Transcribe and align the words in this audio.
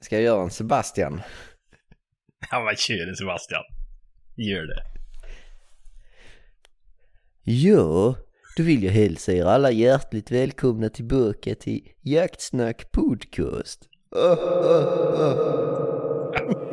Ska 0.00 0.14
jag 0.16 0.24
göra 0.24 0.42
en 0.42 0.50
Sebastian? 0.50 1.20
Ja, 2.50 2.60
vad 2.60 2.78
kör 2.78 3.06
det 3.06 3.16
Sebastian. 3.16 3.62
Gör 4.36 4.66
det. 4.66 4.82
Ja, 7.42 8.16
då 8.56 8.62
vill 8.62 8.84
jag 8.84 8.92
hälsa 8.92 9.32
er 9.32 9.44
alla 9.44 9.70
hjärtligt 9.70 10.30
välkomna 10.30 10.88
tillbaka 10.88 11.54
till 11.54 11.88
Jaktsnack 12.02 12.90
Podcast. 12.92 13.88
Oh, 14.10 14.32
oh, 14.32 15.20
oh. 15.20 16.68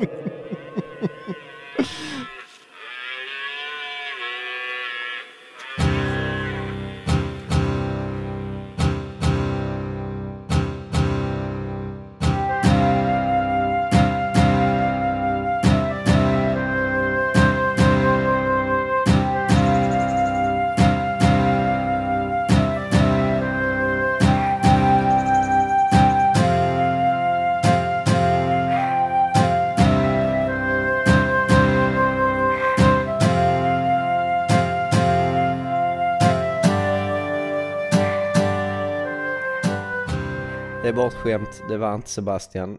Det 40.95 41.01
är 41.01 41.03
bara 41.03 41.07
ett 41.07 41.23
skämt, 41.23 41.63
det 41.67 41.77
var 41.77 41.95
inte 41.95 42.09
Sebastian. 42.09 42.77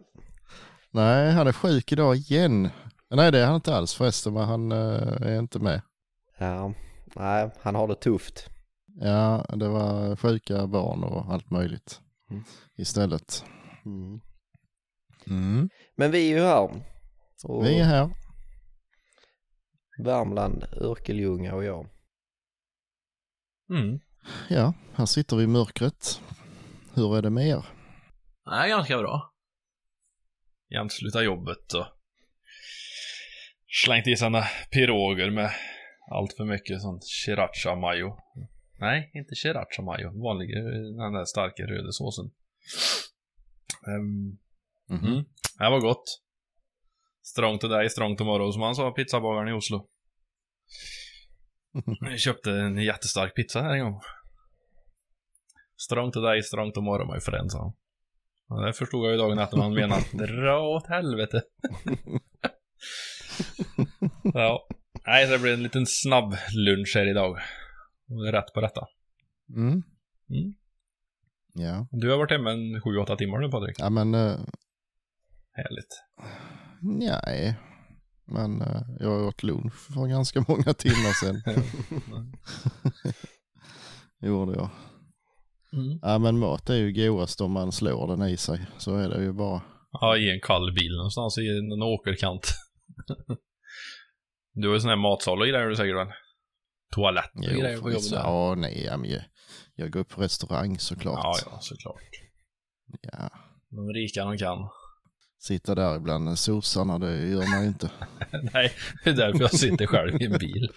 Nej, 0.90 1.32
han 1.32 1.46
är 1.46 1.52
sjuk 1.52 1.92
idag 1.92 2.16
igen. 2.16 2.68
Nej, 3.10 3.32
det 3.32 3.38
är 3.38 3.46
han 3.46 3.54
inte 3.54 3.76
alls 3.76 3.94
förresten, 3.94 4.32
men 4.34 4.44
han 4.44 4.72
eh, 4.72 5.22
är 5.22 5.38
inte 5.38 5.58
med. 5.58 5.82
Ja, 6.38 6.72
nej, 7.16 7.50
han 7.60 7.74
har 7.74 7.88
det 7.88 7.94
tufft. 7.94 8.48
Ja, 9.00 9.46
det 9.48 9.68
var 9.68 10.16
sjuka 10.16 10.66
barn 10.66 11.04
och 11.04 11.32
allt 11.32 11.50
möjligt 11.50 12.00
Mm. 12.30 12.44
istället. 12.76 13.44
Mm. 13.84 14.20
Mm. 15.26 15.68
Men 15.96 16.10
vi 16.10 16.32
är 16.32 16.36
ju 16.38 16.44
här. 16.44 16.82
Och 17.44 17.64
Vi 17.64 17.78
är 17.78 17.84
här. 17.84 18.10
Värmland, 19.98 20.64
Örkelljunga 20.72 21.54
och 21.54 21.64
jag. 21.64 21.86
Mm. 23.70 23.98
Ja, 24.48 24.72
här 24.94 25.06
sitter 25.06 25.36
vi 25.36 25.42
i 25.42 25.46
mörkret. 25.46 26.20
Hur 26.94 27.16
är 27.16 27.22
det 27.22 27.30
med 27.30 27.48
er? 27.48 27.75
Nej, 28.46 28.68
ganska 28.68 28.98
bra. 28.98 29.34
Jämt 30.68 30.92
sluta 30.92 31.22
jobbet 31.22 31.72
och 31.74 31.86
slängt 33.84 34.06
i 34.06 34.16
sådana 34.16 34.44
piroger 34.70 35.30
med 35.30 35.50
allt 36.10 36.36
för 36.36 36.44
mycket 36.44 36.80
sånt 36.80 37.04
sriracha 37.04 37.74
mayo. 37.74 38.16
Nej, 38.78 39.10
inte 39.14 39.34
sriracha 39.34 39.82
mayo. 39.82 40.22
Vanlig, 40.22 40.54
den 40.96 41.12
där 41.12 41.24
starka 41.24 41.62
röda 41.62 41.92
såsen. 41.92 42.30
Um, 43.86 44.38
mm. 44.90 45.24
Det 45.58 45.70
var 45.70 45.80
gott. 45.80 46.22
Strong 47.22 47.58
today, 47.58 47.90
strong 47.90 48.16
tomorrow 48.16 48.52
som 48.52 48.62
han 48.62 48.74
sa, 48.74 48.90
pizzabagaren 48.90 49.48
i 49.48 49.52
Oslo. 49.52 49.88
Jag 52.00 52.20
köpte 52.20 52.50
en 52.50 52.76
jättestark 52.78 53.34
pizza 53.34 53.62
här 53.62 53.74
en 53.74 53.84
gång. 53.84 54.00
Strong 55.76 56.12
today, 56.12 56.42
strong 56.42 56.72
tomorrow 56.72 57.14
my 57.14 57.20
friend, 57.20 57.52
sa 57.52 57.58
han. 57.62 57.72
Och 58.48 58.66
det 58.66 58.72
förstod 58.72 59.04
jag 59.06 59.12
ju 59.12 59.18
dagen 59.18 59.38
efter 59.38 59.56
man 59.56 59.74
menade 59.74 60.04
dra 60.12 60.60
åt 60.60 60.86
helvete. 60.86 61.42
ja. 64.22 64.68
Nej, 65.06 65.26
så 65.26 65.32
det 65.32 65.38
blir 65.38 65.54
en 65.54 65.62
liten 65.62 65.86
snabb 65.86 66.36
lunch 66.56 66.92
här 66.94 67.10
idag. 67.10 67.30
Och 68.08 68.22
det 68.22 68.28
är 68.28 68.32
rätt 68.32 68.52
på 68.54 68.60
detta. 68.60 68.86
Mm. 69.56 69.72
Mm. 70.30 70.54
Ja. 71.52 71.86
Du 71.90 72.10
har 72.10 72.18
varit 72.18 72.30
hemma 72.30 72.52
en 72.52 72.80
7-8 72.80 73.16
timmar 73.16 73.38
nu 73.38 73.50
Patrik. 73.50 73.76
ja, 73.78 73.90
men 73.90 74.14
eh, 74.14 74.38
Härligt. 75.52 76.02
nej. 76.80 77.56
Men 78.24 78.62
eh, 78.62 78.82
jag 79.00 79.26
åt 79.28 79.42
lunch 79.42 79.74
för 79.74 80.06
ganska 80.06 80.44
många 80.48 80.74
timmar 80.74 81.12
sedan. 81.12 81.42
Gjorde 84.28 84.52
jag. 84.52 84.70
Mm. 85.76 85.98
Ja, 86.02 86.18
men 86.18 86.38
mat 86.38 86.70
är 86.70 86.74
ju 86.74 86.92
godast 86.92 87.40
om 87.40 87.52
man 87.52 87.72
slår 87.72 88.16
den 88.16 88.28
i 88.28 88.36
sig. 88.36 88.66
Så 88.78 88.96
är 88.96 89.08
det 89.08 89.22
ju 89.22 89.32
bara. 89.32 89.62
Ja, 89.92 90.16
i 90.16 90.30
en 90.30 90.40
kall 90.40 90.72
bil 90.74 90.96
någonstans 90.96 91.38
i 91.38 91.48
en 91.48 91.82
åkerkant. 91.82 92.46
du 94.54 94.68
har 94.68 94.74
ju 94.74 94.80
sån 94.80 94.90
här 94.90 94.96
matsal 94.96 95.40
och 95.40 95.46
grejer 95.46 95.68
du 95.68 95.76
säkert 95.76 95.96
väl? 95.96 96.08
Toalett 96.94 97.24
och 97.34 97.44
Jo, 97.44 97.60
grejer 97.60 97.78
på 97.78 97.90
jobbet. 97.90 98.10
där. 98.10 98.18
Ja, 98.18 98.54
nej, 98.54 98.84
jag, 98.84 99.22
jag 99.74 99.90
går 99.90 100.04
på 100.04 100.20
restaurang 100.22 100.78
såklart. 100.78 101.20
Ja, 101.22 101.34
ja, 101.50 101.58
såklart. 101.60 102.00
Ja. 103.00 103.30
De 103.70 103.88
rika 103.92 104.24
de 104.24 104.38
kan. 104.38 104.58
Sitta 105.38 105.74
där 105.74 105.96
ibland 105.96 106.38
sossarna, 106.38 106.98
det 106.98 107.28
gör 107.28 107.50
man 107.50 107.62
ju 107.62 107.68
inte. 107.68 107.90
Nej, 108.52 108.72
det 109.04 109.10
är 109.10 109.14
därför 109.14 109.40
jag 109.40 109.54
sitter 109.54 109.86
själv 109.86 110.22
i 110.22 110.24
en 110.24 110.38
bil. 110.38 110.68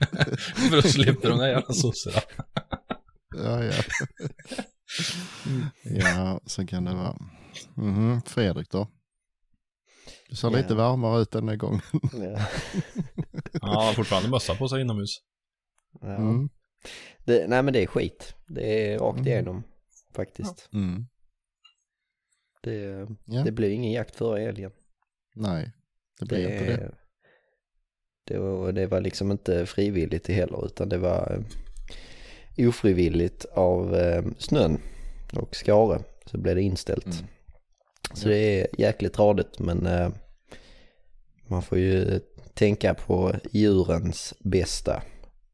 För 0.70 0.78
att 0.78 0.90
slippa 0.90 1.28
de 1.28 1.38
där 1.38 1.48
jävla 1.48 1.72
sossarna. 1.74 2.20
Ja, 3.36 3.64
ja. 3.64 3.72
ja, 5.84 6.40
så 6.46 6.66
kan 6.66 6.84
det 6.84 6.94
vara. 6.94 7.18
Mhm, 7.74 8.22
Fredrik 8.26 8.70
då? 8.70 8.88
Du 10.28 10.36
ser 10.36 10.50
Ja. 10.50 10.56
lite 10.56 10.74
varmare 10.74 11.22
ut 11.22 11.30
den 11.30 11.48
här 11.48 11.56
gången. 11.56 11.80
Ja. 12.12 12.46
Ja, 13.52 13.58
han 13.62 13.70
har 13.86 13.92
fortfarande 13.92 14.28
mössa 14.30 14.54
på 14.54 14.68
sig 14.68 14.80
inomhus. 14.80 15.10
Ja. 16.00 16.16
Mm. 16.16 16.48
Det, 17.24 17.46
nej 17.48 17.62
men 17.62 17.72
det 17.72 17.82
är 17.82 17.86
skit. 17.86 18.34
Det 18.46 18.92
är 18.92 18.98
rakt 18.98 19.18
Mm. 19.18 19.26
igenom 19.28 19.62
faktiskt. 20.14 20.68
Mm. 20.72 21.06
Det, 22.62 23.08
Ja. 23.24 23.42
det 23.44 23.52
blir 23.52 23.70
ingen 23.70 23.92
jakt 23.92 24.16
före 24.16 24.40
helgen. 24.40 24.70
Nej, 25.34 25.72
det 26.20 26.26
blir 26.26 26.50
inte 26.52 26.64
det. 26.76 26.94
det, 28.24 28.38
var, 28.38 28.72
det 28.72 28.86
var 28.86 29.00
liksom 29.00 29.30
inte 29.30 29.66
frivilligt 29.66 30.28
heller 30.28 30.66
utan 30.66 30.88
det 30.88 30.98
var 30.98 31.32
eh, 31.32 31.44
ofrivilligt 32.58 33.44
av 33.44 33.94
eh, 33.94 34.24
snön 34.38 34.78
och 35.32 35.56
skare 35.56 36.02
så 36.26 36.38
blev 36.38 36.54
det 36.56 36.62
inställt. 36.62 37.06
Mm. 37.06 37.16
Så 38.14 38.28
det 38.28 38.36
är 38.36 38.66
jäkligt 38.78 39.18
radigt 39.18 39.58
men 39.58 39.86
eh, 39.86 40.08
man 41.48 41.62
får 41.62 41.78
ju 41.78 42.20
tänka 42.54 42.94
på 42.94 43.34
djurens 43.52 44.34
bästa 44.40 45.02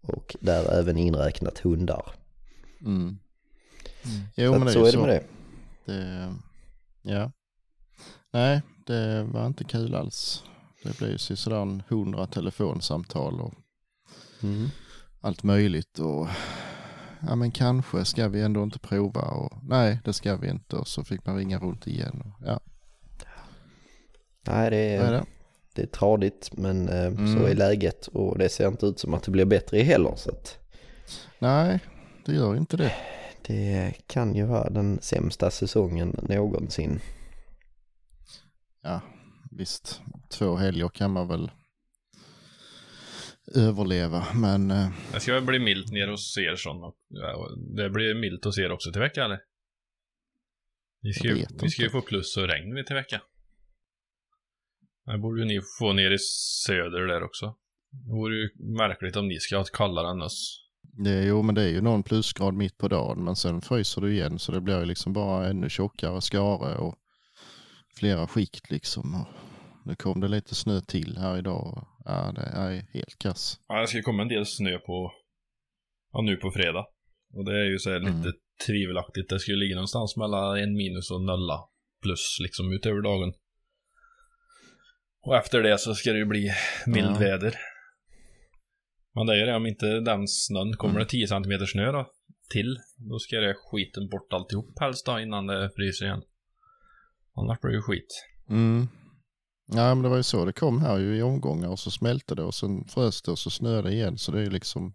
och 0.03 0.37
där 0.41 0.79
även 0.79 0.97
inräknat 0.97 1.59
hundar. 1.59 2.13
Mm. 2.81 3.19
Så, 4.03 4.09
Jo, 4.37 4.53
men 4.53 4.63
att 4.63 4.67
det 4.69 4.73
så 4.73 4.81
är 4.81 4.85
det 4.85 4.93
så. 4.93 5.01
med 5.01 5.09
det. 5.09 5.23
det. 5.93 6.35
Ja. 7.03 7.33
Nej, 8.33 8.63
det 8.87 9.23
var 9.23 9.47
inte 9.47 9.65
kul 9.65 9.95
alls. 9.95 10.45
Det 10.83 10.99
blev 10.99 11.11
ju 11.11 11.19
sådär 11.19 11.83
hundra 11.89 12.27
telefonsamtal 12.27 13.41
och 13.41 13.55
Mm. 14.43 14.69
allt 15.21 15.43
möjligt 15.43 15.99
och 15.99 16.29
ja 17.29 17.35
men 17.37 17.51
kanske 17.51 18.05
ska 18.05 18.29
vi 18.29 18.43
ändå 18.43 18.63
inte 18.63 18.79
prova 18.79 19.21
och 19.21 19.53
nej 19.63 19.99
det 20.05 20.13
ska 20.13 20.37
vi 20.37 20.49
inte 20.51 20.77
och 20.77 20.89
så 20.89 21.05
fick 21.05 21.27
man 21.27 21.37
ringa 21.37 21.59
runt 21.59 21.87
igen 21.87 22.23
och 22.25 22.47
ja, 22.47 22.61
Nej 24.47 24.71
det 24.71 24.77
är 24.77 25.01
är, 25.05 25.13
det? 25.13 25.25
det 25.75 25.83
är 25.83 25.87
tradigt 25.87 26.51
men 26.57 26.89
eh, 26.89 27.07
Mm. 27.07 27.35
så 27.35 27.47
är 27.47 27.55
läget 27.55 28.07
och 28.07 28.39
det 28.39 28.49
ser 28.49 28.69
inte 28.69 28.87
ut 28.87 28.99
som 28.99 29.15
att 29.15 29.23
det 29.23 29.31
blir 29.31 29.45
bättre 29.45 29.79
heller 29.83 30.13
så 30.17 30.31
att 30.31 30.59
Nej, 31.39 31.81
det 32.27 32.33
gör 32.33 32.57
inte 32.57 32.77
det. 32.77 32.93
det 33.47 33.95
kan 34.07 34.35
ju 34.35 34.45
vara 34.45 34.71
den 34.71 34.99
sämsta 35.03 35.51
säsongen 35.51 36.17
någonsin. 36.29 37.01
Ja, 38.83 39.01
visst, 39.51 40.01
två 40.29 40.57
helger 40.57 40.89
kan 40.89 41.11
man 41.11 41.29
väl 41.29 41.51
överleva 43.55 44.27
men 44.35 44.71
eh, 44.71 44.89
Det 45.13 45.21
ska 45.21 45.35
väl 45.35 45.45
bli 45.45 45.59
milt 45.59 45.93
ner 45.93 46.09
hos 46.09 46.39
er 46.39 46.57
sån. 46.57 46.93
Det 47.77 47.91
blir 47.91 48.15
milt 48.15 48.45
hos 48.45 48.59
er 48.59 48.73
också 48.73 48.93
till 48.93 49.01
vecka 49.01 49.25
eller? 49.25 49.39
Vi 51.03 51.13
ska, 51.13 51.29
ju, 51.29 51.47
vi 51.63 51.69
ska 51.71 51.83
ju 51.83 51.91
få 51.91 52.01
plus 52.01 52.37
och 52.37 52.49
regn 52.49 52.85
till 52.87 52.97
vecka. 52.97 53.21
Det 55.07 55.19
borde 55.19 55.41
ju 55.41 55.47
ni 55.47 55.61
få 55.79 55.93
ner 55.93 56.11
i 56.11 56.19
söder 56.67 57.07
där 57.07 57.23
också. 57.23 57.55
Det 57.91 58.13
vore 58.13 58.35
ju 58.35 58.51
märkligt 58.77 59.17
om 59.17 59.29
ni 59.29 59.41
ska 59.41 59.57
ha 59.57 59.63
ett 59.63 59.73
kallare 59.73 60.11
än 60.11 60.23
oss. 60.23 60.67
det, 60.83 61.25
jo 61.25 61.43
men 61.43 61.55
det 61.55 61.63
är 61.63 61.69
ju 61.69 61.81
någon 61.81 62.03
plusgrad 62.03 62.55
mitt 62.55 62.79
på 62.79 62.89
dagen 62.89 63.25
men 63.25 63.37
sen 63.37 63.61
fryser 63.61 64.01
det 64.01 64.11
igen 64.11 64.39
så 64.39 64.53
det 64.53 64.61
blir 64.61 64.79
ju 64.79 64.85
liksom 64.85 65.13
bara 65.13 65.47
ännu 65.49 65.69
tjockare 65.69 66.21
skare 66.21 66.77
och 66.77 66.95
flera 67.97 68.27
skikt 68.27 68.71
liksom. 68.71 69.15
Och 69.15 69.27
nu 69.85 69.95
kom 69.95 70.21
det 70.21 70.29
lite 70.29 70.55
snö 70.55 70.81
till 70.81 71.17
här 71.19 71.39
idag. 71.39 71.87
Ja, 72.05 72.33
det 72.35 72.41
är 72.43 72.71
helt 72.93 73.19
kass. 73.19 73.61
Ja, 73.69 73.81
det 73.81 73.87
ska 73.87 74.03
komma 74.03 74.23
en 74.23 74.29
del 74.29 74.47
snö 74.47 74.79
på, 74.79 75.13
ja 76.13 76.23
nu 76.23 76.37
på 76.37 76.51
fredag. 76.51 76.87
Och 77.33 77.45
det 77.45 77.61
är 77.61 77.65
ju 77.65 77.79
så 77.79 77.91
här 77.91 78.01
lite 78.01 78.11
Mm. 78.13 78.33
tvivelaktigt. 78.67 79.29
Det 79.31 79.39
skulle 79.41 79.57
ligga 79.57 79.75
någonstans 79.75 80.17
mellan 80.17 80.59
en 80.59 80.73
minus 80.77 81.11
och 81.11 81.23
nolla 81.23 81.59
plus 82.03 82.39
liksom 82.41 82.73
utöver 82.73 83.03
dagen. 83.03 83.33
Och 85.23 85.37
efter 85.37 85.63
det 85.63 85.79
så 85.79 85.95
ska 85.95 86.13
det 86.13 86.19
ju 86.19 86.25
bli 86.25 86.51
mildväder. 86.87 87.55
Men 89.15 89.27
det 89.27 89.43
är 89.43 89.47
det, 89.47 89.55
om 89.57 89.67
inte 89.67 89.87
den 90.01 90.29
snön, 90.29 90.77
kommer 90.77 90.99
det 90.99 91.07
10 91.07 91.27
cm 91.27 91.67
snö 91.67 91.93
då, 91.93 92.11
till, 92.51 92.79
då 92.97 93.19
ska 93.19 93.37
det 93.41 93.55
skiten 93.55 94.09
bort 94.09 94.33
alltihop 94.33 94.79
helst 94.81 95.07
då 95.07 95.21
innan 95.21 95.47
det 95.47 95.71
fryser 95.77 96.07
igen. 96.07 96.23
Annars 97.37 97.61
blir 97.61 97.71
det 97.71 97.77
ju 97.77 97.83
skit. 97.83 98.27
Mm. 98.49 98.89
Ja 99.73 99.95
men 99.95 100.03
det 100.03 100.09
var 100.09 100.17
ju 100.17 100.23
så 100.23 100.45
det 100.45 100.53
kom 100.53 100.81
här 100.81 100.99
ju 100.99 101.17
i 101.17 101.23
omgångar 101.23 101.69
och 101.69 101.79
så 101.79 101.91
smälte 101.91 102.35
det 102.35 102.43
och 102.43 102.55
sen 102.55 102.85
frös 102.85 103.23
det 103.23 103.31
och 103.31 103.39
så 103.39 103.51
snöade 103.51 103.89
det 103.89 103.95
igen 103.95 104.19
så 104.19 104.33
det 104.33 104.39
är 104.39 104.43
ju 104.43 104.51
liksom 104.51 104.93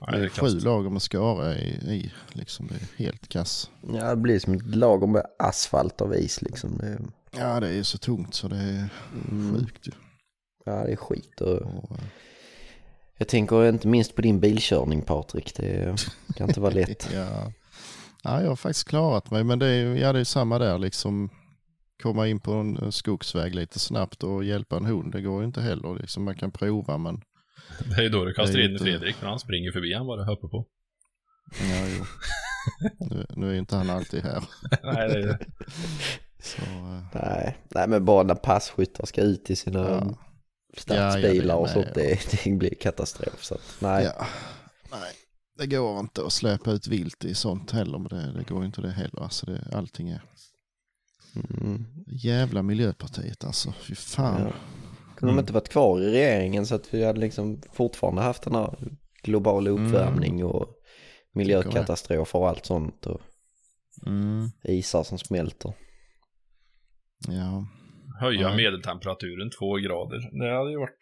Ja, 0.00 0.06
det 0.10 0.24
är 0.24 0.28
sju 0.28 0.60
lager 0.60 0.90
med 0.90 1.02
skara 1.02 1.54
i, 1.54 1.68
i 1.68 2.12
liksom 2.32 2.66
det 2.66 2.74
är 2.74 3.04
helt 3.04 3.28
kass. 3.28 3.70
Ja, 3.92 4.10
det 4.10 4.16
blir 4.16 4.38
som 4.38 4.54
ett 4.54 4.76
lager 4.76 5.06
med 5.06 5.22
asfalt 5.38 6.00
av 6.00 6.14
is 6.14 6.42
liksom. 6.42 6.78
Det, 6.78 6.98
Ja 7.38 7.60
det 7.60 7.68
är 7.68 7.72
ju 7.72 7.84
så 7.84 7.98
tungt 7.98 8.34
så 8.34 8.48
det 8.48 8.56
är 8.56 8.88
sjukt 9.52 9.88
ju. 9.88 9.92
ja, 10.64 10.72
det 10.72 10.92
är 10.92 10.96
skit. 10.96 11.40
Och 11.40 11.48
Och, 11.48 11.90
eh, 11.90 12.06
jag 13.18 13.28
tänker 13.28 13.68
inte 13.68 13.88
minst 13.88 14.14
på 14.14 14.22
din 14.22 14.40
bilkörning 14.40 15.02
Patrik. 15.02 15.56
Det 15.56 15.96
kan 16.36 16.48
inte 16.48 16.60
vara 16.60 16.74
lätt. 16.74 17.08
ja. 17.14 17.52
ja 18.22 18.42
jag 18.42 18.48
har 18.48 18.56
faktiskt 18.56 18.88
klarat 18.88 19.30
mig 19.30 19.44
men 19.44 19.58
det 19.58 19.66
är 19.66 19.84
ju 19.84 19.98
ja, 19.98 20.12
det 20.12 20.20
är 20.20 20.24
samma 20.24 20.58
där 20.58 20.78
liksom 20.78 21.30
komma 22.02 22.26
in 22.28 22.40
på 22.40 22.52
en 22.52 22.92
skogsväg 22.92 23.54
lite 23.54 23.78
snabbt 23.78 24.22
och 24.22 24.44
hjälpa 24.44 24.76
en 24.76 24.86
hund 24.86 25.12
det 25.12 25.22
går 25.22 25.40
ju 25.40 25.46
inte 25.46 25.60
heller 25.60 25.94
liksom 26.00 26.24
man 26.24 26.36
kan 26.36 26.50
prova 26.50 26.98
men 26.98 27.20
Det 27.96 28.04
är 28.04 28.10
då 28.10 28.24
du 28.24 28.32
kastar 28.34 28.58
Det 28.58 28.64
in 28.64 28.70
inte- 28.72 28.84
Fredrik, 28.84 29.16
för 29.16 29.26
han 29.26 29.38
springer 29.38 29.72
förbi 29.72 29.94
han 29.94 30.06
bara 30.06 30.24
hoppar 30.24 30.48
på. 30.48 30.66
ja 31.60 31.86
jo. 31.98 32.04
nu, 33.10 33.26
nu 33.30 33.50
är 33.50 33.54
inte 33.58 33.76
han 33.76 33.90
alltid 33.90 34.22
här. 34.22 34.44
Nej, 34.82 35.08
det 35.08 35.18
är 35.18 35.38
Så, 36.42 36.62
eh, 36.62 37.02
Nej, 37.14 37.56
nej 37.68 37.88
men 37.88 38.04
bara 38.04 38.22
när 38.22 38.34
passkyttar 38.34 39.06
ska 39.06 39.20
ut 39.22 39.50
i 39.50 39.56
sina 39.56 39.78
Ja. 39.80 40.18
Ja, 40.86 40.94
ja, 40.94 41.10
stadsbilar 41.10 41.54
det 41.54 41.60
är 41.60 41.62
och 41.62 41.68
sånt, 41.70 41.86
ja. 41.86 41.92
det, 42.02 42.44
det 42.44 42.50
blir 42.50 42.74
katastrof. 42.74 43.44
Så 43.44 43.54
att, 43.54 43.76
nej. 43.80 44.04
Ja, 44.04 44.26
nej. 44.90 45.12
Det 45.58 45.66
går 45.66 46.00
inte 46.00 46.26
att 46.26 46.32
släppa 46.32 46.70
ut 46.72 46.86
vilt 46.86 47.24
i 47.24 47.34
sånt 47.34 47.70
heller. 47.70 47.98
Men 47.98 48.08
det, 48.08 48.32
det 48.38 48.48
går 48.48 48.64
inte 48.64 48.80
det 48.82 48.90
heller. 48.90 49.22
Alltså 49.22 49.46
det, 49.46 49.60
allting 49.72 50.08
är 50.08 50.22
Mm. 51.60 51.84
jävla 52.06 52.62
Miljöpartiet 52.62 53.44
alltså. 53.44 53.72
Fy 53.72 53.94
fan. 53.94 54.42
Ja. 54.42 54.52
Kunde 55.16 55.34
de 55.34 55.38
inte 55.40 55.52
varit 55.52 55.68
kvar 55.68 56.00
i 56.02 56.10
regeringen 56.10 56.66
så 56.66 56.74
att 56.74 56.94
vi 56.94 57.04
hade 57.04 57.20
liksom 57.20 57.62
fortfarande 57.72 58.22
haft 58.22 58.42
den 58.42 58.54
här 58.54 58.78
globala 59.22 59.70
uppvärmning 59.70 60.44
och 60.44 60.66
miljökatastrofer 61.34 62.38
och 62.38 62.48
allt 62.48 62.66
sånt 62.66 63.06
och 63.06 63.20
Mm, 64.06 64.48
isar 64.64 65.02
som 65.02 65.18
smälter. 65.18 65.72
ja. 67.28 67.66
höja 68.20 68.56
medeltemperaturen 68.56 69.50
två 69.58 69.74
grader. 69.76 70.18
Det 70.44 70.56
hade 70.56 70.70
ju 70.70 70.78
varit... 70.78 70.98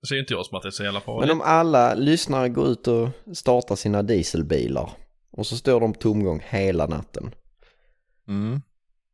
Det 0.00 0.06
ser 0.06 0.18
inte 0.18 0.32
jag 0.32 0.46
som 0.46 0.56
att 0.56 0.62
det 0.62 0.68
är 0.68 0.70
så 0.70 0.84
jävla 0.84 1.00
farligt. 1.00 1.28
Men 1.28 1.36
om 1.36 1.42
alla 1.44 1.94
lyssnare 1.94 2.48
går 2.48 2.66
ut 2.66 2.88
och 2.88 3.08
startar 3.36 3.76
sina 3.76 4.02
dieselbilar 4.02 4.90
och 5.30 5.46
så 5.46 5.56
står 5.56 5.80
de 5.80 5.92
på 5.92 5.98
tomgång 6.00 6.42
hela 6.48 6.86
natten. 6.86 7.34
Mm, 8.28 8.60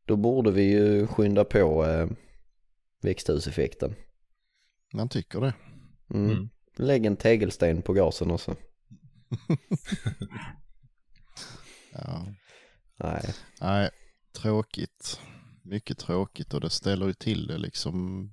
Då 0.05 0.15
borde 0.15 0.51
vi 0.51 0.63
ju 0.63 1.07
skynda 1.07 1.45
på 1.45 1.85
eh, 1.85 2.07
växthuseffekten. 3.01 3.95
man 4.93 5.09
tycker 5.09 5.41
det. 5.41 5.53
Mm. 6.13 6.31
Mm. 6.31 6.49
Lägg 6.77 7.05
en 7.05 7.15
tegelsten 7.17 7.81
på 7.81 7.93
gasen 7.93 8.31
också. 8.31 8.55
Ja. 11.93 12.25
Nej. 12.99 13.33
Nej, 13.61 13.89
tråkigt. 14.41 15.19
Mycket 15.63 15.97
tråkigt 15.97 16.53
och 16.53 16.61
det 16.61 16.69
ställer 16.69 17.05
ju 17.07 17.13
till 17.13 17.47
det 17.47 17.57
liksom. 17.57 18.29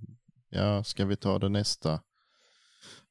Ja, 0.51 0.85
ska 0.85 1.05
vi 1.05 1.17
ta 1.17 1.39
det 1.39 1.49
nästa 1.49 2.01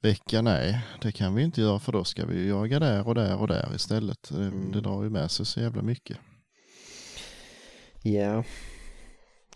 vecka? 0.02 0.42
Nej, 0.42 0.86
det 1.02 1.12
kan 1.12 1.36
vi 1.36 1.44
inte 1.44 1.62
göra 1.62 1.80
för 1.80 1.92
då 1.92 2.04
ska 2.04 2.26
vi 2.26 2.38
ju 2.40 2.48
jaga 2.48 2.80
där 2.80 3.08
och 3.08 3.16
där 3.16 3.38
och 3.38 3.48
där 3.48 3.76
istället. 3.76 4.30
Det, 4.30 4.44
Mm. 4.46 4.72
det 4.72 4.82
drar 4.82 5.04
ju 5.04 5.10
med 5.10 5.32
sig 5.32 5.46
så 5.46 5.60
jävla 5.60 5.82
mycket. 5.82 6.18
Ja. 8.04 8.44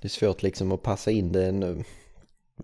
Det 0.02 0.08
är 0.08 0.10
svårt 0.10 0.44
liksom 0.44 0.72
att 0.72 0.82
passa 0.84 1.12
in 1.12 1.32
det 1.32 1.52
nu 1.52 1.84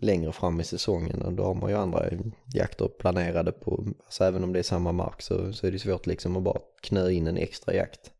längre 0.01 0.31
fram 0.31 0.59
i 0.59 0.63
säsongen. 0.63 1.21
Och 1.21 1.33
då 1.33 1.43
har 1.43 1.53
man 1.53 1.69
ju 1.69 1.75
andra 1.77 2.09
jakter 2.53 2.87
planerade 2.87 3.51
på, 3.51 3.85
alltså 4.05 4.23
även 4.23 4.43
om 4.43 4.53
det 4.53 4.59
är 4.59 4.63
samma 4.63 4.91
mark 4.91 5.21
så, 5.21 5.53
så 5.53 5.67
är 5.67 5.71
det 5.71 5.79
svårt 5.79 6.07
liksom 6.07 6.37
att 6.37 6.43
bara 6.43 6.59
knö 6.81 7.09
in 7.09 7.27
en 7.27 7.37
extra 7.37 7.73
jakt. 7.73 8.11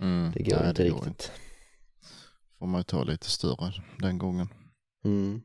Mm. 0.00 0.32
Det 0.34 0.42
går 0.42 0.56
Nej, 0.60 0.68
inte 0.68 0.82
det 0.82 0.88
går 0.90 0.96
riktigt. 0.96 1.32
Får 2.58 2.66
man 2.66 2.80
ju 2.80 2.84
ta 2.84 3.02
lite 3.02 3.30
större 3.30 3.72
den 3.98 4.18
gången 4.18 4.48
Mm. 5.04 5.40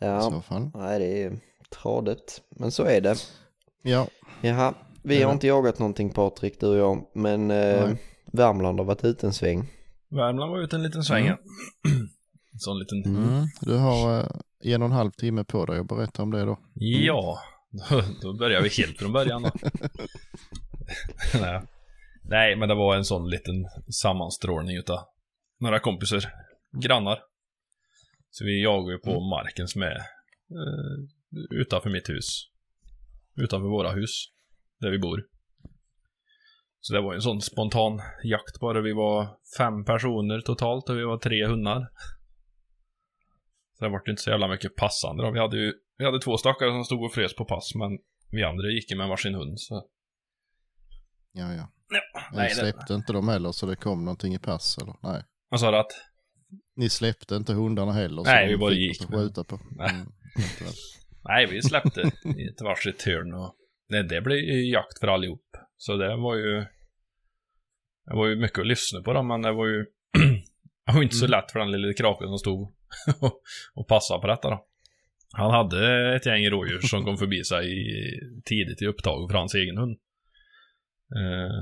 i 0.00 0.04
Ja, 0.04 0.20
så 0.30 0.40
fall. 0.40 0.70
nej 0.74 0.98
det 0.98 1.22
är 1.22 1.40
tradigt. 1.70 2.42
Men 2.50 2.70
så 2.72 2.84
är 2.84 3.00
det. 3.00 3.16
Ja, 3.82 4.08
Jaha, 4.42 4.74
vi 5.02 5.20
Ja. 5.20 5.26
har 5.26 5.32
inte 5.34 5.46
jagat 5.46 5.78
någonting 5.78 6.10
Patrik, 6.10 6.60
du 6.60 6.66
och 6.66 6.76
jag. 6.76 7.06
Men 7.14 7.50
eh, 7.50 7.86
Nej. 7.86 7.96
Värmland 8.32 8.78
har 8.78 8.86
varit 8.86 9.04
ute 9.04 9.26
en 9.26 9.32
sväng. 9.32 9.68
Värmland 10.10 10.52
var 10.52 10.60
ute 10.60 10.76
en 10.76 10.82
liten 10.82 11.04
sväng. 11.04 11.26
Mm. 11.26 11.38
En 12.52 12.58
sån 12.58 12.78
liten... 12.78 13.04
mm. 13.04 13.46
du 13.60 13.76
har 13.76 14.20
eh, 14.20 14.26
en 14.74 14.82
och 14.82 14.86
en 14.86 14.92
halv 14.92 15.10
timme 15.10 15.44
på 15.44 15.66
dig 15.66 15.78
att 15.78 15.88
berätta 15.88 16.22
om 16.22 16.30
det 16.30 16.44
då. 16.44 16.58
Ja, 16.74 17.38
då, 17.70 18.02
då 18.22 18.38
börjar 18.38 18.62
vi 18.62 18.68
helt 18.68 18.98
från 18.98 19.12
början 19.12 19.42
då. 19.42 19.50
Nej. 21.40 21.62
Nej, 22.22 22.56
men 22.56 22.68
det 22.68 22.74
var 22.74 22.96
en 22.96 23.04
sån 23.04 23.30
liten 23.30 23.54
sammanstrålning 24.02 24.76
utav 24.76 24.98
några 25.60 25.80
kompisar, 25.80 26.24
grannar. 26.82 27.18
Så 28.30 28.44
vi 28.44 28.62
jagar 28.62 28.92
ju 28.92 28.98
på 28.98 29.20
marken 29.20 29.68
som 29.68 29.82
är 29.82 29.96
eh, 29.96 30.98
utanför 31.50 31.90
mitt 31.90 32.08
hus. 32.08 32.50
Utanför 33.36 33.68
våra 33.68 33.92
hus, 33.92 34.10
där 34.80 34.90
vi 34.90 34.98
bor. 34.98 35.24
Så 36.80 36.94
det 36.94 37.00
var 37.00 37.12
ju 37.12 37.16
en 37.16 37.22
sån 37.22 37.40
spontan 37.40 38.00
jakt 38.24 38.60
bara. 38.60 38.80
Vi 38.80 38.92
var 38.92 39.28
fem 39.58 39.84
personer 39.84 40.40
totalt 40.40 40.88
och 40.88 40.96
vi 40.96 41.04
var 41.04 41.18
tre 41.18 41.46
hundar. 41.46 41.88
Så 43.78 43.84
det 43.84 43.90
vart 43.90 44.08
inte 44.08 44.22
så 44.22 44.30
jävla 44.30 44.48
mycket 44.48 44.76
passande 44.76 45.22
då. 45.22 45.30
Vi 45.30 45.38
hade 45.38 45.56
ju 45.56 45.72
vi 45.98 46.04
hade 46.04 46.20
två 46.20 46.36
stackare 46.36 46.70
som 46.70 46.84
stod 46.84 47.04
och 47.04 47.12
frös 47.12 47.34
på 47.34 47.44
pass, 47.44 47.74
men 47.74 47.98
vi 48.30 48.44
andra 48.44 48.68
gick 48.68 48.90
ju 48.90 48.96
med 48.96 49.08
varsin 49.08 49.34
hund, 49.34 49.60
så... 49.60 49.88
Ja, 51.32 51.54
ja. 51.54 51.72
Ja, 51.90 52.00
Ni 52.30 52.36
nej, 52.36 52.48
det... 52.48 52.54
släppte 52.54 52.94
inte 52.94 53.12
dem 53.12 53.28
heller 53.28 53.52
så 53.52 53.66
det 53.66 53.76
kom 53.76 54.04
någonting 54.04 54.34
i 54.34 54.38
pass 54.38 54.78
eller? 54.78 54.94
Nej. 55.02 55.22
Vad 55.48 55.60
sa 55.60 55.70
du 55.70 55.78
att? 55.78 55.92
Ni 56.76 56.90
släppte 56.90 57.36
inte 57.36 57.52
hundarna 57.52 57.92
heller? 57.92 58.24
så 58.24 58.30
Nej, 58.30 58.48
vi 58.48 58.56
bara 58.56 58.72
gick 58.72 59.02
att 59.02 59.10
skjuta 59.10 59.44
på. 59.44 59.60
Nej. 59.70 59.90
Mm. 59.90 60.12
Nej, 61.24 61.46
vi 61.46 61.62
släppte 61.62 62.00
i 62.24 62.48
ett 62.48 62.60
varsitt 62.60 63.02
hörn 63.02 63.34
och... 63.34 63.54
Nej, 63.88 64.02
det 64.02 64.20
blev 64.20 64.38
ju 64.38 64.72
jakt 64.72 64.98
för 65.00 65.08
allihop. 65.08 65.56
Så 65.78 65.96
det 65.96 66.16
var 66.16 66.34
ju... 66.36 66.64
Det 68.06 68.14
var 68.14 68.26
ju 68.26 68.36
mycket 68.36 68.58
att 68.58 68.66
lyssna 68.66 69.02
på 69.02 69.12
då, 69.12 69.22
men 69.22 69.42
det 69.42 69.52
var 69.52 69.66
ju... 69.66 69.84
det 70.86 70.92
var 70.92 71.02
inte 71.02 71.16
så 71.16 71.24
Mm. 71.26 71.38
lätt 71.38 71.52
för 71.52 71.58
den 71.58 71.70
lilla 71.72 71.94
kraken 71.94 72.28
som 72.28 72.38
stod 72.38 72.74
och- 73.74 73.88
passade 73.88 74.20
på 74.20 74.26
detta 74.26 74.50
då. 74.50 74.64
Han 75.32 75.50
hade 75.50 76.14
ett 76.16 76.26
gäng 76.26 76.48
rådjur 76.50 76.80
som 76.80 77.04
kom 77.04 77.16
förbi 77.16 77.44
sig 77.44 77.64
i- 77.72 78.42
tidigt 78.44 78.82
i 78.82 78.86
upptag 78.86 79.30
för 79.30 79.38
hans 79.38 79.54
egen 79.54 79.78
hund. 79.78 79.98
Eh, 81.18 81.56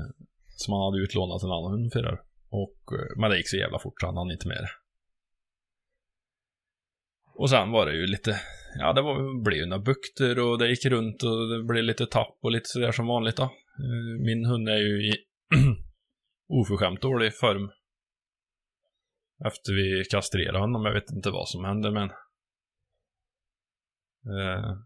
som 0.47 0.73
han 0.73 0.83
hade 0.83 1.03
utlånat 1.03 1.43
en 1.43 1.51
annan 1.51 1.71
hund 1.71 1.93
för. 1.93 2.21
Och, 2.49 2.79
eh, 2.99 3.19
men 3.21 3.29
det 3.29 3.37
gick 3.37 3.49
så 3.49 3.57
jävla 3.57 3.79
fort 3.79 3.99
så 4.01 4.05
han 4.05 4.17
hann 4.17 4.31
inte 4.31 4.47
med 4.47 4.57
det. 4.57 4.69
Och 7.35 7.49
sen 7.49 7.71
var 7.71 7.85
det 7.85 7.95
ju 7.95 8.07
lite, 8.07 8.39
ja 8.79 8.93
det 8.93 9.01
var, 9.01 9.43
blev 9.43 9.57
ju 9.59 9.65
några 9.65 9.83
bukter 9.83 10.39
och 10.39 10.59
det 10.59 10.69
gick 10.69 10.85
runt 10.85 11.23
och 11.23 11.49
det 11.49 11.63
blev 11.63 11.83
lite 11.83 12.05
tapp 12.05 12.37
och 12.41 12.51
lite 12.51 12.65
sådär 12.67 12.91
som 12.91 13.07
vanligt 13.07 13.35
då. 13.37 13.51
Eh, 13.79 14.21
Min 14.25 14.45
hund 14.45 14.69
är 14.69 14.77
ju 14.77 15.07
i 15.07 15.13
oförskämt 16.47 17.01
dålig 17.01 17.37
form. 17.37 17.71
Efter 19.45 19.73
vi 19.73 20.03
kastrerade 20.11 20.59
honom, 20.59 20.85
jag 20.85 20.93
vet 20.93 21.11
inte 21.11 21.31
vad 21.31 21.49
som 21.49 21.65
hände 21.65 21.91
men... 21.91 22.09
Eh, 24.33 24.77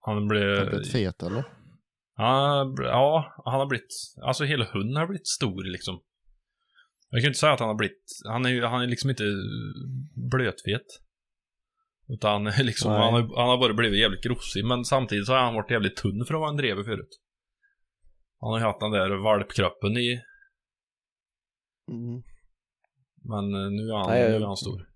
han 0.00 0.28
blev... 0.28 0.56
Du 0.56 0.70
blivit 0.70 0.92
fet 0.92 1.22
eller? 1.22 1.44
Han, 2.14 2.74
ja, 2.78 3.34
han 3.44 3.60
har 3.60 3.66
blivit, 3.66 3.92
alltså 4.22 4.44
hela 4.44 4.64
hunden 4.64 4.96
har 4.96 5.06
blivit 5.06 5.26
stor 5.26 5.64
liksom. 5.64 6.02
Jag 7.10 7.22
kan 7.22 7.28
inte 7.28 7.38
säga 7.38 7.52
att 7.52 7.60
han 7.60 7.68
har 7.68 7.76
blivit, 7.76 8.04
han 8.28 8.44
är 8.46 8.50
ju, 8.50 8.64
han 8.64 8.82
är 8.82 8.86
liksom 8.86 9.10
inte 9.10 9.24
blötfet. 10.30 10.86
Utan 12.08 12.32
han 12.32 12.46
är 12.46 12.64
liksom, 12.64 12.92
Nej. 12.92 13.00
han 13.00 13.12
har, 13.14 13.20
han 13.20 13.48
har 13.48 13.58
bara 13.58 13.74
blivit 13.74 14.00
jävligt 14.00 14.24
grossig, 14.24 14.64
men 14.64 14.84
samtidigt 14.84 15.26
så 15.26 15.32
har 15.32 15.40
han 15.40 15.54
varit 15.54 15.70
jävligt 15.70 15.96
tunn 15.96 16.24
för 16.26 16.34
att 16.34 16.40
vara 16.40 16.50
en 16.50 16.56
drever 16.56 16.82
förut. 16.82 17.20
Han 18.40 18.50
har 18.50 18.58
ju 18.58 18.64
haft 18.64 18.80
den 18.80 18.90
där 18.90 19.22
valpkroppen 19.22 19.96
i, 19.96 20.20
Mm. 21.90 22.22
men 23.24 23.54
eh, 23.54 23.70
nu 23.70 23.88
är 23.90 23.96
han, 23.98 24.10
Nej, 24.10 24.22
jag- 24.22 24.30
nu 24.30 24.36
är 24.36 24.46
han 24.46 24.56
stor. 24.56 24.86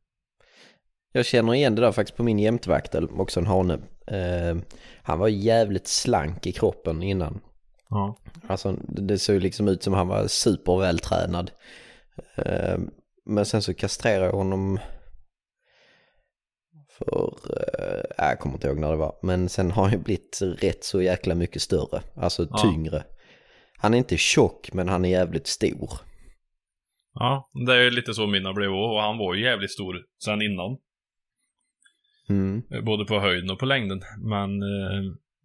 Jag 1.13 1.27
känner 1.27 1.55
igen 1.55 1.75
det 1.75 1.83
där 1.83 1.93
faktiskt 1.93 2.17
på 2.17 2.23
min 2.23 2.39
jämtvaktel, 2.39 3.09
också 3.11 3.41
en 3.41 3.47
hane. 3.47 3.75
Eh, 4.07 4.57
han 5.03 5.19
var 5.19 5.29
jävligt 5.29 5.87
slank 5.87 6.47
i 6.47 6.53
kroppen 6.53 7.03
innan. 7.03 7.41
Ja. 7.89 8.17
Alltså 8.49 8.73
det 8.89 9.19
såg 9.19 9.41
liksom 9.43 9.69
ut 9.69 9.83
som 9.83 9.93
han 9.95 10.09
var 10.09 10.27
supervältränad. 10.27 11.51
Eh, 12.35 12.79
men 13.25 13.47
sen 13.47 13.63
så 13.63 13.75
kastrerade 13.75 14.27
jag 14.27 14.33
honom 14.33 14.79
För, 16.99 17.35
äh, 17.79 18.27
jag 18.29 18.39
kommer 18.41 18.55
inte 18.55 18.67
ihåg 18.69 18.79
när 18.79 18.91
det 18.91 18.97
var. 18.97 19.19
Men 19.23 19.49
sen 19.49 19.71
har 19.71 19.83
han 19.83 19.93
ju 19.93 19.99
blivit 19.99 20.39
rätt 20.43 20.85
så 20.85 21.03
jäkla 21.03 21.35
mycket 21.35 21.63
större. 21.63 22.03
Alltså 22.15 22.47
Ja. 22.51 22.59
tyngre. 22.59 23.05
Han 23.85 23.95
är 23.95 23.99
inte 23.99 24.17
tjock 24.17 24.73
men 24.73 24.89
han 24.89 25.05
är 25.05 25.09
jävligt 25.09 25.47
stor. 25.47 25.91
Ja, 27.15 27.51
det 27.67 27.75
är 27.75 27.83
ju 27.83 27.91
lite 27.91 28.15
så 28.15 28.27
mina 28.27 28.53
blev 28.53 28.71
och 28.71 29.01
han 29.01 29.19
var 29.19 29.35
ju 29.35 29.43
jävligt 29.45 29.71
stor 29.73 29.97
sen 30.25 30.43
innan. 30.43 30.77
Mm, 32.29 32.63
Både 32.85 33.05
på 33.05 33.21
höjden 33.21 33.51
och 33.51 33.59
på 33.59 33.67
längden. 33.67 34.01
Men, 34.19 34.63
eh, 34.63 34.99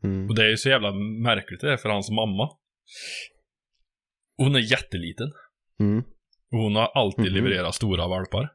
mm, 0.04 0.30
och 0.30 0.36
det 0.36 0.44
är 0.46 0.50
ju 0.50 0.58
så 0.58 0.70
jävla 0.70 0.92
märkligt 1.24 1.62
det 1.62 1.74
är 1.74 1.78
för 1.78 1.90
hans 1.90 2.10
mamma. 2.12 2.50
Hon 4.38 4.56
är 4.56 4.72
jätteliten. 4.72 5.32
mm, 5.80 6.04
Och 6.52 6.60
hon 6.60 6.76
har 6.76 6.86
alltid 6.88 7.26
Mhm. 7.26 7.34
levererat 7.34 7.76
stora 7.76 8.08
valpar. 8.08 8.50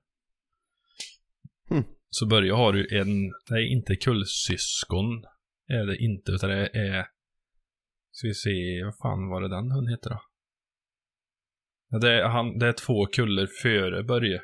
Mm. 1.70 1.84
Så 2.10 2.26
Börje 2.26 2.52
har 2.52 2.74
ju 2.74 2.86
en, 3.00 3.32
nej 3.50 3.72
inte 3.72 3.96
kullsyskon 3.96 5.24
är 5.68 5.86
det 5.86 5.96
inte, 5.96 6.32
utan 6.32 6.50
det 6.50 6.66
är, 6.74 7.06
ska 8.14 8.26
vi 8.26 8.34
se, 8.34 8.84
vad 8.84 8.96
fan 8.96 9.28
var 9.28 9.40
det 9.40 9.48
den 9.48 9.70
hunden 9.70 9.90
heter 9.90 10.10
då? 10.10 10.20
Ja, 11.88 11.98
det, 11.98 12.12
är, 12.12 12.22
han, 12.22 12.58
det 12.58 12.66
är 12.66 12.72
två 12.72 13.06
kuller 13.06 13.46
före 13.62 14.02
Börje. 14.02 14.42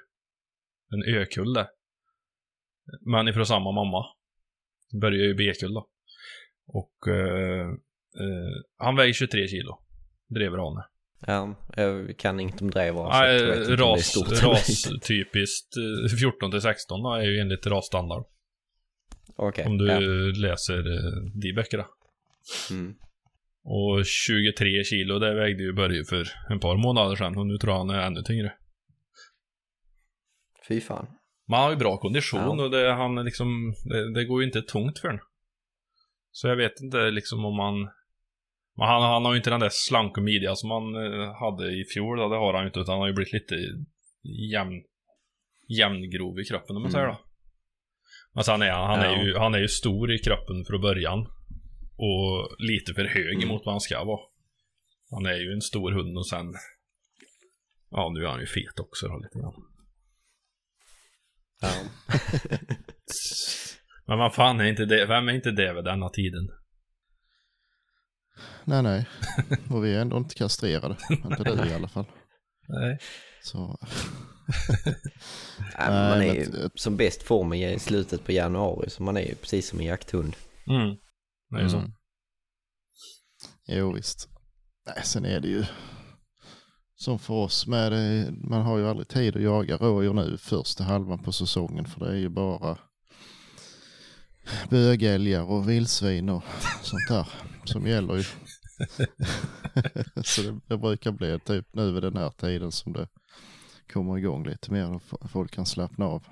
En 0.92 1.14
ökulle. 1.14 1.68
Men 3.00 3.28
ifrån 3.28 3.46
samma 3.46 3.72
mamma. 3.72 4.04
Börje 5.00 5.24
är 5.24 5.28
ju 5.28 5.34
B-kull 5.34 5.74
då. 5.74 5.88
Och 6.66 7.08
eh, 7.08 7.68
eh, 8.20 8.62
han 8.76 8.96
väger 8.96 9.12
23 9.12 9.48
kilo. 9.48 9.78
Drevrane. 10.28 10.84
Ja, 11.26 11.54
jag 11.76 12.18
kan 12.18 12.40
inget 12.40 12.62
om 12.62 12.70
drevar. 12.70 13.12
så 13.12 13.18
Nej, 13.18 13.76
ras, 13.76 14.16
ras 14.42 14.88
typiskt 15.02 15.76
eh, 16.10 16.16
14 16.18 16.50
till 16.50 16.60
16 16.60 17.02
då, 17.02 17.14
är 17.14 17.22
ju 17.22 17.38
enligt 17.38 17.66
rasstandard. 17.66 18.24
Okej, 19.36 19.66
Om 19.66 19.78
du 19.78 19.86
ja. 19.86 20.00
läser 20.48 20.78
eh, 20.78 21.32
de 21.34 21.52
böckerna. 21.52 21.86
Mm. 22.70 22.94
Och 23.62 24.04
23 24.06 24.84
kilo, 24.84 25.18
det 25.18 25.34
vägde 25.34 25.62
ju 25.62 25.72
Börje 25.72 26.04
för 26.04 26.24
en 26.50 26.60
par 26.60 26.76
månader 26.76 27.16
sedan 27.16 27.36
och 27.38 27.46
nu 27.46 27.56
tror 27.58 27.72
jag 27.72 27.78
han 27.78 27.90
är 27.90 28.00
ännu 28.06 28.22
tyngre. 28.22 28.52
Fy 30.68 30.80
fan. 30.80 31.06
Men 31.46 31.54
han 31.56 31.64
har 31.64 31.70
ju 31.70 31.76
bra 31.76 31.96
kondition 31.98 32.40
Ja. 32.58 32.64
och 32.64 32.70
det, 32.70 32.92
han 32.92 33.18
är 33.18 33.24
liksom, 33.24 33.74
det, 33.84 34.14
det 34.14 34.24
går 34.24 34.40
ju 34.42 34.46
inte 34.46 34.62
tungt 34.62 34.98
för 34.98 35.08
honom. 35.08 35.24
Så 36.32 36.48
jag 36.48 36.56
vet 36.56 36.80
inte 36.80 37.10
liksom 37.10 37.44
om 37.44 37.56
man... 37.56 37.74
Men 38.76 38.88
han, 38.88 39.02
han 39.02 39.24
har 39.24 39.32
ju 39.32 39.36
inte 39.38 39.50
den 39.50 39.60
där 39.60 39.68
slanka 39.72 40.20
midjan 40.20 40.56
som 40.56 40.70
han 40.70 40.94
eh, 40.94 41.34
hade 41.34 41.66
i 41.80 41.84
fjol, 41.94 42.18
då, 42.18 42.28
det 42.28 42.36
har 42.36 42.54
han 42.54 42.62
ju 42.62 42.66
inte, 42.66 42.80
utan 42.80 42.92
han 42.92 43.00
har 43.00 43.08
ju 43.08 43.14
blivit 43.14 43.32
lite 43.32 43.54
jämn, 44.52 44.82
jämngrov 45.78 46.40
i 46.40 46.44
kroppen 46.44 46.76
om 46.76 46.82
man 46.82 46.90
Mm. 46.90 46.92
säger 46.92 47.06
då. 47.06 47.20
Alltså 48.34 48.50
han 48.52 48.62
är, 48.62 48.70
han, 48.70 49.00
är 49.00 49.12
Ja. 49.12 49.22
ju, 49.22 49.36
han 49.36 49.54
är 49.54 49.58
ju 49.58 49.68
stor 49.68 50.12
i 50.12 50.18
kroppen 50.18 50.64
från 50.64 50.80
början. 50.80 51.26
Och 52.02 52.56
lite 52.58 52.94
för 52.94 53.04
hög 53.04 53.34
Mm. 53.36 53.42
emot 53.48 53.62
vad 53.64 53.72
han 53.74 53.80
ska 53.80 54.04
vara. 54.04 54.20
Han 55.10 55.26
är 55.26 55.36
ju 55.36 55.52
en 55.52 55.60
stor 55.60 55.92
hund 55.92 56.18
och 56.18 56.26
sen... 56.28 56.54
Ja, 57.90 58.10
nu 58.14 58.24
är 58.24 58.28
han 58.28 58.40
ju 58.40 58.46
fet 58.46 58.78
också 58.80 59.08
då, 59.08 59.18
lite 59.18 59.38
grann. 59.38 59.54
Ja. 61.60 61.72
Men 64.06 64.18
vad 64.18 64.34
fan 64.34 64.60
är 64.60 64.64
inte 64.64 64.84
det, 64.84 65.06
vem 65.06 65.28
är 65.28 65.32
inte 65.32 65.50
det 65.50 65.74
vid 65.74 65.84
denna 65.84 66.08
tiden? 66.08 66.48
Nej, 68.64 68.82
nej. 68.82 69.06
Och 69.70 69.84
vi 69.84 69.94
är 69.94 70.00
ändå 70.00 70.16
inte 70.16 70.34
kastrerade. 70.34 70.96
Inte 71.10 71.44
du 71.44 71.68
i 71.70 71.74
alla 71.74 71.88
fall. 71.88 72.04
Nej. 72.68 72.98
Så, 73.42 73.58
Nej, 75.78 75.88
man 76.10 76.22
är 76.22 76.34
ju 76.34 76.44
t- 76.44 76.68
som 76.74 76.96
bäst 76.96 77.22
form 77.22 77.52
i 77.54 77.78
slutet 77.78 78.24
på 78.24 78.32
januari 78.32 78.90
så 78.90 79.02
man 79.02 79.16
är 79.16 79.20
ju 79.28 79.34
precis 79.34 79.68
som 79.68 79.78
en 79.80 79.86
jakthund. 79.86 80.36
Mm. 80.70 80.96
Det 81.50 81.56
är 81.56 81.62
ju 81.62 81.68
så. 81.68 81.78
Mm. 81.78 81.92
Jo, 83.66 83.92
visst. 83.92 84.28
Nej, 84.86 85.04
sen 85.04 85.24
är 85.24 85.40
det 85.40 85.48
ju 85.48 85.64
som 87.00 87.18
för 87.18 87.34
oss 87.34 87.66
med 87.66 87.92
det, 87.92 88.32
man 88.44 88.62
har 88.62 88.78
ju 88.78 88.88
aldrig 88.88 89.08
tid 89.08 89.36
att 89.36 89.42
jaga 89.42 89.76
rådjur 89.76 90.12
nu 90.12 90.36
första 90.38 90.84
halvan 90.84 91.18
på 91.18 91.32
säsongen 91.32 91.84
för 91.84 92.00
det 92.00 92.10
är 92.10 92.16
ju 92.16 92.28
bara 92.28 92.78
bögälgar 94.70 95.42
och 95.42 95.68
vildsvin 95.68 96.28
och 96.28 96.42
sånt 96.82 97.08
där 97.08 97.28
som 97.64 97.86
gäller 97.86 98.16
ju. 98.16 98.22
Så 100.24 100.42
det, 100.42 100.60
det 100.66 100.78
brukar 100.78 101.12
bli 101.12 101.38
typ 101.38 101.74
nu 101.74 101.92
vid 101.92 102.02
den 102.02 102.16
här 102.16 102.30
tiden 102.30 102.72
som 102.72 102.92
det 102.92 103.08
kommer 103.92 104.18
igång 104.18 104.46
lite 104.46 104.72
mer 104.72 104.90
och 104.90 105.30
folk 105.30 105.52
kan 105.52 105.66
slappna 105.66 106.04
av. 106.04 106.26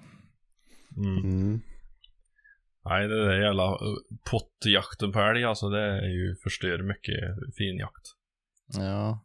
Mm. 0.96 1.18
Mm. 1.18 1.60
Nej, 2.85 3.08
det 3.08 3.25
där 3.26 3.40
jävla 3.40 3.70
uh, 3.73 3.78
pottjakten 4.30 5.12
på 5.12 5.20
älg 5.20 5.44
alltså, 5.44 5.68
det 5.68 5.80
är 5.82 6.08
ju 6.08 6.37
förstör 6.42 6.82
mycket 6.82 7.20
fin 7.58 7.76
jakt. 7.78 8.06
Ja. 8.78 9.25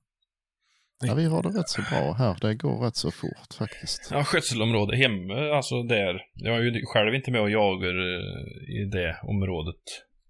ja, 1.05 1.13
vi 1.13 1.25
har 1.25 1.43
det 1.43 1.50
rätt 1.50 1.69
så 1.69 1.81
bra 1.81 2.13
här. 2.13 2.38
Det 2.41 2.55
går 2.55 2.86
rätt 2.86 2.95
så 2.95 3.12
fort 3.12 3.53
faktiskt. 3.57 4.07
Ja, 4.12 4.24
skötselområde 4.24 4.95
hemma, 4.98 5.55
alltså 5.55 5.83
där. 5.83 6.22
Jag 6.33 6.55
är 6.57 6.62
ju 6.62 6.86
själv 6.86 7.15
inte 7.15 7.31
med 7.31 7.41
och 7.41 7.50
jagar 7.50 7.95
eh, 8.00 8.75
i 8.81 8.89
det 8.91 9.19
området. 9.24 9.81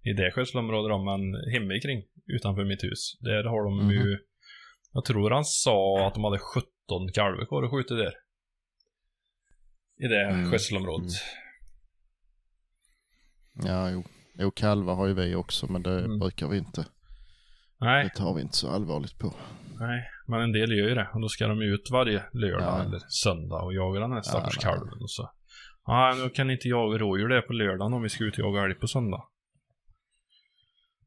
I 0.02 0.12
det 0.12 0.30
skötselområdet 0.30 0.90
då, 0.90 0.98
men 1.04 1.52
hemma 1.52 1.80
kring 1.82 2.02
utanför 2.26 2.64
mitt 2.64 2.84
hus. 2.84 3.16
Där 3.20 3.44
har 3.44 3.64
de 3.64 3.78
Mhm. 3.78 3.90
ju... 3.90 4.18
Jag 4.92 5.04
tror 5.04 5.30
han 5.30 5.44
sa 5.44 6.06
att 6.06 6.14
de 6.14 6.24
hade 6.24 6.38
17 6.38 6.66
kalvar 7.14 7.46
kvar 7.46 7.62
att 7.62 7.70
skjuta 7.70 7.94
där. 7.94 8.12
I 10.04 10.08
det 10.08 10.24
Mm. 10.24 10.50
skötselområdet. 10.50 11.10
Ja, 13.54 13.90
jo. 13.90 14.04
jo, 14.38 14.50
kalvar 14.50 14.94
har 14.94 15.06
ju 15.06 15.14
vi 15.14 15.34
också, 15.34 15.72
men 15.72 15.82
det 15.82 16.04
Mm. 16.04 16.18
brukar 16.18 16.48
vi 16.48 16.58
inte. 16.58 16.86
Nej, 17.80 18.04
Det 18.04 18.10
tar 18.10 18.34
vi 18.34 18.42
inte 18.42 18.56
så 18.56 18.70
allvarligt 18.70 19.18
på. 19.18 19.34
nej, 19.80 20.04
men 20.28 20.40
en 20.40 20.52
del 20.52 20.72
gör 20.72 20.88
ju 20.88 20.94
det. 20.94 21.08
Och 21.14 21.20
då 21.20 21.28
ska 21.28 21.46
de 21.46 21.62
ut 21.62 21.88
varje 21.92 22.22
lördag 22.32 22.78
Ja. 22.78 22.82
eller 22.84 22.98
söndag 23.08 23.62
och 23.62 23.74
jaga 23.74 24.00
den 24.00 24.12
här 24.12 24.22
stackars 24.22 24.58
Ja, 24.62 24.70
nej. 24.70 24.78
kalven. 24.78 25.02
Och 25.02 25.10
så. 25.10 25.30
Ja, 25.86 26.14
nu 26.24 26.30
kan 26.30 26.50
inte 26.50 26.68
jaga 26.68 26.98
rådjur 26.98 27.28
där 27.28 27.42
på 27.42 27.52
lördagen 27.52 27.92
om 27.94 28.02
vi 28.02 28.08
ska 28.08 28.24
ut 28.24 28.34
och 28.38 28.44
jaga 28.44 28.64
älg 28.64 28.74
på 28.74 28.86
söndag. 28.86 29.22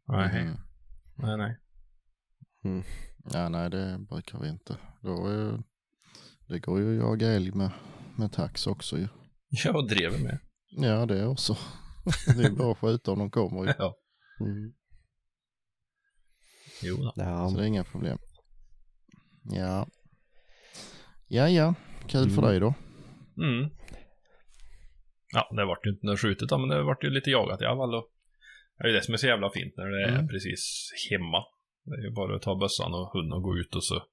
Nej, 0.07 0.43
Mhm. 0.45 0.57
nej, 1.17 1.37
nej. 1.37 1.57
Ja, 3.33 3.49
nej, 3.49 3.69
det 3.69 3.97
brukar 4.09 4.39
vi 4.39 4.49
inte. 4.49 4.77
Då 5.01 5.27
är, 5.27 5.63
det 6.47 6.59
går 6.59 6.79
ju 6.79 6.97
att 6.97 7.03
jaga 7.03 7.27
älg 7.27 7.51
med, 7.51 7.69
med 8.15 8.31
tax 8.31 8.67
också 8.67 8.97
ju. 8.97 9.07
Jag 9.49 9.87
drev 9.87 10.21
med. 10.23 10.39
Ja, 10.69 11.05
det 11.05 11.19
är 11.19 11.27
också. 11.27 11.57
Det 12.37 12.43
är 12.45 12.49
bara 12.51 12.71
att 12.71 12.77
skjuta 12.77 13.11
om 13.11 13.19
de 13.19 13.31
kommer 13.31 13.63
ju. 13.67 13.73
Ja. 13.77 13.97
Mm. 14.41 14.73
Jo 16.83 16.95
då. 16.97 17.13
Ja. 17.15 17.49
Så 17.49 17.57
det 17.57 17.63
är 17.63 17.67
inga 17.67 17.83
problem. 17.83 18.17
Ja. 19.43 19.87
Ja, 21.27 21.49
ja. 21.49 21.73
Kul 22.07 22.29
för 22.29 22.37
Mm. 22.41 22.49
dig 22.49 22.59
då. 22.59 22.73
Mm. 23.43 23.69
Ja, 25.33 25.49
det 25.55 25.65
vart 25.65 25.85
ju 25.85 25.89
inte 25.91 26.05
något 26.05 26.19
skjutet 26.19 26.49
då, 26.49 26.57
men 26.57 26.69
det 26.69 26.83
vart 26.83 27.03
ju 27.03 27.09
lite 27.09 27.29
jagat 27.29 27.61
i 27.61 27.65
alla 27.65 27.77
fall. 27.77 27.91
Det 28.77 28.83
är 28.83 28.87
ju 28.87 28.93
det 28.93 29.01
som 29.03 29.13
är 29.13 29.17
så 29.17 29.27
jävla 29.27 29.49
fint 29.49 29.73
när 29.77 29.85
det 29.85 30.03
är 30.03 30.13
Mm. 30.13 30.27
precis 30.27 30.89
hemma. 31.11 31.43
Det 31.83 31.95
är 31.95 32.03
ju 32.03 32.11
bara 32.11 32.35
att 32.35 32.41
ta 32.41 32.55
bössan 32.55 32.93
och 32.93 33.09
hunden 33.13 33.33
och 33.33 33.43
gå 33.43 33.57
ut 33.57 33.75
och 33.75 33.83
så 33.83 34.03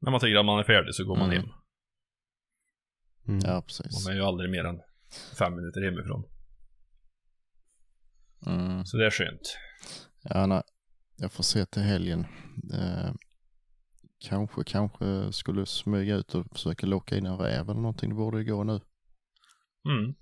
när 0.00 0.10
man 0.10 0.20
tycker 0.20 0.36
att 0.36 0.44
man 0.46 0.58
är 0.58 0.64
färdig 0.64 0.94
så 0.94 1.04
går 1.04 1.16
man 1.16 1.30
Mm. 1.32 1.40
hem. 1.40 1.48
Mm. 3.28 3.40
Ja, 3.44 3.62
precis. 3.66 4.04
Man 4.06 4.12
är 4.12 4.16
ju 4.20 4.24
aldrig 4.24 4.50
mer 4.50 4.64
än 4.64 4.80
fem 5.38 5.54
minuter 5.56 5.80
hemifrån. 5.84 6.24
Mm. 8.46 8.84
Så 8.84 8.96
det 8.96 9.06
är 9.06 9.10
skönt. 9.10 9.56
Ja, 10.22 10.46
nej. 10.46 10.62
Jag 11.16 11.32
får 11.32 11.44
se 11.44 11.66
till 11.66 11.82
helgen. 11.82 12.26
Eh, 12.74 13.12
kanske, 14.28 14.64
kanske 14.64 15.32
skulle 15.32 15.66
smyga 15.66 16.14
ut 16.16 16.34
och 16.34 16.46
försöka 16.52 16.86
locka 16.86 17.16
in 17.16 17.26
en 17.26 17.38
räv 17.38 17.70
eller 17.70 17.80
någonting. 17.80 18.08
Det 18.10 18.16
borde 18.16 18.38
ju 18.38 18.44
gå 18.44 18.64
nu 18.64 18.80
Mm. 19.88 20.14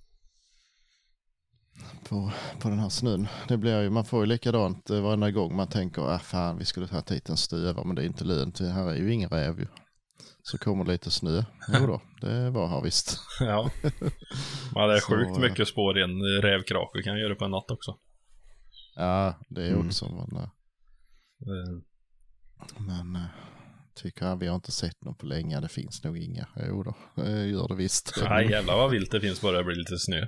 på, 2.09 2.33
på 2.61 2.69
den 2.69 2.79
här 2.79 2.89
snön. 2.89 3.29
Det 3.49 3.57
blir 3.57 3.83
ju, 3.83 3.91
man 3.91 4.05
får 4.05 4.21
ju 4.21 4.27
likadant 4.27 4.91
eh, 4.91 5.01
varenda 5.01 5.31
gång 5.31 5.57
man 5.57 5.69
tänker, 5.69 6.03
ah 6.03 6.19
fan 6.19 6.59
vi 6.59 6.65
skulle 6.65 6.87
ta 6.89 7.15
hit 7.15 7.29
en 7.29 7.37
stövare 7.37 7.85
men 7.87 7.97
det 7.97 8.03
är 8.03 8.07
inte 8.07 8.25
lönt. 8.25 8.59
Här 8.61 8.91
är 8.91 8.95
ju 8.97 9.13
ingen 9.13 9.31
räv 9.31 9.61
ju. 9.61 9.67
Så 10.43 10.59
kommer 10.59 10.85
lite 10.85 11.11
snö. 11.11 11.43
Jo 11.81 11.87
då, 11.87 12.03
det 12.27 12.51
var 12.51 12.69
här 12.69 12.83
visst. 12.83 13.19
Ja. 13.41 13.71
Men 14.75 14.89
det 14.89 14.95
är 14.95 15.01
Så, 15.01 15.07
sjukt 15.07 15.37
eh, 15.37 15.41
mycket 15.43 15.69
spår 15.69 15.99
i 15.99 16.03
en 16.03 16.23
rävkrake 16.43 17.03
kan 17.03 17.13
jag 17.13 17.23
göra 17.23 17.35
på 17.35 17.45
en 17.45 17.51
natt 17.51 17.71
också. 17.71 17.97
Ja, 18.95 19.41
det 19.49 19.63
är 19.65 19.73
Mm. 19.73 19.87
också. 19.87 20.09
Men, 20.09 20.43
eh, 20.43 20.49
Eh, 21.43 21.81
men 22.87 23.17
eh, 23.17 23.29
tycker 23.95 24.27
jag, 24.27 24.37
vi 24.37 24.47
har 24.47 24.55
inte 24.55 24.73
sett 24.73 25.05
någon 25.05 25.15
på 25.17 25.27
länge. 25.27 25.61
Det 25.61 25.69
finns 25.69 26.05
nog 26.05 26.19
inga. 26.19 26.49
Jo 26.69 26.83
då, 26.83 26.95
gör 27.25 27.69
det 27.69 27.75
visst. 27.75 28.13
Nej, 28.23 28.51
jävlar 28.51 28.77
vad 28.77 28.91
vilt 28.91 29.11
det 29.11 29.21
finns 29.21 29.41
bara 29.41 29.57
det 29.59 29.65
blir 29.65 29.77
lite 29.77 29.99
snö. 29.99 30.27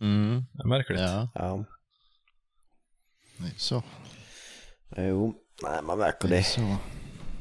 Mm. 0.00 0.44
Det 0.52 0.62
är 0.62 0.68
märkligt. 0.68 1.00
Ja, 1.00 1.30
Ja. 1.34 1.64
är 3.38 3.54
så. 3.58 3.82
Jo, 4.96 5.34
nej 5.62 5.82
man 5.82 5.98
märker 5.98 6.28
Det 6.28 6.42
så. 6.42 6.76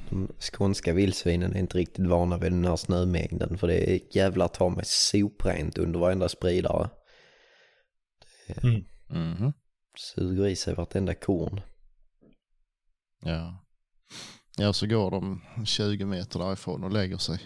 De 0.09 0.27
skånska 0.39 0.93
vildsvinen 0.93 1.55
är 1.55 1.59
inte 1.59 1.77
riktigt 1.77 2.07
vana 2.07 2.37
vid 2.37 2.51
den 2.51 2.65
här 2.65 2.75
snömängden 2.75 3.57
för 3.57 3.67
det 3.67 3.91
är 3.95 3.99
jävlar 4.17 4.47
ta 4.47 4.69
mig 4.69 4.85
soprent 4.85 5.77
under 5.77 5.99
varenda 5.99 6.29
spridare. 6.29 6.89
Mm. 8.63 8.83
Mhm. 9.09 9.53
Suger 9.95 10.47
i 10.47 10.55
sig 10.55 10.75
vartenda 10.75 11.15
korn. 11.15 11.61
Ja. 13.21 13.65
Ja, 14.57 14.73
så 14.73 14.87
går 14.87 15.11
de 15.11 15.41
20 15.65 16.05
meter 16.05 16.39
därifrån 16.39 16.83
och 16.83 16.91
lägger 16.91 17.17
sig. 17.17 17.39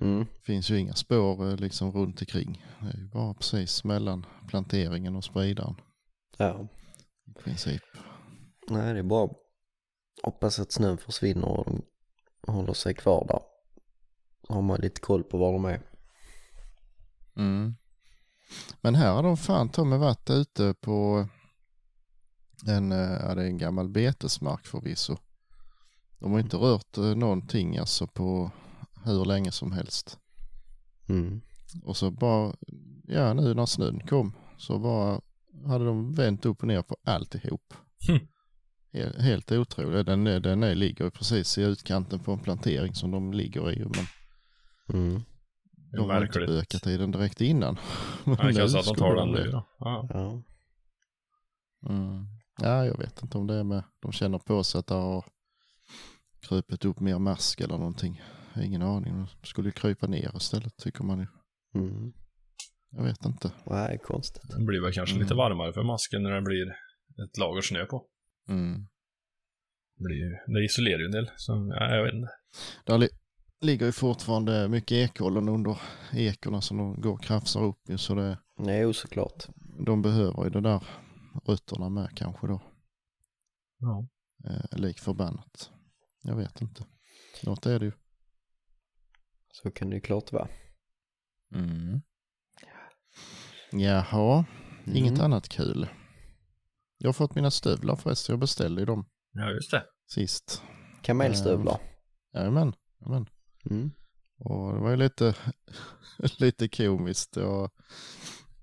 Mm. 0.00 0.26
finns 0.42 0.70
ju 0.70 0.78
inga 0.78 0.94
spår 0.94 1.48
eh, 1.48 1.56
liksom 1.56 1.92
runt 1.92 2.20
omkring. 2.20 2.66
Det 2.80 2.86
är 2.86 3.00
ju 3.00 3.08
bara 3.08 3.34
precis 3.34 3.84
mellan 3.84 4.26
planteringen 4.48 5.16
och 5.16 5.24
spridaren 5.24 5.74
Ja, 6.38 6.68
i 7.26 7.32
princip. 7.42 7.82
nej 8.70 8.92
det 8.92 8.98
är 8.98 9.02
bara 9.02 9.30
hoppas 10.22 10.58
att 10.58 10.72
snön 10.72 10.98
försvinner 10.98 11.48
och 11.48 11.80
de 12.46 12.54
håller 12.54 12.72
sig 12.72 12.94
kvar 12.94 13.26
där. 13.28 13.40
Så 14.46 14.54
har 14.54 14.62
man 14.62 14.80
lite 14.80 15.00
koll 15.00 15.24
på 15.24 15.38
var 15.38 15.52
de 15.52 15.64
är. 15.64 15.82
Mm. 17.36 17.74
Men 18.80 18.94
här 18.94 19.12
har 19.12 19.22
de 19.22 19.36
fan 19.36 19.68
ta 19.68 19.84
mig 19.84 19.98
varit 19.98 20.30
ute 20.30 20.74
på 20.80 21.28
en, 22.68 22.92
eh, 22.92 22.98
ja, 22.98 23.34
det 23.34 23.42
är 23.42 23.46
en 23.46 23.58
gammal 23.58 23.88
betesmark 23.88 24.66
förvisso. 24.66 25.16
De 26.18 26.32
har 26.32 26.40
inte 26.40 26.56
rört 26.56 26.98
eh, 26.98 27.14
någonting 27.14 27.78
alltså 27.78 28.06
på 28.06 28.50
hur 29.04 29.24
länge 29.24 29.52
som 29.52 29.72
helst. 29.72 30.18
Mm. 31.08 31.40
Och 31.84 31.96
så 31.96 32.10
bara, 32.10 32.54
ja 33.04 33.32
nu 33.34 33.54
när 33.54 33.66
snön 33.66 34.00
kom 34.00 34.32
så 34.56 34.78
bara 34.78 35.20
hade 35.66 35.84
de 35.84 36.12
vänt 36.12 36.46
upp 36.46 36.60
och 36.62 36.68
ner 36.68 36.82
på 36.82 36.96
alltihop. 37.04 37.74
Hm. 38.08 38.18
Helt, 38.92 39.20
helt 39.20 39.52
otroligt. 39.52 40.06
Den, 40.06 40.26
är- 40.26 40.40
den 40.40 40.62
är, 40.62 40.74
ligger 40.74 41.04
ju 41.04 41.10
precis 41.10 41.58
i 41.58 41.62
utkanten 41.62 42.18
på 42.20 42.32
en 42.32 42.38
plantering 42.38 42.94
som 42.94 43.10
de 43.10 43.32
ligger 43.32 43.72
i. 43.72 43.78
Men 43.84 44.06
Mm. 44.88 45.22
De 45.92 46.10
har 46.10 46.22
inte 46.22 46.38
märkligt. 46.38 46.48
ökat 46.50 46.86
i 46.86 46.96
den 46.96 47.10
direkt 47.10 47.40
innan. 47.40 47.76
Men 48.24 48.34
Ja, 48.38 48.44
det 48.46 48.54
kanske 48.54 48.60
nu 48.60 48.64
att 48.64 48.72
de 48.72 48.82
skulle 48.94 48.96
tar 48.98 49.16
den 49.16 49.32
det. 49.32 49.50
Ja. 49.50 49.66
Ja. 49.78 50.42
Mm. 51.88 52.26
Ja, 52.60 52.86
jag 52.86 52.98
vet 52.98 53.22
inte 53.22 53.38
om 53.38 53.46
det 53.46 53.54
är 53.54 53.64
med. 53.64 53.82
De 54.02 54.12
känner 54.12 54.38
på 54.38 54.64
sig 54.64 54.78
att 54.78 54.86
det 54.86 54.94
har 54.94 55.24
krupit 56.48 56.84
upp 56.84 57.00
mer 57.00 57.18
mask 57.18 57.60
eller 57.60 57.78
någonting. 57.78 58.22
Jag 58.52 58.60
har 58.60 58.66
Ingen 58.66 58.82
aning. 58.82 59.12
De 59.14 59.46
skulle 59.46 59.68
ju 59.68 59.72
krypa 59.72 60.06
ner 60.06 60.36
istället 60.36 60.76
tycker 60.76 61.04
man 61.04 61.18
ju. 61.18 61.26
Mm. 61.80 62.12
Jag 62.90 63.04
vet 63.04 63.24
inte. 63.24 63.50
Nej, 63.66 63.98
konstigt. 64.04 64.50
Det 64.58 64.64
blir 64.64 64.80
väl 64.82 64.92
kanske 64.92 65.14
lite 65.14 65.34
Mm. 65.34 65.36
varmare 65.36 65.72
för 65.72 65.82
masken 65.82 66.22
när 66.22 66.30
det 66.30 66.42
blir 66.42 66.70
ett 67.24 67.38
lager 67.38 67.62
snö 67.62 67.84
på. 67.86 68.06
Mm. 68.48 68.86
Det, 69.96 70.04
blir 70.04 70.16
ju, 70.16 70.30
det 70.54 70.64
isolerar 70.64 70.98
ju 70.98 71.04
en 71.04 71.10
del. 71.12 71.30
Så, 71.36 71.72
ja, 71.78 71.94
jag 71.96 72.04
vet 72.04 72.14
inte. 72.14 72.28
Där 72.84 72.98
li 72.98 73.08
ligger 73.60 73.86
ju 73.86 73.92
fortfarande 73.92 74.68
mycket 74.68 74.92
ekollon 74.92 75.48
under 75.48 75.78
ekorna 76.12 76.60
som 76.60 76.78
de 76.78 77.00
går 77.00 77.12
och 77.12 77.22
krafsar 77.22 77.62
upp 77.62 77.78
ju, 77.88 77.98
så 77.98 78.14
det, 78.14 78.38
Jo, 78.58 78.92
såklart. 78.92 79.44
de 79.86 80.02
behöver 80.02 80.44
ju 80.44 80.50
det 80.50 80.60
där 80.60 80.82
rötterna 81.44 81.88
med 81.88 82.16
kanske 82.16 82.46
då. 82.46 82.62
Ja. 83.78 84.06
Eh, 84.44 84.78
lik 84.78 85.00
förbannat. 85.00 85.70
Jag 86.22 86.36
vet 86.36 86.60
inte. 86.60 86.84
Något 87.42 87.66
är 87.66 87.78
det 87.78 87.84
ju. 87.86 87.92
Så 89.52 89.70
kan 89.70 89.90
det 89.90 89.94
ju 89.96 90.00
klart 90.00 90.32
vara. 90.32 90.48
Mm. 91.54 92.00
Jaha, 93.72 94.44
inget 94.86 95.12
Mm. 95.12 95.24
annat 95.24 95.48
kul. 95.48 95.88
Jag 96.98 97.08
har 97.08 97.12
fått 97.12 97.34
mina 97.34 97.50
stövlar 97.50 97.96
förresten. 97.96 98.32
Jag 98.32 98.40
beställde 98.40 98.80
ju 98.82 98.86
dem 98.86 99.06
ja, 99.32 99.50
just 99.50 99.70
det. 99.70 99.84
sist. 100.06 100.62
Kamelstövlar. 101.02 101.80
Jajamän, 102.34 102.72
jajamän. 103.00 103.26
Mm. 103.70 103.90
Och 104.38 104.74
det 104.74 104.80
var 104.80 104.90
ju 104.90 104.96
lite, 104.96 105.34
lite 106.38 106.68
komiskt. 106.68 107.36
Jag 107.36 107.70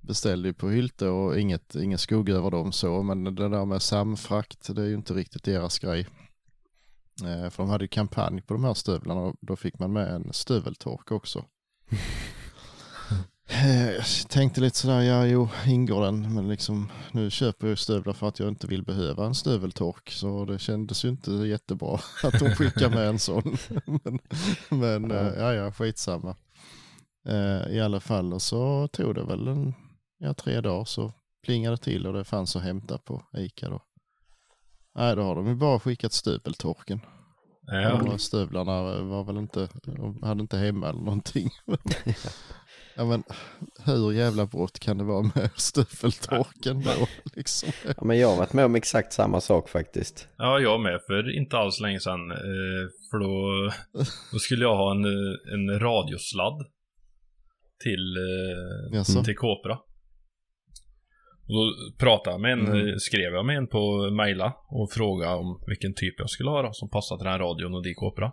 beställde 0.01 0.47
ju 0.47 0.53
på 0.53 0.69
Hylte 0.69 1.07
och 1.07 1.39
inget, 1.39 1.75
ingen 1.75 1.97
skugg 1.97 2.29
över 2.29 2.51
dem 2.51 2.71
så. 2.71 3.03
Men 3.03 3.23
det 3.23 3.49
där 3.49 3.65
med 3.65 3.81
samfrakt, 3.81 4.75
det 4.75 4.81
är 4.81 4.85
ju 4.87 4.93
inte 4.95 5.13
riktigt 5.13 5.43
deras 5.43 5.79
grej. 5.79 6.07
Eh, 7.23 7.49
För 7.49 7.63
de 7.63 7.69
hade 7.69 7.83
ju 7.83 7.87
kampanj 7.87 8.41
på 8.41 8.53
de 8.53 8.63
här 8.63 8.73
stövlarna 8.73 9.21
och 9.21 9.35
då 9.41 9.55
fick 9.55 9.79
man 9.79 9.93
med 9.93 10.07
en 10.15 10.33
stöveltork 10.33 11.11
också. 11.11 11.45
Eh, 13.47 13.89
Jag 13.91 14.05
tänkte 14.29 14.61
lite 14.61 14.77
sådär, 14.77 15.01
ja 15.01 15.25
jo, 15.25 15.49
ingår 15.67 16.05
den, 16.05 16.33
men 16.33 16.47
liksom 16.47 16.89
nu 17.11 17.29
köper 17.29 17.67
jag 17.67 17.77
stövlar 17.77 18.13
för 18.13 18.27
att 18.27 18.39
jag 18.39 18.47
inte 18.49 18.67
vill 18.67 18.83
behöva 18.83 19.25
en 19.25 19.35
stöveltork. 19.35 20.09
Så 20.11 20.45
det 20.45 20.59
kändes 20.59 21.05
ju 21.05 21.09
inte 21.09 21.31
jättebra 21.31 21.99
att 22.23 22.39
de 22.39 22.49
skickar 22.55 22.89
med 22.89 23.07
en 23.07 23.19
sån. 23.19 23.57
men 23.85 24.19
men 24.69 25.09
Ja. 25.09 25.33
ja, 25.37 25.53
ja, 25.53 25.71
skitsamma. 25.71 26.35
Eh, 27.27 27.71
I 27.75 27.81
alla 27.81 27.99
fall, 27.99 28.33
och 28.33 28.41
så 28.41 28.87
tog 28.87 29.15
det 29.15 29.23
väl 29.23 29.47
en, 29.47 29.73
ja, 30.21 30.33
tre 30.33 30.61
dagar 30.61 30.85
så 30.85 31.13
plingade 31.45 31.75
det 31.75 31.83
till 31.83 32.07
och 32.07 32.13
det 32.13 32.23
fanns 32.23 32.55
att 32.55 32.63
hämta 32.63 32.97
på 32.97 33.21
Ica 33.37 33.69
då. 33.69 33.81
Nej, 34.95 35.15
då 35.15 35.21
har 35.21 35.35
de 35.35 35.47
ju 35.47 35.55
bara 35.55 35.79
skickat 35.79 36.13
stöveltorken. 36.13 36.99
Ja. 37.65 38.17
Stövlarna 38.17 39.01
var 39.03 39.23
väl 39.23 39.37
inte, 39.37 39.69
de 39.83 40.23
hade 40.23 40.41
inte 40.41 40.57
hemma 40.57 40.89
eller 40.89 40.99
någonting. 40.99 41.49
ja 42.95 43.05
men 43.05 43.23
hur 43.85 44.11
jävla 44.11 44.45
brott 44.45 44.79
kan 44.79 44.97
det 44.97 45.03
vara 45.03 45.21
med 45.21 45.49
stöveltorken 45.55 46.81
då 46.81 47.07
liksom? 47.35 47.69
Ja, 47.97 48.03
men 48.03 48.19
jag 48.19 48.29
har 48.29 48.37
varit 48.37 48.53
med 48.53 48.65
om 48.65 48.75
exakt 48.75 49.13
samma 49.13 49.41
sak 49.41 49.69
faktiskt. 49.69 50.27
ja, 50.37 50.59
jag 50.59 50.81
med 50.81 50.99
för 51.07 51.37
inte 51.37 51.57
alls 51.57 51.79
länge 51.79 51.99
sedan. 51.99 52.31
Eh, 52.31 52.87
för 53.11 53.19
då, 53.19 53.71
då 54.31 54.39
skulle 54.39 54.63
jag 54.63 54.75
ha 54.75 54.91
en, 54.91 55.05
eh, 55.05 55.53
en 55.53 55.79
radiosladd 55.79 56.65
till, 57.83 58.17
eh, 58.17 58.97
Jaså? 58.97 59.23
till 59.23 59.35
Kopra. 59.37 59.77
Och 61.51 61.57
då 61.57 61.73
pratade 61.97 62.33
jag 62.33 62.41
med 62.41 62.51
en, 62.51 62.67
Mm. 62.67 62.99
skrev 62.99 63.33
jag 63.33 63.45
med 63.45 63.57
en 63.57 63.67
på 63.67 64.09
mejla 64.11 64.53
och 64.67 64.91
frågade 64.91 65.35
om 65.35 65.63
vilken 65.67 65.93
typ 65.93 66.15
jag 66.17 66.29
skulle 66.29 66.49
ha 66.49 66.61
då, 66.61 66.73
som 66.73 66.89
passade 66.89 67.19
till 67.19 67.25
den 67.25 67.31
här 67.33 67.39
radion 67.39 67.73
och 67.75 67.83
dit 67.83 67.97
Kopra. 67.97 68.31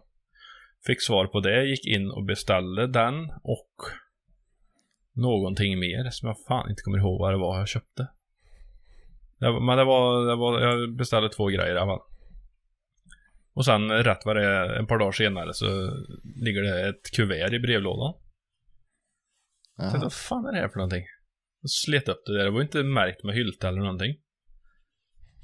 Fick 0.87 1.02
svar 1.02 1.26
på 1.26 1.40
det, 1.40 1.64
gick 1.64 1.87
in 1.87 2.11
och 2.11 2.24
beställde 2.24 2.87
den 2.87 3.14
och 3.42 3.74
någonting 5.12 5.78
mer 5.78 6.11
som 6.11 6.26
jag 6.28 6.37
fan 6.48 6.70
inte 6.70 6.83
kommer 6.83 6.98
ihåg 6.98 7.20
vad 7.20 7.33
det 7.33 7.38
var 7.38 7.59
jag 7.59 7.68
köpte. 7.68 8.09
Det 9.38 9.61
men 9.61 9.78
det 9.78 9.85
var, 9.85 10.26
det 10.26 10.37
var, 10.37 10.61
jag 10.61 10.96
beställde 10.96 11.28
två 11.28 11.46
grejer 11.46 11.74
i 11.74 11.78
alla 11.78 11.87
fall. 11.87 12.07
Och 13.54 13.64
sen 13.64 13.90
rätt 13.92 14.22
vad 14.24 14.37
det 14.37 14.44
är, 14.44 14.68
en 14.78 14.87
par 14.87 14.98
dagar 14.98 15.12
senare 15.12 15.54
så 15.54 15.66
ligger 16.44 16.62
det 16.62 16.88
ett 16.88 17.11
kuvert 17.16 17.52
i 17.52 17.59
brevlådan. 17.59 18.14
Jag 19.76 19.90
tänkte, 19.90 20.04
vad 20.04 20.12
fan 20.12 20.46
är 20.46 20.52
det 20.52 20.59
här 20.59 20.68
för 20.68 20.76
någonting? 20.76 21.04
Slet 21.68 22.09
upp 22.09 22.22
det 22.26 22.38
där, 22.38 22.44
det 22.44 22.50
var 22.50 22.62
inte 22.62 22.83
märkt 22.83 23.24
med 23.24 23.35
hylte 23.35 23.68
eller 23.68 23.81
någonting. 23.81 24.16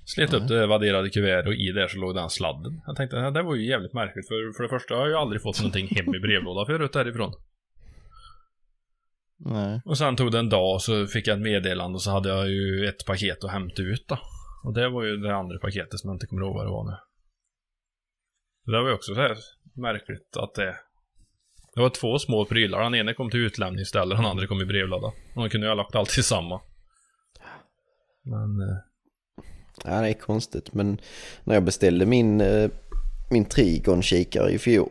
Slet 0.07 0.33
upp 0.33 0.43
Nej. 0.49 0.59
det 0.59 0.67
vadderade 0.67 1.11
kuvert 1.11 1.47
och 1.47 1.55
i 1.55 1.73
där 1.73 1.89
så 1.89 1.99
låg 1.99 2.15
den 2.15 2.31
sladden. 2.31 2.81
Jag 2.87 2.97
tänkte, 2.97 3.17
det 3.17 3.31
där 3.31 3.43
var 3.43 3.55
ju 3.55 3.69
jävligt 3.69 3.93
märkligt 3.93 4.29
för, 4.29 4.57
för 4.57 4.63
det 4.63 4.69
första 4.69 4.95
har 4.95 5.01
jag 5.01 5.11
ju 5.11 5.17
aldrig 5.17 5.43
fått 5.43 5.59
någonting 5.59 5.87
hem 5.87 6.15
i 6.15 6.19
brevlådan 6.19 6.67
förut 6.67 6.93
därifrån. 6.93 7.33
Nej. 9.37 9.83
Och 9.85 9.99
sen 9.99 10.17
tog 10.17 10.33
det 10.33 10.39
en 10.39 10.49
dag 10.49 10.75
och 10.75 10.83
så 10.83 11.07
fick 11.07 11.27
jag 11.27 11.37
ett 11.37 11.43
meddelande 11.43 11.95
och 11.97 12.03
så 12.03 12.11
hade 12.11 12.29
jag 12.29 12.51
ju 12.51 12.87
ett 12.89 13.07
paket 13.07 13.45
att 13.45 13.51
hämta 13.51 13.83
ut 13.83 14.09
då. 14.09 14.19
Och 14.65 14.75
det 14.75 14.89
var 14.89 15.05
ju 15.05 15.17
det 15.17 15.37
andra 15.37 15.59
paketet 15.59 16.01
som 16.01 16.09
jag 16.09 16.15
inte 16.15 16.27
kommer 16.27 16.43
ihåg 16.43 16.55
vad 16.55 16.67
det 16.67 16.71
var 16.71 16.85
nu. 16.85 16.97
Det 18.73 18.83
var 18.83 18.89
ju 18.89 18.95
också 18.95 19.15
så 19.15 19.21
här 19.21 19.37
märkligt 19.75 20.37
att 20.37 20.55
det... 20.55 20.77
Det 21.75 21.81
var 21.81 21.89
två 21.89 22.19
små 22.19 22.45
prylar. 22.45 22.83
Den 22.83 22.95
ena 22.95 23.15
kom 23.15 23.31
till 23.31 23.41
utlämningsställe, 23.41 24.15
den 24.15 24.25
andra 24.27 24.47
kom 24.47 24.61
i 24.61 24.65
brevlåda. 24.65 25.07
Och 25.07 25.43
de 25.43 25.51
kunde 25.51 25.67
ju 25.67 25.71
ha 25.71 25.75
lagt 25.75 25.95
allt 25.95 26.19
i 26.19 26.23
samma. 26.23 26.61
Men... 28.25 28.69
eh, 28.69 28.77
Ja, 29.85 30.01
det 30.01 30.09
är 30.09 30.13
konstigt. 30.13 30.75
Men 30.75 30.99
när 31.45 31.55
jag 31.55 31.63
beställde 31.65 32.07
min, 32.07 32.41
eh, 32.41 32.71
min 33.31 33.45
Trigon-kikare 33.45 34.51
i 34.51 34.59
fjol 34.59 34.89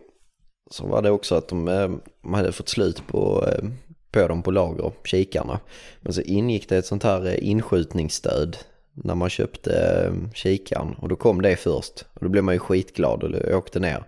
så 0.72 0.88
var 0.88 1.02
det 1.02 1.10
också 1.12 1.36
att 1.36 1.48
de, 1.48 1.68
eh, 1.68 1.92
de 2.22 2.34
hade 2.34 2.52
fått 2.52 2.70
slut 2.70 3.08
på, 3.08 3.48
eh, 3.48 3.70
på 4.12 4.28
dem 4.28 4.44
på 4.44 4.52
lager, 4.52 4.92
kikarna. 5.04 5.60
Men 6.02 6.14
så 6.14 6.22
ingick 6.22 6.70
det 6.70 6.78
ett 6.78 6.86
sånt 6.86 7.04
här 7.04 7.26
eh, 7.28 7.50
inskjutningsstöd 7.50 8.58
när 8.94 9.16
man 9.16 9.30
köpte 9.30 10.14
kikaren 10.34 10.94
och 10.94 11.10
då 11.10 11.16
kom 11.16 11.42
det 11.42 11.56
först. 11.56 12.06
Och 12.14 12.24
då 12.24 12.30
blev 12.30 12.44
man 12.44 12.56
ju 12.56 12.60
skitglad 12.60 13.24
och 13.24 13.58
åkte 13.58 13.80
ner. 13.80 14.04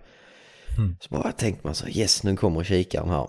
Mm. 0.78 0.96
Så 1.00 1.08
bara 1.10 1.32
tänkte 1.32 1.66
man 1.66 1.74
så 1.74 1.88
yes 1.88 2.22
nu 2.22 2.36
kommer 2.36 2.64
kikaren 2.64 3.08
här. 3.08 3.28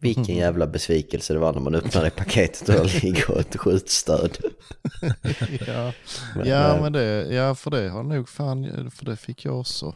Vilken 0.00 0.36
jävla 0.36 0.66
besvikelse 0.66 1.32
det 1.32 1.38
var 1.38 1.52
när 1.52 1.60
man 1.60 1.74
öppnade 1.74 2.10
paketet 2.10 2.68
och 2.68 2.74
där 2.74 3.00
ligger 3.02 3.40
ett 3.40 3.56
skjutstöd. 3.56 4.38
ja. 5.66 5.92
Men, 6.36 6.48
ja, 6.48 6.74
eh, 6.76 6.82
men 6.82 6.92
det, 6.92 7.34
ja, 7.34 7.54
för 7.54 7.70
det 7.70 7.88
har 7.88 8.02
nog 8.02 8.28
fan, 8.28 8.90
för 8.90 9.04
det 9.04 9.16
fick 9.16 9.44
jag 9.44 9.60
också. 9.60 9.94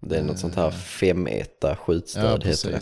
Det 0.00 0.16
är 0.18 0.22
något 0.22 0.38
sånt 0.38 0.54
här 0.54 0.70
5-1 0.70 1.46
Ja, 1.60 1.76
skjutstöd 1.76 2.44
heter 2.44 2.70
det. 2.70 2.80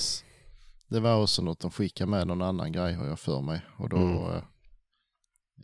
Det 0.88 1.00
var 1.00 1.22
också 1.22 1.42
något 1.42 1.60
de 1.60 1.70
skickade 1.70 2.10
med 2.10 2.26
någon 2.26 2.42
annan 2.42 2.72
grej 2.72 2.94
har 2.94 3.06
jag 3.06 3.18
för 3.18 3.40
mig. 3.40 3.60
Och 3.78 3.88
då, 3.88 3.96
Mm. 3.96 4.16
eh, 4.16 4.42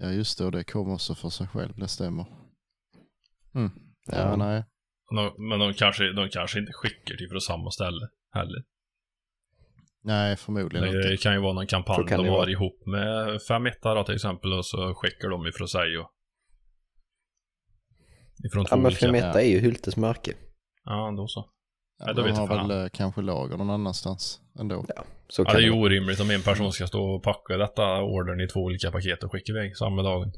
ja 0.00 0.10
just 0.10 0.38
det, 0.38 0.44
och 0.44 0.52
det 0.52 0.64
kom 0.64 0.90
också 0.90 1.14
för 1.14 1.30
sig 1.30 1.46
själv, 1.46 1.72
det 1.76 1.88
stämmer. 1.88 2.26
Mm. 3.54 3.70
Ja, 4.06 4.18
Ja. 4.18 4.36
nej. 4.36 4.64
De, 5.16 5.48
men 5.48 5.58
de 5.58 5.74
kanske, 5.74 6.12
de 6.12 6.28
kanske 6.28 6.58
inte 6.58 6.72
skickar 6.72 7.16
till 7.16 7.28
från 7.28 7.40
samma 7.40 7.70
ställe 7.70 8.08
heller. 8.32 8.62
Nej, 10.02 10.36
förmodligen 10.36 10.86
inte. 10.86 11.08
Det 11.08 11.16
kan 11.16 11.32
ju 11.32 11.40
vara 11.40 11.52
någon 11.52 11.66
kampanj 11.66 12.04
de 12.08 12.22
det 12.22 12.30
har 12.30 12.36
vara. 12.36 12.50
ihop 12.50 12.86
med 12.86 13.42
5 13.42 13.64
då 13.82 14.04
till 14.04 14.14
exempel 14.14 14.52
och 14.52 14.66
så 14.66 14.94
skickar 14.94 15.28
de 15.28 15.46
ifrån 15.46 15.68
sig 15.68 15.98
och... 15.98 16.10
Ifrån 18.46 18.66
Ja 18.70 18.76
men 18.76 18.86
olika... 18.86 18.98
Flemetta 18.98 19.42
är 19.42 19.48
ju 19.48 19.58
Hyltes 19.58 19.96
märke. 19.96 20.32
Ja, 20.84 21.14
då 21.16 21.26
så. 21.26 21.50
Ja, 21.98 22.06
Nej, 22.06 22.14
då 22.14 22.22
de 22.22 22.28
vet 22.28 22.38
har 22.38 22.56
jag 22.56 22.68
väl 22.68 22.82
eh, 22.84 22.88
kanske 22.92 23.22
lager 23.22 23.56
någon 23.56 23.70
annanstans 23.70 24.40
ändå. 24.58 24.84
Ja, 24.96 25.04
så 25.28 25.42
Ja, 25.46 25.52
det 25.52 25.58
är 25.58 25.62
ju 25.62 25.72
orimligt 25.72 26.20
om 26.20 26.30
en 26.30 26.42
person 26.42 26.72
ska 26.72 26.86
stå 26.86 27.02
och 27.02 27.22
packa 27.22 27.56
detta 27.56 28.02
ordern 28.02 28.40
i 28.40 28.48
två 28.48 28.60
olika 28.60 28.90
paket 28.90 29.24
och 29.24 29.32
skicka 29.32 29.52
iväg 29.52 29.76
samma 29.76 30.02
dagen. 30.02 30.32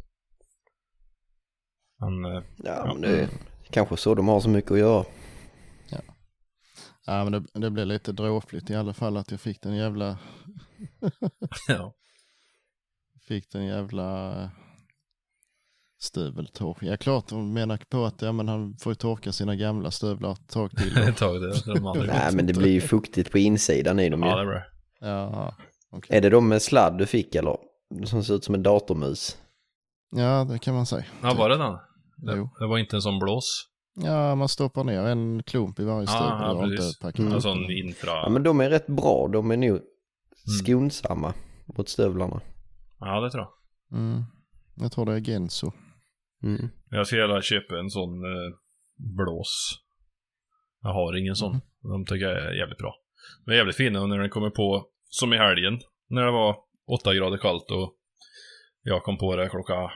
Men, 2.00 2.24
eh, 2.24 2.42
Ja 2.56 2.84
men 2.86 3.00
det 3.00 3.08
är 3.08 3.28
kanske 3.72 3.96
så 3.96 4.14
de 4.14 4.28
har 4.28 4.40
så 4.40 4.48
mycket 4.48 4.70
att 4.72 4.78
göra. 4.78 5.04
Ja, 7.06 7.24
men 7.24 7.32
det, 7.32 7.60
det 7.60 7.70
blev 7.70 7.86
lite 7.86 8.12
dråpligt 8.12 8.70
i 8.70 8.74
alla 8.74 8.94
fall 8.94 9.16
att 9.16 9.30
jag 9.30 9.40
fick 9.40 9.62
den 9.62 9.76
jävla, 9.76 10.18
ja. 11.68 11.94
fick 13.28 13.52
den 13.52 13.64
jävla 13.66 14.32
eh, 14.42 14.48
stöveltork. 16.02 16.76
Ja, 16.80 16.96
klart 16.96 17.28
de 17.28 17.52
menar 17.52 17.76
på 17.90 18.04
att 18.04 18.22
ja, 18.22 18.32
men 18.32 18.48
han 18.48 18.76
får 18.76 18.90
ju 18.90 18.94
torka 18.94 19.32
sina 19.32 19.56
gamla 19.56 19.90
stövlar 19.90 20.32
ett 20.32 20.48
tag 20.48 20.70
till. 20.70 20.96
Ett 21.08 21.16
tag 21.16 21.36
andra. 21.66 21.92
Nej 22.06 22.32
men 22.34 22.46
det 22.46 22.52
blir 22.52 22.70
ju 22.72 22.80
fuktigt 22.80 23.30
på 23.32 23.38
insidan 23.38 24.00
i 24.00 24.08
dem 24.08 24.22
Ja, 24.22 24.38
ju. 24.40 24.44
det 24.44 24.50
blir. 24.50 24.64
Ja, 25.00 25.54
okej. 25.90 26.16
Är 26.16 26.20
det 26.20 26.30
de 26.30 26.48
med 26.48 26.62
sladd 26.62 26.98
du 26.98 27.06
fick 27.06 27.34
eller? 27.34 27.56
Som 28.04 28.24
ser 28.24 28.34
ut 28.34 28.44
som 28.44 28.54
en 28.54 28.62
datormus. 28.62 29.36
ja, 30.16 30.44
det 30.44 30.58
kan 30.58 30.74
man 30.74 30.86
säga. 30.86 31.04
Ja, 31.22 31.34
var 31.34 31.48
det 31.48 31.56
den? 31.56 31.78
Det, 32.22 32.36
Jo. 32.36 32.48
det 32.58 32.66
var 32.66 32.78
inte 32.78 32.96
en 32.96 33.02
sån 33.02 33.18
blås? 33.18 33.68
Ja, 33.94 34.34
man 34.34 34.48
stoppar 34.48 34.84
ner 34.84 35.00
en 35.00 35.42
klump 35.42 35.80
i 35.80 35.84
varje 35.84 36.06
Ja, 36.06 36.06
stövel 36.06 36.40
ja, 36.40 36.52
och 36.52 36.64
inte. 36.64 37.22
Mm. 37.22 37.32
En 37.32 37.42
sån 37.42 37.70
infra... 37.70 38.10
Ja 38.10 38.28
men 38.28 38.42
de 38.42 38.60
är 38.60 38.70
rätt 38.70 38.86
bra. 38.86 39.28
De 39.28 39.50
är 39.50 39.56
nog 39.56 39.80
skonsamma 40.60 41.34
mot 41.76 41.88
stövlarna. 41.88 42.40
Ja, 43.00 43.20
det 43.20 43.30
tror 43.30 43.44
jag. 43.44 43.98
Mm. 43.98 44.22
Jag 44.74 44.92
tror 44.92 45.06
det 45.06 45.12
är 45.12 45.20
Genso. 45.20 45.72
Mm. 46.42 46.68
Jag 46.90 47.06
ska 47.06 47.16
gärna 47.16 47.42
köpa 47.42 47.78
en 47.78 47.90
sån 47.90 48.24
eh, 48.24 48.52
blås. 48.96 49.78
Jag 50.82 50.92
har 50.92 51.16
ingen 51.16 51.36
sån. 51.36 51.60
De 51.82 52.04
tycker 52.04 52.26
jag 52.26 52.38
är 52.38 52.52
jävligt 52.52 52.78
bra. 52.78 52.94
De 53.44 53.52
är 53.52 53.56
jävligt 53.56 53.76
fina 53.76 54.06
när 54.06 54.18
den 54.18 54.30
kommer 54.30 54.50
på, 54.50 54.86
som 55.08 55.32
i 55.32 55.36
helgen, 55.36 55.80
när 56.08 56.24
det 56.24 56.30
var 56.30 56.56
8 56.86 57.14
grader 57.14 57.38
kallt 57.38 57.70
och 57.70 57.94
jag 58.82 59.02
kom 59.02 59.18
på 59.18 59.36
det 59.36 59.48
klockan 59.48 59.90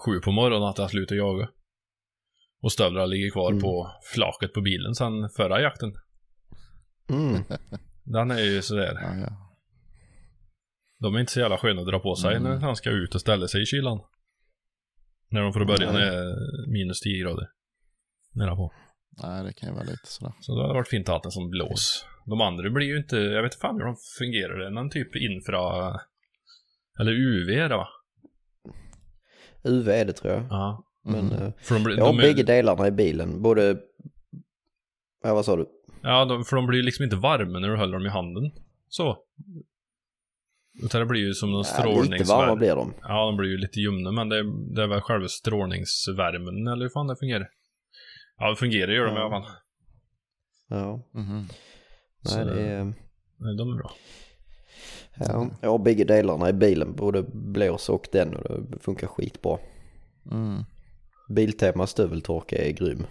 sju 0.00 0.20
på 0.20 0.30
morgonen 0.32 0.68
att 0.68 0.78
jag 0.78 0.90
slutade 0.90 1.18
jaga. 1.20 1.48
Och 2.62 2.72
stövlarna 2.72 3.06
ligger 3.06 3.30
kvar 3.30 3.50
Mm. 3.50 3.62
på 3.62 3.92
flaket 4.14 4.52
på 4.52 4.60
bilen 4.60 4.94
sen 4.94 5.28
förra 5.36 5.60
jakten. 5.60 5.92
Mm. 7.10 7.42
Den 8.04 8.30
är 8.30 8.38
ju 8.40 8.62
sådär. 8.62 8.98
Ja, 9.02 9.16
ja. 9.16 9.56
De 10.98 11.14
är 11.14 11.20
inte 11.20 11.32
så 11.32 11.40
jävla 11.40 11.58
sköna 11.58 11.80
att 11.80 11.86
dra 11.88 11.98
på 11.98 12.14
sig 12.14 12.36
Mm. 12.36 12.52
när 12.52 12.60
han 12.60 12.76
ska 12.76 12.90
ut 12.90 13.14
och 13.14 13.20
ställa 13.20 13.48
sig 13.48 13.62
i 13.62 13.66
kylan. 13.66 14.00
När 15.30 15.40
de 15.40 15.52
får 15.52 15.64
börja 15.64 15.92
Nej. 15.92 16.02
är 16.08 16.34
minus 16.72 17.00
10 17.00 17.22
grader. 17.22 17.48
Nära 18.34 18.56
på. 18.56 18.72
Nej, 19.22 19.44
det 19.44 19.52
kan 19.52 19.68
ju 19.68 19.74
vara 19.74 19.84
lite 19.84 20.06
sådär. 20.06 20.32
Så 20.40 20.54
det 20.56 20.62
hade 20.62 20.74
varit 20.74 20.88
fint 20.88 21.08
att 21.08 21.14
ha 21.14 21.22
en 21.24 21.30
sån 21.30 21.50
blås. 21.50 22.06
De 22.26 22.40
andra 22.40 22.70
blir 22.70 22.86
ju 22.86 22.96
inte, 22.98 23.16
jag 23.16 23.42
vet 23.42 23.54
fan 23.54 23.74
hur 23.74 23.84
de 23.84 23.96
fungerar. 24.18 24.58
Det 24.58 24.66
är 24.66 24.70
någon 24.70 24.90
typ 24.90 25.16
infra... 25.16 25.60
Eller 27.00 27.12
UV 27.12 27.68
va? 27.68 27.88
UV 29.64 29.88
är 29.88 30.04
det 30.04 30.12
tror 30.12 30.32
jag. 30.32 30.42
Ja. 30.50 30.84
Men 31.04 31.30
Mm. 31.30 31.42
eh, 31.42 31.52
För 31.62 31.74
de, 31.74 31.84
blir- 31.84 31.96
jag 31.98 32.04
har 32.04 32.12
de 32.12 32.18
är, 32.18 32.22
bägge 32.22 32.42
delarna 32.42 32.86
i 32.86 32.90
bilen. 32.90 33.42
Både... 33.42 33.76
Ja 35.22 35.34
vad 35.34 35.44
sa 35.44 35.56
du? 35.56 35.66
Ja, 36.02 36.24
de, 36.24 36.44
för 36.44 36.56
de 36.56 36.66
blir 36.66 36.82
liksom 36.82 37.04
inte 37.04 37.16
varma 37.16 37.58
när 37.58 37.68
du 37.68 37.76
håller 37.76 37.92
dem 37.92 38.06
i 38.06 38.08
handen. 38.08 38.50
Så. 38.88 39.18
Utan 40.82 41.00
det 41.00 41.06
blir 41.06 41.20
ju 41.20 41.34
som 41.34 41.50
någon 41.50 41.64
Ja, 41.78 41.78
lite 41.78 41.82
varma 41.82 42.02
strålningsvärme. 42.02 42.56
blir 42.56 42.74
de. 42.76 42.94
Ja, 43.02 43.26
de 43.26 43.36
blir 43.36 43.48
ju 43.50 43.56
lite 43.58 43.80
ljumna, 43.80 44.12
men 44.12 44.28
det 44.28 44.38
är, 44.38 44.74
det 44.74 44.82
är 44.82 44.86
väl 44.86 45.00
själva 45.00 45.28
strålningsvärmen, 45.28 46.66
eller 46.66 46.82
hur 46.84 46.88
fan 46.90 47.06
det 47.06 47.16
fungerar? 47.16 47.48
Ja, 48.38 48.50
det 48.50 48.56
fungerar 48.56 48.92
gör 48.92 49.06
de 49.06 49.12
i 49.12 49.16
Ja. 49.16 49.20
alla 49.20 49.30
fall. 49.30 49.52
Ja. 50.68 51.08
Mhm. 51.20 51.48
Så- 52.22 52.36
Nej 52.36 52.46
det 52.46 52.60
är... 52.62 52.84
Nej, 53.36 53.56
De 53.58 53.72
är 53.72 53.76
bra. 53.76 53.92
Ja, 55.28 55.50
jag 55.60 55.70
har 55.70 55.78
bägge 55.78 56.04
delarna 56.04 56.48
i 56.48 56.52
bilen. 56.52 56.96
Både 56.96 57.22
blås 57.32 57.88
och 57.88 58.08
den 58.12 58.36
och 58.36 58.62
det 58.62 58.78
funkar 58.78 59.06
skitbra. 59.06 59.58
Mm. 60.30 60.64
Biltema 61.34 61.86
stöveltorka 61.86 62.56
är 62.56 62.72
grym. 62.72 63.06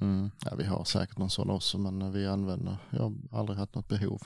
Mm. 0.00 0.30
Ja, 0.44 0.54
vi 0.58 0.64
har 0.64 0.84
säkert 0.84 1.18
någon 1.18 1.30
sån 1.30 1.50
också 1.50 1.78
men 1.78 2.12
vi 2.12 2.26
använder, 2.26 2.76
jag 2.90 3.00
har 3.00 3.38
aldrig 3.38 3.58
haft 3.58 3.74
något 3.74 3.88
behov 3.88 4.20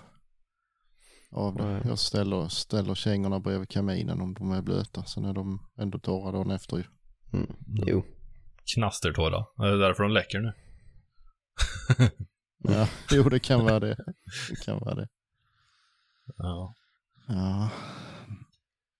av 1.32 1.56
det. 1.56 1.64
Nej. 1.64 1.82
Jag 1.84 1.98
ställer, 1.98 2.48
ställer 2.48 2.94
kängorna 2.94 3.40
bredvid 3.40 3.68
kaminen 3.68 4.20
om 4.20 4.34
de 4.34 4.52
är 4.52 4.62
blöta. 4.62 5.04
Sen 5.04 5.24
är 5.24 5.32
de 5.32 5.58
ändå 5.78 5.98
torra 5.98 6.32
dagen 6.32 6.50
efter 6.50 6.76
ju. 6.76 6.84
Mm. 7.32 7.56
Jo. 7.86 8.04
Knastertorra. 8.74 9.44
Det 9.56 9.68
är 9.68 9.78
därför 9.78 10.02
de 10.02 10.12
läcker 10.12 10.40
nu. 10.40 10.52
Ja, 12.68 12.88
jo 13.10 13.22
det 13.22 13.38
kan 13.38 13.64
vara 13.64 13.80
det. 13.80 13.96
Det 14.50 14.64
kan 14.64 14.78
vara 14.78 14.94
det. 14.94 15.08
Ja. 16.24 16.74
Ja. 17.28 17.70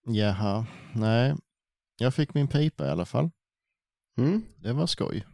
Jaha, 0.07 0.67
nej. 0.95 1.35
Jag 1.97 2.15
fick 2.15 2.35
min 2.35 2.49
pipa 2.49 2.87
i 2.87 2.91
alla 2.91 3.05
fall. 3.05 3.31
Mm. 4.17 4.43
Det 4.57 4.73
var 4.73 4.87
skoj. 4.87 5.27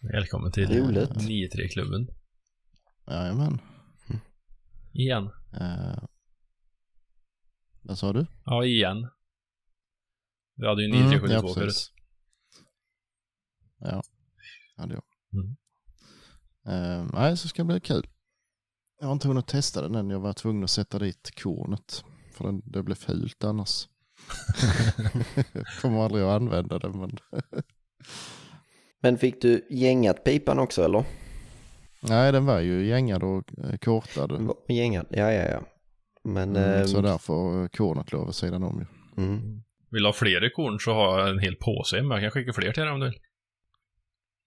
Välkommen 0.00 0.52
till 0.52 0.68
Roligt. 0.68 1.10
9-3-klubben. 1.10 2.08
Jajamän. 3.06 3.58
Igen. 4.92 5.24
Uh, 5.60 6.04
vad 7.82 7.98
sa 7.98 8.12
du? 8.12 8.26
Ja, 8.44 8.64
igen. 8.64 9.08
Vi 10.54 10.66
hade 10.66 10.82
ju 10.82 10.96
Mm, 10.96 11.12
9-3-72 11.12 11.30
ja, 11.30 11.54
förut. 11.54 11.92
Ja, 13.78 14.02
hade 14.76 14.94
jag. 14.94 15.02
Mm. 15.32 15.56
Eh, 16.66 17.10
nej, 17.12 17.36
så 17.36 17.48
ska 17.48 17.62
det 17.62 17.66
bli 17.66 17.80
kul. 17.80 18.06
Jag 19.00 19.06
har 19.06 19.12
inte 19.12 19.28
hunnit 19.28 19.46
testa 19.46 19.82
den 19.82 19.94
än. 19.94 20.10
Jag 20.10 20.20
var 20.20 20.32
tvungen 20.32 20.64
att 20.64 20.70
sätta 20.70 20.98
dit 20.98 21.30
kornet. 21.42 22.04
För 22.32 22.44
den, 22.44 22.62
det 22.64 22.82
blev 22.82 22.94
fult 22.94 23.44
annars. 23.44 23.88
Kommer 25.82 26.04
aldrig 26.04 26.24
att 26.24 26.40
använda 26.40 26.78
den. 26.78 27.00
Men... 27.00 27.18
Men 29.00 29.18
fick 29.18 29.42
du 29.42 29.66
gängat 29.70 30.24
pipan 30.24 30.58
också 30.58 30.84
eller? 30.84 31.04
nej, 32.00 32.32
den 32.32 32.46
var 32.46 32.60
ju 32.60 32.86
gängad 32.86 33.22
och 33.22 33.44
eh, 33.64 33.76
kortad. 33.76 34.50
Gängad? 34.68 35.06
Ja, 35.10 35.32
ja, 35.32 35.50
ja. 35.50 35.60
Men... 36.24 36.56
Mm, 36.56 36.80
ehm, 36.80 36.86
så 36.86 37.00
där 37.00 37.18
får 37.18 37.62
eh, 37.62 37.68
kornet 37.68 38.12
lov 38.12 38.26
vid 38.26 38.34
sidan 38.34 38.62
om 38.62 38.78
ju. 38.78 38.86
Mm. 39.22 39.62
Vill 39.90 40.02
du 40.02 40.08
ha 40.08 40.12
fler 40.12 40.54
korn 40.54 40.80
så 40.80 40.92
har 40.92 41.18
jag 41.18 41.30
en 41.30 41.38
hel 41.38 41.56
påse 41.56 42.02
men 42.02 42.10
jag 42.10 42.20
kan 42.20 42.30
skicka 42.30 42.52
fler 42.52 42.72
till 42.72 42.82
dig 42.82 42.92
om 42.92 43.00
du 43.00 43.06
vill. 43.06 43.20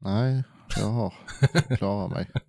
Nej, 0.02 0.44
jag 0.78 0.88
har 0.88 1.14
klarat 1.78 2.12
mig. 2.12 2.30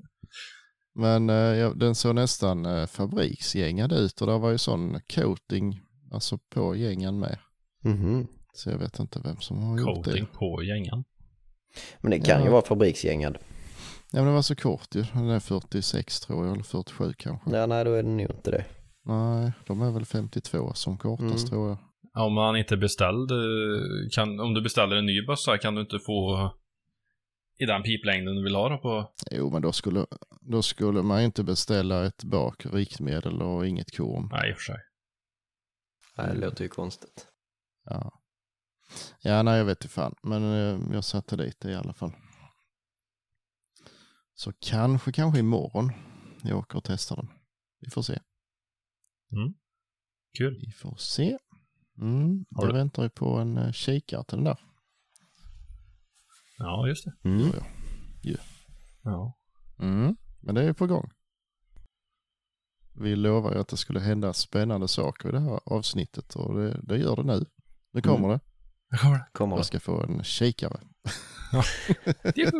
Men 1.01 1.31
eh, 1.31 1.71
den 1.71 1.95
såg 1.95 2.15
nästan 2.15 2.67
eh, 2.67 2.87
fabriksgängad 2.87 3.93
ut 3.93 4.21
och 4.21 4.27
där 4.27 4.39
var 4.39 4.51
ju 4.51 4.59
sån 4.59 5.01
coating 5.15 5.81
alltså 6.13 6.39
på 6.55 6.77
gängen 6.77 7.19
med. 7.19 7.39
Mhm. 7.85 8.27
Så 8.55 8.71
jag 8.71 8.79
vet 8.79 8.99
inte 8.99 9.21
vem 9.25 9.37
som 9.41 9.63
har 9.63 9.79
gjort 9.79 9.87
Coating 10.05 10.25
det. 10.33 10.39
på 10.39 10.63
gängan. 10.63 11.05
Men 12.01 12.11
det 12.11 12.19
kan 12.21 12.41
ju 12.41 12.47
Ja. 12.47 12.53
vara 12.53 12.63
fabriksgängad. 12.63 13.39
Ja 14.13 14.19
men 14.19 14.27
det 14.27 14.33
var 14.33 14.43
så 14.43 14.57
kort 14.57 14.95
ju. 14.95 15.05
Den 15.13 15.29
är 15.29 15.41
46 15.41 16.21
tror 16.21 16.45
jag, 16.47 16.53
eller 16.55 16.65
47 16.65 17.13
kanske. 17.19 17.51
Ja, 17.57 17.67
nej 17.67 17.85
då 17.85 17.95
är 17.95 18.03
det 18.03 18.09
nog 18.09 18.21
inte 18.31 18.51
det. 18.51 18.65
Nej, 19.05 19.53
de 19.67 19.83
är 19.83 19.91
väl 19.91 20.05
52 20.05 20.73
som 20.75 20.99
kortast 20.99 21.23
Mm. 21.33 21.47
tror 21.51 21.69
jag. 21.69 21.79
Om 22.27 22.33
man 22.35 22.57
inte 22.57 22.77
beställd, 22.77 23.31
kan, 24.13 24.41
om 24.41 24.55
du 24.55 24.63
beställer 24.63 24.97
en 24.97 25.07
ny 25.07 25.27
bössa 25.27 25.59
kan 25.59 25.75
du 25.75 25.81
inte 25.81 25.99
få 25.99 26.51
i 27.63 27.67
den 27.67 27.83
piplängden 27.83 28.35
du 28.37 28.43
vill 28.43 28.55
ha 28.55 28.69
då 28.69 28.79
på... 28.79 29.13
Jo 29.31 29.51
men 29.51 29.63
då 29.63 29.73
skulle, 29.73 30.07
då 30.41 30.63
skulle 30.63 31.03
man 31.03 31.21
inte 31.23 31.45
beställa 31.45 32.07
ett 32.07 32.25
bak 32.25 32.67
riktmedel 32.67 33.43
och 33.43 33.67
inget 33.67 33.97
korn. 33.97 34.29
Nej, 34.33 34.51
i 34.51 34.53
och 34.53 34.57
för 34.57 34.63
sig. 34.63 34.79
Nej, 36.17 36.27
det 36.27 36.41
låter 36.41 36.63
ju 36.65 36.69
konstigt. 36.69 37.27
Ja. 37.85 38.21
ja, 39.23 39.43
nej 39.43 39.59
jag 39.59 39.65
vet 39.65 39.79
inte 39.85 39.95
fan. 39.95 40.15
Men 40.23 40.43
eh, 40.43 40.95
jag 40.95 41.05
satte 41.05 41.37
dit 41.37 41.61
det 41.61 41.71
i 41.71 41.75
alla 41.75 41.93
fall. 41.93 42.13
Så 44.35 44.53
kanske, 44.61 45.13
kanske 45.13 45.41
imorgon 45.41 45.93
jag 46.43 46.59
åker 46.59 46.79
och 46.79 46.85
testar 46.85 47.17
den. 47.17 47.29
Vi 47.81 47.91
får 47.91 48.03
se. 48.03 48.19
Kul. 50.39 50.61
Vi 50.67 50.73
får 50.73 50.97
se. 50.97 51.39
Mm, 51.99 52.45
Har 52.57 52.65
jag 52.65 52.75
du- 52.75 52.79
väntar 52.79 53.03
ju 53.03 53.09
på 53.11 53.35
en 53.35 53.59
uh, 53.59 53.73
kikare 53.73 54.25
till 54.25 54.37
den 54.37 54.45
där. 54.45 54.59
Ja, 56.63 56.89
just 56.89 57.05
det. 57.05 57.29
Mm. 57.29 57.51
Ja. 59.03 59.37
Mm, 59.79 60.17
men 60.41 60.55
det 60.55 60.63
är 60.63 60.73
på 60.73 60.87
gång. 60.87 61.11
Vi 62.95 63.17
lovar 63.17 63.55
ju 63.55 63.61
att 63.61 63.69
det 63.69 63.77
skulle 63.77 64.01
hända 64.01 64.33
spännande 64.33 64.89
saker 64.89 65.29
i 65.29 65.33
det 65.33 65.41
här 65.41 65.61
avsnittet 65.65 66.37
och 66.37 66.55
det, 66.55 66.81
det 66.83 66.99
gör 66.99 67.17
det 67.17 67.23
nu. 67.23 67.47
Nu 67.93 68.03
kommer 68.03 68.29
det. 68.29 68.41
Jag 68.91 69.01
kommer 69.01 69.19
det. 69.19 69.27
Kommer 69.33 69.57
Jag 69.57 69.61
det. 69.61 69.65
ska 69.67 69.81
få 69.81 70.03
en 70.03 70.25
kikare. 70.25 70.81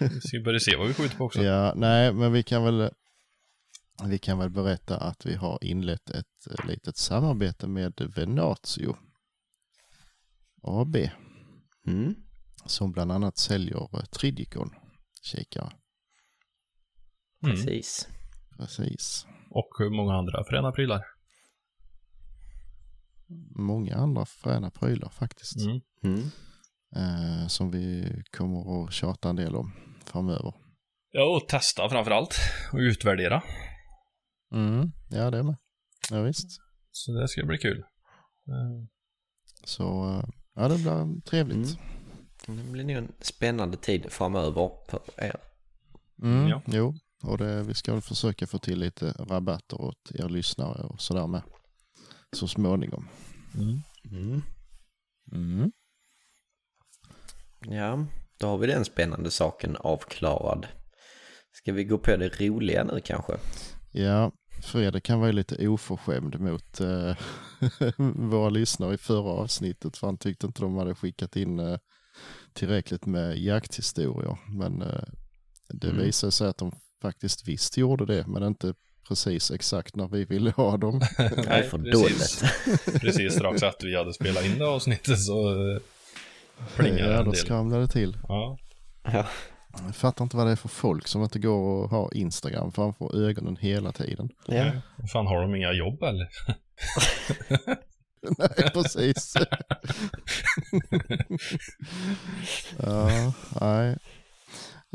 Vi 0.00 0.20
ska 0.20 0.40
börja 0.44 0.60
se 0.60 0.76
vad 0.76 0.88
vi 0.88 0.94
skjuter 0.94 1.16
på 1.16 1.24
också. 1.24 1.42
Ja, 1.42 1.72
nej, 1.76 2.12
men 2.12 2.32
vi 2.32 2.42
kan 2.42 2.64
väl 2.64 2.90
Vi 4.04 4.18
kan 4.18 4.38
väl 4.38 4.50
berätta 4.50 4.98
att 4.98 5.26
vi 5.26 5.34
har 5.34 5.58
inlett 5.64 6.10
ett 6.10 6.46
eh, 6.50 6.66
litet 6.66 6.96
samarbete 6.96 7.66
med 7.66 8.10
Venatio 8.16 8.96
AB 10.62 10.96
Mm. 11.86 12.14
Som 12.66 12.92
bland 12.92 13.12
annat 13.12 13.38
säljer 13.38 13.88
eh, 13.98 14.04
Tridicon 14.04 14.70
kikare. 15.22 15.72
Mm. 17.44 17.56
Precis. 17.56 18.08
Precis. 18.58 19.26
Och 19.50 19.92
många 19.92 20.14
andra 20.14 20.44
fräna 20.44 20.72
prylar. 20.72 21.04
Många 23.56 23.96
andra 23.96 24.26
fräna 24.26 24.70
prylar 24.70 25.08
faktiskt. 25.08 25.56
Mm. 25.56 25.80
Mm. 26.04 26.30
Eh, 26.96 27.46
som 27.46 27.70
vi 27.70 28.14
kommer 28.36 28.84
att 28.84 28.92
tjata 28.92 29.28
en 29.28 29.36
del 29.36 29.56
om 29.56 29.72
framöver. 30.04 30.54
Ja, 31.10 31.36
och 31.36 31.48
testa 31.48 31.88
framförallt. 31.88 32.34
Och 32.72 32.78
utvärdera. 32.78 33.42
Mm. 34.54 34.92
Ja, 35.10 35.30
det 35.30 35.42
med. 35.42 35.56
Ja, 36.10 36.22
visst. 36.22 36.48
Så 36.90 37.12
det 37.12 37.28
ska 37.28 37.46
bli 37.46 37.58
kul. 37.58 37.84
Så 39.64 40.08
eh, 40.08 40.24
ja, 40.54 40.68
det 40.68 40.78
blir 40.78 41.20
trevligt. 41.20 41.78
Det 42.46 42.52
blir 42.72 42.84
nog 42.84 42.96
en 42.96 43.12
spännande 43.20 43.76
tid 43.76 44.06
framöver 44.12 44.70
för 44.88 45.00
er. 45.16 45.36
Mm, 46.22 46.48
Ja. 46.48 46.62
Jo, 46.66 46.94
och 47.22 47.38
det, 47.38 47.62
vi 47.62 47.74
ska 47.74 47.92
väl 47.92 48.02
försöka 48.02 48.46
få 48.46 48.58
till 48.58 48.78
lite 48.78 49.12
rabatter 49.18 49.80
åt 49.80 50.10
er 50.14 50.28
lyssnare 50.28 50.82
och 50.82 51.00
sådär 51.00 51.26
med. 51.26 51.42
Så 52.36 52.48
småningom. 52.48 53.08
Mm. 53.54 53.80
Mm. 54.10 54.42
Mm. 55.32 55.72
Ja, 57.60 58.06
då 58.38 58.46
har 58.46 58.58
vi 58.58 58.66
den 58.66 58.84
spännande 58.84 59.30
saken 59.30 59.76
avklarad. 59.80 60.66
Ska 61.52 61.72
vi 61.72 61.84
gå 61.84 61.98
på 61.98 62.16
det 62.16 62.40
roliga 62.40 62.84
nu 62.84 63.00
kanske? 63.04 63.32
Ja, 63.92 64.32
Fredrik 64.62 65.04
kan 65.04 65.20
vara 65.20 65.32
lite 65.32 65.68
oförskämd 65.68 66.40
mot 66.40 66.80
eh, 66.80 67.16
våra 68.16 68.50
lyssnare 68.50 68.94
i 68.94 68.98
förra 68.98 69.30
avsnittet 69.30 69.96
för 69.96 70.06
han 70.06 70.18
tyckte 70.18 70.46
inte 70.46 70.62
de 70.62 70.76
hade 70.76 70.94
skickat 70.94 71.36
in 71.36 71.58
eh, 71.58 71.78
tillräckligt 72.54 73.06
med 73.06 73.38
jakthistorier. 73.38 74.38
Men 74.48 74.82
eh, 74.82 75.02
det 75.68 75.86
Mm. 75.90 76.02
visade 76.02 76.30
sig 76.32 76.48
att 76.48 76.58
de 76.58 76.72
faktiskt 77.02 77.48
visst 77.48 77.76
gjorde 77.76 78.06
det, 78.06 78.26
men 78.26 78.42
inte 78.42 78.74
precis 79.08 79.50
exakt 79.50 79.96
när 79.96 80.08
vi 80.08 80.24
ville 80.24 80.50
ha 80.50 80.76
dem. 80.76 80.98
Det 81.16 81.46
är 81.46 81.62
för 81.62 81.78
dåligt. 81.78 82.44
Precis 83.00 83.34
strax 83.34 83.62
att 83.62 83.82
vi 83.84 83.96
hade 83.96 84.12
spelat 84.14 84.44
in 84.44 84.58
det 84.58 84.66
avsnittet 84.68 85.20
så 85.22 85.50
eh, 85.74 85.80
plingade 86.76 87.12
ja, 87.12 87.18
en 87.18 87.24
då 87.24 87.32
skramlade 87.32 87.82
det 87.82 87.88
till. 87.88 88.16
Ja. 88.28 88.58
Ja. 89.02 89.26
Jag 89.86 89.96
fattar 89.96 90.24
inte 90.24 90.36
vad 90.36 90.46
det 90.46 90.52
är 90.52 90.56
för 90.56 90.68
folk 90.68 91.08
som 91.08 91.22
inte 91.22 91.38
går 91.38 91.82
och 91.84 91.90
har 91.90 92.14
Instagram 92.14 92.72
framför 92.72 93.24
ögonen 93.28 93.56
hela 93.60 93.92
tiden. 93.92 94.28
Ja. 94.46 94.54
Nej. 94.64 94.80
Fan, 95.12 95.26
har 95.26 95.42
de 95.42 95.54
inga 95.54 95.72
jobb 95.72 96.02
eller? 96.02 96.28
Nej, 98.38 98.70
precis. 98.72 99.34
ja, 102.78 103.32
nej. 103.60 103.96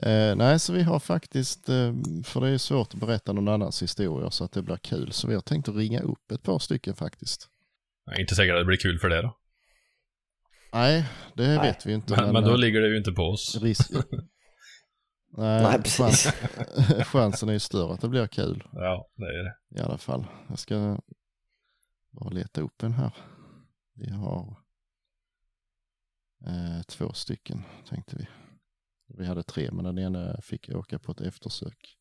Eh, 0.01 0.35
nej, 0.35 0.59
så 0.59 0.73
vi 0.73 0.83
har 0.83 0.99
faktiskt, 0.99 1.69
eh, 1.69 1.93
för 2.25 2.41
det 2.41 2.49
är 2.49 2.57
svårt 2.57 2.93
att 2.93 2.99
berätta 2.99 3.33
någon 3.33 3.47
annans 3.47 3.81
historia 3.83 4.31
så 4.31 4.43
att 4.43 4.51
det 4.51 4.61
blir 4.61 4.77
kul, 4.77 5.11
så 5.11 5.27
vi 5.27 5.33
har 5.33 5.41
tänkt 5.41 5.69
att 5.69 5.75
ringa 5.75 5.99
upp 5.99 6.31
ett 6.31 6.43
par 6.43 6.59
stycken 6.59 6.95
faktiskt. 6.95 7.47
Jag 8.05 8.15
är 8.15 8.21
inte 8.21 8.35
säker 8.35 8.53
att 8.53 8.61
det 8.61 8.65
blir 8.65 8.77
kul 8.77 8.99
för 8.99 9.09
det 9.09 9.21
då. 9.21 9.37
Nej, 10.73 11.05
det 11.35 11.47
Nej. 11.47 11.57
vet 11.57 11.85
vi 11.85 11.93
inte. 11.93 12.21
Men, 12.21 12.33
men 12.33 12.43
då 12.43 12.51
eh, 12.51 12.57
ligger 12.57 12.81
det 12.81 12.87
ju 12.87 12.97
inte 12.97 13.11
på 13.11 13.23
oss. 13.23 13.57
risk... 13.61 13.91
Nej, 15.37 15.63
Nej, 15.63 15.77
precis. 15.83 15.97
chans, 15.97 16.33
chansen 17.07 17.49
är 17.49 17.53
ju 17.53 17.59
större 17.59 17.93
att 17.93 18.01
det 18.01 18.09
blir 18.09 18.27
kul 18.27 18.63
Ja, 18.71 19.09
det 19.15 19.25
är 19.25 19.43
det. 19.43 19.81
i 19.81 19.83
alla 19.83 19.97
fall. 19.97 20.25
Jag 20.49 20.59
ska 20.59 20.97
bara 22.19 22.29
leta 22.29 22.61
upp 22.61 22.83
en 22.83 22.93
här. 22.93 23.13
Vi 23.93 24.11
har 24.11 24.55
eh, 26.45 26.81
två 26.87 27.13
stycken 27.13 27.63
tänkte 27.89 28.15
vi. 28.15 28.27
Vi 29.07 29.25
hade 29.25 29.43
tre 29.43 29.69
men 29.71 29.85
den 29.85 29.99
ena 29.99 30.41
fick 30.41 30.69
åka 30.69 30.99
på 30.99 31.11
ett 31.11 31.21
eftersök. 31.21 31.97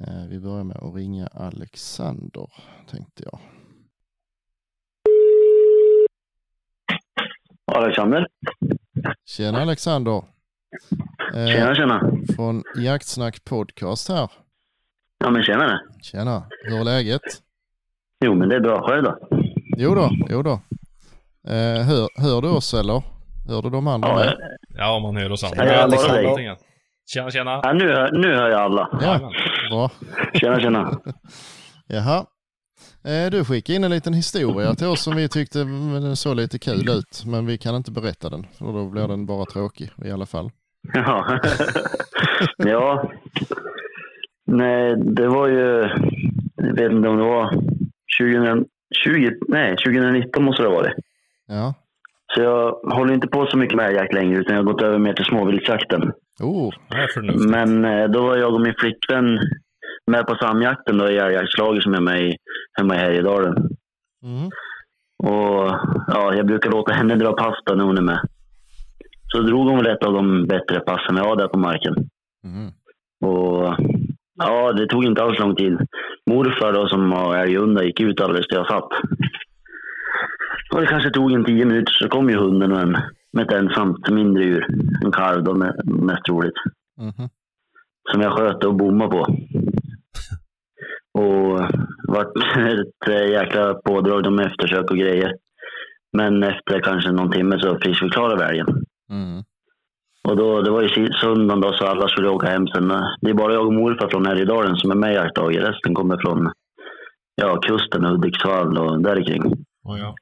Eh, 0.00 0.26
vi 0.28 0.40
börjar 0.40 0.64
med 0.64 0.76
att 0.76 0.94
ringa 0.94 1.26
Alexander 1.26 2.52
tänkte 2.88 3.22
jag. 3.22 3.40
Alexander? 7.64 8.28
Tjena 9.24 9.58
Alexander! 9.58 10.22
Eh, 11.34 11.46
Tjena, 11.46 11.74
tjena. 11.74 12.00
från 12.36 12.62
Jaktsnack 12.76 13.44
podcast 13.44 14.08
här. 14.08 14.30
Ja, 15.24 15.30
men 15.30 15.42
tjena. 15.42 15.80
Tjena, 16.02 16.42
hur 16.64 16.80
är 16.80 16.84
läget? 16.84 17.20
Jo, 18.24 18.34
men 18.34 18.48
det 18.48 18.56
är 18.56 18.60
bra. 18.60 18.82
Själv 18.88 19.02
då? 19.04 19.18
Jo 19.76 19.94
då, 19.94 20.10
jo 20.30 20.42
då. 20.42 20.52
Eh, 21.48 21.82
hör, 21.86 22.22
hör 22.22 22.42
du 22.42 22.48
oss 22.48 22.74
eller? 22.74 23.02
Hör 23.48 23.62
du 23.62 23.70
de 23.70 23.86
andra 23.86 24.08
Ja, 24.08 24.14
med? 24.16 24.34
Ja, 24.78 24.98
man 24.98 25.16
hör 25.16 25.32
oss 25.32 25.44
andra. 25.44 25.66
Ja, 25.66 25.88
Jag. 26.22 26.56
Tjena, 27.06 27.30
tjena. 27.30 27.60
ja, 27.62 27.72
nu, 27.72 27.88
hör- 27.88 28.12
nu 28.12 28.34
hör 28.34 28.48
jag 28.50 28.60
alla. 28.60 28.88
Ja, 29.02 29.30
bra. 29.70 29.90
Tjena, 30.34 30.60
tjena. 30.60 31.00
Jaha. 31.86 32.26
Eh, 33.04 33.30
du 33.30 33.44
skickade 33.44 33.76
in 33.76 33.84
en 33.84 33.90
liten 33.90 34.14
historia 34.14 34.74
till 34.74 34.86
oss 34.86 35.02
som 35.02 35.16
vi 35.16 35.28
tyckte 35.28 35.60
mm, 35.60 36.16
såg 36.16 36.36
lite 36.36 36.58
kul 36.58 36.88
ut. 36.88 37.22
Men 37.26 37.46
vi 37.46 37.58
kan 37.58 37.74
inte 37.74 37.90
berätta 37.90 38.30
den. 38.30 38.46
För 38.58 38.64
då 38.72 38.88
blir 38.90 39.08
den 39.08 39.26
bara 39.26 39.44
tråkig 39.44 39.90
i 40.04 40.10
alla 40.10 40.26
fall. 40.26 40.50
Ja. 40.94 41.40
ja. 42.56 43.10
Nej, 44.46 44.94
det 44.96 45.28
var 45.28 45.48
ju... 45.48 45.88
Jag 46.56 46.74
vet 46.74 46.92
inte 46.92 47.08
om 47.08 47.16
det 47.16 47.24
var 47.24 47.50
2020... 48.20 49.30
Nej, 49.48 49.76
2019 49.76 50.44
måste 50.44 50.62
det 50.62 50.68
ha 50.68 50.76
varit. 50.76 50.94
Ja. 51.48 51.74
Så 52.34 52.40
jag 52.40 52.72
håller 52.72 53.14
inte 53.14 53.26
på 53.26 53.46
så 53.46 53.58
mycket 53.58 53.76
med 53.76 53.86
älgjakt 53.86 54.14
längre, 54.14 54.40
utan 54.40 54.56
jag 54.56 54.62
har 54.62 54.72
gått 54.72 54.82
över 54.82 54.98
mer 54.98 55.12
till 55.12 55.24
småviltsjakten. 55.24 56.12
Oh. 56.42 56.74
Men 57.48 57.84
eh, 57.84 58.08
då 58.08 58.22
var 58.22 58.36
jag 58.36 58.54
och 58.54 58.60
min 58.60 58.74
flickvän 58.78 59.38
med 60.06 60.26
på 60.26 60.34
samjakten 60.34 60.98
då 60.98 61.10
i 61.10 61.18
älgjaktslaget 61.18 61.82
som 61.82 61.94
är 61.94 62.00
med 62.00 62.22
i, 62.22 62.36
hemma 62.78 62.94
i 62.94 62.98
Härjedalen. 62.98 63.54
mm. 64.24 64.50
Och 65.18 65.70
ja, 66.06 66.34
jag 66.34 66.46
brukar 66.46 66.70
låta 66.70 66.92
henne 66.92 67.14
dra 67.14 67.32
pass 67.32 67.56
då 67.64 67.74
när 67.74 67.84
hon 67.84 67.98
är 67.98 68.02
med. 68.02 68.20
Så 69.32 69.40
drog 69.40 69.68
hon 69.68 69.76
väl 69.76 69.86
ett 69.86 70.02
av 70.02 70.12
de 70.12 70.46
bättre 70.46 70.80
passen 70.80 71.16
jag 71.16 71.24
har 71.24 71.36
där 71.36 71.48
på 71.48 71.58
marken. 71.58 71.94
Mm. 72.44 72.70
Och 73.24 73.74
ja, 74.34 74.72
det 74.72 74.86
tog 74.86 75.04
inte 75.04 75.22
alls 75.22 75.38
lång 75.38 75.56
tid. 75.56 75.78
Morfar 76.30 76.72
då 76.72 76.88
som 76.88 77.10
var 77.10 77.36
älghundar 77.36 77.82
gick 77.82 78.00
ut 78.00 78.20
alldeles 78.20 78.48
där 78.48 78.56
jag 78.56 78.68
satt. 78.68 78.88
Och 80.74 80.80
det 80.80 80.86
kanske 80.86 81.10
tog 81.10 81.32
en 81.32 81.44
tio 81.44 81.64
minuter 81.64 81.92
så 81.92 82.08
kom 82.08 82.30
ju 82.30 82.36
hunden 82.36 82.70
med, 82.70 82.82
en, 82.82 82.96
med 83.32 83.46
ett 83.46 83.52
ensamt 83.52 84.10
mindre 84.10 84.44
djur. 84.44 84.66
En 85.04 85.12
kalv 85.12 85.44
då 85.44 85.54
med, 85.54 85.74
mest 85.84 86.24
troligt. 86.24 86.58
Mhm. 86.98 87.28
Som 88.12 88.20
jag 88.20 88.32
sköt 88.32 88.64
och 88.64 88.74
bommade 88.74 89.10
på. 89.10 89.26
Och 91.18 91.60
vart 92.08 92.36
ett 92.56 93.30
jäkla 93.30 93.74
pådrag 93.74 94.32
med 94.32 94.46
eftersök 94.46 94.90
och 94.90 94.96
grejer. 94.96 95.32
Men 96.12 96.42
efter 96.42 96.80
kanske 96.80 97.12
någon 97.12 97.30
timme 97.30 97.58
så 97.60 97.78
friskförklarade 97.78 98.36
vi 98.36 98.50
älgen. 98.50 98.66
Mm. 99.10 99.42
Och 100.28 100.36
då, 100.36 100.62
det 100.62 100.70
var 100.70 100.82
ju 100.82 101.12
söndagen 101.12 101.60
då, 101.60 101.72
så 101.72 101.86
alla 101.86 102.08
skulle 102.08 102.28
åka 102.28 102.46
hem 102.46 102.66
sen. 102.66 102.88
Det 103.20 103.30
är 103.30 103.34
bara 103.34 103.54
jag 103.54 103.66
och 103.66 103.72
morfar 103.72 104.08
från 104.08 104.26
Härjedalen 104.26 104.76
som 104.76 104.90
är 104.90 104.94
med 104.94 105.12
i 105.12 105.14
jaktlaget. 105.14 105.68
Resten 105.68 105.94
kommer 105.94 106.18
från 106.18 106.52
ja, 107.34 107.56
kusten, 107.56 108.04
Hudiksvall 108.04 108.78
och 108.78 109.02
där 109.02 109.24
kring. 109.24 109.42
Ja, 109.84 109.98
ja. 109.98 110.14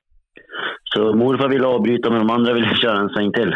Så 0.85 1.15
morfar 1.15 1.49
ville 1.49 1.67
avbryta, 1.67 2.11
men 2.11 2.19
de 2.19 2.35
andra 2.35 2.53
ville 2.53 2.75
köra 2.83 2.99
en 2.99 3.09
sväng 3.09 3.33
till. 3.33 3.55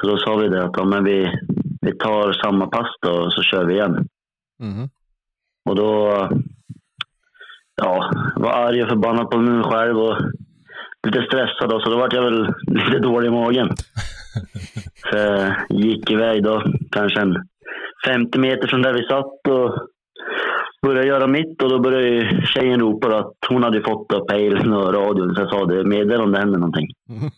Så 0.00 0.06
då 0.08 0.18
sa 0.18 0.36
vi 0.36 0.48
det 0.48 0.64
att 0.64 0.76
ja, 0.76 0.84
men 0.84 1.04
vi, 1.04 1.40
vi 1.80 1.92
tar 1.92 2.32
samma 2.32 2.66
pass 2.66 2.88
då 3.02 3.12
och 3.12 3.32
så 3.32 3.42
kör 3.42 3.64
vi 3.64 3.74
igen. 3.74 4.08
Mhm. 4.58 4.88
Och 5.64 5.76
då 5.76 6.28
ja, 7.74 8.12
var 8.36 8.52
arg 8.52 8.82
och 8.82 8.88
förbannad 8.88 9.30
på 9.30 9.38
mig 9.38 9.62
själv 9.62 9.98
och 9.98 10.16
lite 11.06 11.22
stressad. 11.22 11.70
Då, 11.70 11.80
så 11.80 11.90
då 11.90 11.96
var 11.96 12.08
jag 12.12 12.22
väl 12.22 12.46
lite 12.66 12.98
dålig 12.98 13.28
i 13.28 13.30
magen. 13.30 13.68
Så 15.10 15.54
gick 15.74 16.10
iväg 16.10 16.42
då, 16.42 16.62
kanske 16.90 17.20
en 17.20 17.36
50 18.06 18.38
meter 18.38 18.68
från 18.68 18.82
där 18.82 18.92
vi 18.92 19.02
satt 19.02 19.48
och 19.48 19.88
började 20.82 21.06
göra 21.06 21.26
mitt. 21.26 21.62
Och 21.62 21.70
då 21.70 21.78
började 21.78 22.46
tjejen 22.46 22.80
ropa 22.80 23.18
att 23.18 23.34
hon 23.48 23.62
hade 23.62 23.82
fått 23.82 24.12
upp 24.12 24.28
pejlen 24.28 24.72
och 24.72 24.94
radion. 24.94 25.34
Så 25.34 25.40
jag 25.40 25.50
sa 25.50 25.64
det, 25.64 25.84
meddela 25.84 26.24
om 26.24 26.32
det 26.32 26.38
händer 26.38 26.58
någonting. 26.58 26.88
Mhm. 27.08 27.30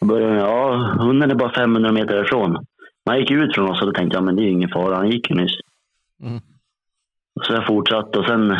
Då 0.00 0.06
började 0.06 0.32
hon, 0.32 0.40
ja, 0.40 0.76
hunden 0.98 1.30
är 1.30 1.34
bara 1.34 1.54
500 1.54 1.92
meter 1.92 2.24
ifrån. 2.24 2.66
Man 3.06 3.18
gick 3.18 3.30
ut 3.30 3.54
från 3.54 3.70
oss 3.70 3.80
och 3.80 3.86
då 3.86 3.92
tänkte 3.92 4.16
jag, 4.16 4.24
men 4.24 4.36
det 4.36 4.42
är 4.42 4.44
ju 4.44 4.50
ingen 4.50 4.68
fara, 4.68 4.96
han 4.96 5.10
gick 5.10 5.30
ju 5.30 5.36
nyss. 5.36 5.56
Mm. 6.22 6.40
Så 7.42 7.52
jag 7.52 7.66
fortsatte 7.66 8.18
och 8.18 8.26
sen 8.26 8.56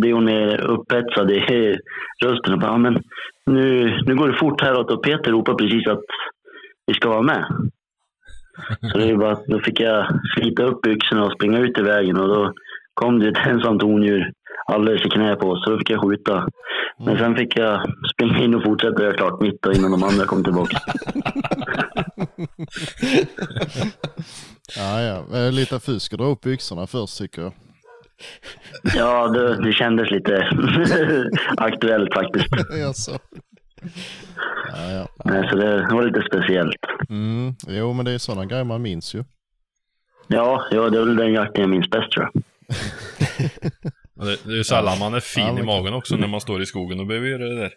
blir 0.00 0.12
hon 0.12 0.24
mer 0.24 0.60
upphetsad 0.60 1.30
i 1.30 1.76
rösten. 2.24 2.52
Och 2.52 2.60
bara, 2.60 2.78
men 2.78 3.02
nu, 3.46 3.96
nu 4.06 4.14
går 4.14 4.28
det 4.28 4.38
fort 4.38 4.60
häråt 4.60 4.90
och 4.90 5.02
Peter 5.02 5.30
ropar 5.32 5.54
precis 5.54 5.86
att 5.86 6.04
vi 6.86 6.94
ska 6.94 7.08
vara 7.08 7.22
med. 7.22 7.44
Så 8.92 8.98
det 8.98 9.08
är 9.10 9.16
bara, 9.16 9.38
då 9.46 9.60
fick 9.60 9.80
jag 9.80 10.20
slita 10.36 10.62
upp 10.62 10.82
byxorna 10.82 11.24
och 11.24 11.32
springa 11.32 11.58
ut 11.58 11.78
i 11.78 11.82
vägen 11.82 12.16
och 12.16 12.28
då 12.28 12.52
kom 12.94 13.18
det 13.18 13.28
ett 13.28 13.46
ensamt 13.46 13.82
ondjur 13.82 14.32
alldeles 14.66 15.06
i 15.06 15.08
knä 15.10 15.36
på 15.36 15.48
oss, 15.50 15.64
så 15.64 15.70
då 15.70 15.78
fick 15.78 15.90
jag 15.90 16.00
skjuta. 16.02 16.48
Men 16.98 17.18
sen 17.18 17.36
fick 17.36 17.58
jag 17.58 17.82
springa 18.14 18.38
in 18.38 18.54
och 18.54 18.62
fortsätta 18.62 19.02
göra 19.02 19.16
klart 19.16 19.40
mitt 19.40 19.62
då, 19.62 19.72
innan 19.72 19.90
de 19.90 20.02
andra 20.02 20.24
kom 20.24 20.44
tillbaka. 20.44 20.78
Ja, 24.76 25.00
ja. 25.02 25.38
Eh, 25.38 25.52
Lite 25.52 25.80
fusk 25.80 26.12
att 26.12 26.18
dra 26.18 26.26
upp 26.26 26.40
byxorna 26.40 26.86
först 26.86 27.18
tycker 27.18 27.42
jag. 27.42 27.52
Ja, 28.96 29.28
det, 29.28 29.62
det 29.64 29.72
kändes 29.72 30.10
lite 30.10 30.36
aktuellt 31.56 32.14
faktiskt. 32.14 32.46
Jaså? 32.80 33.12
Ja, 34.72 34.92
ja. 34.92 35.08
Nej, 35.24 35.48
så 35.50 35.56
det 35.56 35.86
var 35.90 36.02
lite 36.02 36.22
speciellt. 36.30 36.80
Mm. 37.10 37.54
Jo, 37.68 37.92
men 37.92 38.04
det 38.04 38.12
är 38.12 38.18
sådana 38.18 38.44
grejer 38.46 38.64
man 38.64 38.82
minns 38.82 39.14
ju. 39.14 39.24
Ja, 40.28 40.66
ja, 40.70 40.90
det 40.90 40.98
är 40.98 41.04
väl 41.04 41.16
den 41.16 41.32
jakten 41.32 41.60
jag 41.60 41.70
minns 41.70 41.90
bäst 41.90 42.12
tror 42.12 42.30
jag. 42.32 42.42
Det, 44.14 44.44
det 44.44 44.52
är 44.52 44.56
ju 44.56 44.64
sällan 44.64 44.98
man 44.98 45.14
är 45.14 45.20
fin 45.20 45.56
Ja, 45.56 45.58
i 45.58 45.62
magen 45.62 45.94
också 45.94 46.16
när 46.16 46.28
man 46.28 46.40
står 46.40 46.62
i 46.62 46.66
skogen 46.66 47.00
och 47.00 47.06
behöver 47.06 47.26
göra 47.28 47.44
det 47.44 47.56
där. 47.56 47.70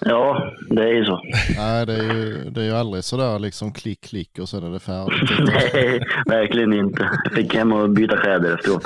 Ja, 0.00 0.52
det 0.70 0.82
är 0.82 0.92
ju 0.94 1.04
så. 1.04 1.20
Nej, 1.56 1.86
det 1.86 1.94
är 1.94 2.14
ju, 2.14 2.50
det 2.50 2.60
är 2.60 2.64
ju 2.64 2.72
aldrig 2.72 3.04
sådär 3.04 3.38
liksom 3.38 3.72
klick, 3.72 4.00
klick 4.00 4.38
och 4.38 4.48
sen 4.48 4.64
är 4.64 4.70
det 4.70 4.80
färdigt. 4.80 5.30
Nej, 5.38 6.00
verkligen 6.26 6.72
inte. 6.72 7.10
Jag 7.24 7.32
fick 7.32 7.54
hem 7.54 7.72
och 7.72 7.90
byta 7.90 8.16
kläder 8.16 8.54
efteråt. 8.54 8.84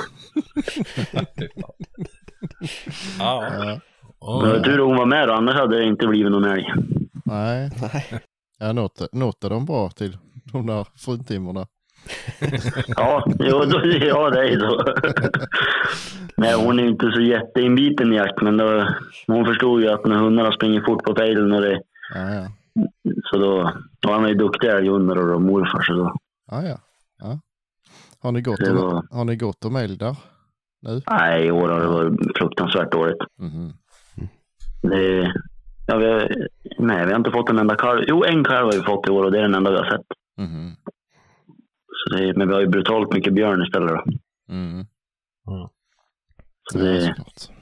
Ja. 3.19 3.47
Ja. 3.59 3.79
Det 4.41 4.47
var 4.47 4.59
tur 4.63 4.73
att 4.79 4.87
hon 4.87 4.97
var 4.97 5.05
med 5.05 5.27
då, 5.27 5.33
annars 5.33 5.55
hade 5.55 5.77
det 5.77 5.83
inte 5.85 6.07
blivit 6.07 6.31
någon 6.31 6.43
älg. 6.45 6.73
Nej, 7.25 7.69
Nej. 7.81 8.05
ja, 8.59 8.73
något, 8.73 9.13
något 9.13 9.43
är 9.43 9.49
de 9.49 9.65
bra 9.65 9.89
till, 9.89 10.17
de 10.53 10.65
där 10.67 10.87
fruntimmerna. 10.97 11.65
Ja, 12.87 13.23
jo, 13.39 13.59
då, 13.65 13.81
ja 13.85 14.29
det 14.29 14.39
är 14.39 14.43
ju 14.51 14.59
så. 14.59 14.83
Nej, 16.37 16.53
hon 16.65 16.79
är 16.79 16.83
inte 16.85 17.11
så 17.11 17.21
jätteinbiten 17.21 18.13
i 18.13 18.15
jakt, 18.15 18.41
men 18.41 18.57
då, 18.57 18.87
hon 19.27 19.45
förstod 19.45 19.81
ju 19.81 19.87
att 19.89 20.05
när 20.05 20.15
hundarna 20.15 20.51
springer 20.51 20.81
fort 20.85 21.03
på 21.03 21.13
pejlen 21.13 21.51
och 21.51 21.61
det, 21.61 21.81
Ja, 22.15 22.33
ja. 22.33 22.47
så 23.23 23.37
då, 23.37 23.71
och 24.07 24.13
han 24.13 24.25
är 24.25 24.29
ju 24.29 24.35
duktig 24.35 24.67
älghundar 24.67 25.15
och 25.15 25.27
då, 25.27 25.39
morfar, 25.39 25.81
så 25.81 25.93
då, 25.93 26.13
Ja, 26.51 26.63
ja. 26.63 26.77
ja. 27.19 27.39
Har, 28.21 28.31
ni 28.31 28.41
gått 28.41 28.59
Det 28.59 28.71
om, 28.71 28.77
var- 28.77 29.03
har 29.11 29.25
ni 29.25 29.35
gått 29.35 29.65
om 29.65 29.75
älg 29.75 29.97
där 29.97 30.15
nu? 30.81 31.01
nej, 31.09 31.45
i 31.45 31.51
år 31.51 31.69
har 31.69 31.79
det 31.79 31.87
varit 31.87 32.37
fruktansvärt 32.37 32.91
dåligt. 32.91 33.17
Mhm. 33.39 33.73
Det, 34.81 35.33
ja, 35.87 35.97
vi 35.97 36.05
har, 36.05 36.35
nej, 36.79 37.05
vi 37.05 37.11
har 37.11 37.19
inte 37.19 37.31
fått 37.31 37.49
en 37.49 37.59
enda 37.59 37.75
kalv. 37.75 38.03
Jo, 38.07 38.23
en 38.23 38.43
kalv 38.43 38.65
har 38.65 38.73
vi 38.73 38.81
fått 38.81 39.07
i 39.07 39.11
år 39.11 39.23
och 39.23 39.31
det 39.31 39.37
är 39.37 39.41
den 39.41 39.55
enda 39.55 39.71
vi 39.71 39.77
har 39.77 39.89
sett. 39.91 40.05
Mhm. 40.37 40.75
Så 41.87 42.15
det, 42.15 42.33
men 42.37 42.47
vi 42.47 42.53
har 42.53 42.61
ju 42.61 42.67
brutalt 42.67 43.13
mycket 43.13 43.33
björn 43.33 43.63
istället 43.63 43.89
då. 43.89 44.03
Mm. 44.53 44.85
Så 46.71 46.79
Ja, 46.79 46.83
det, 46.83 47.01
såklart. 47.01 47.57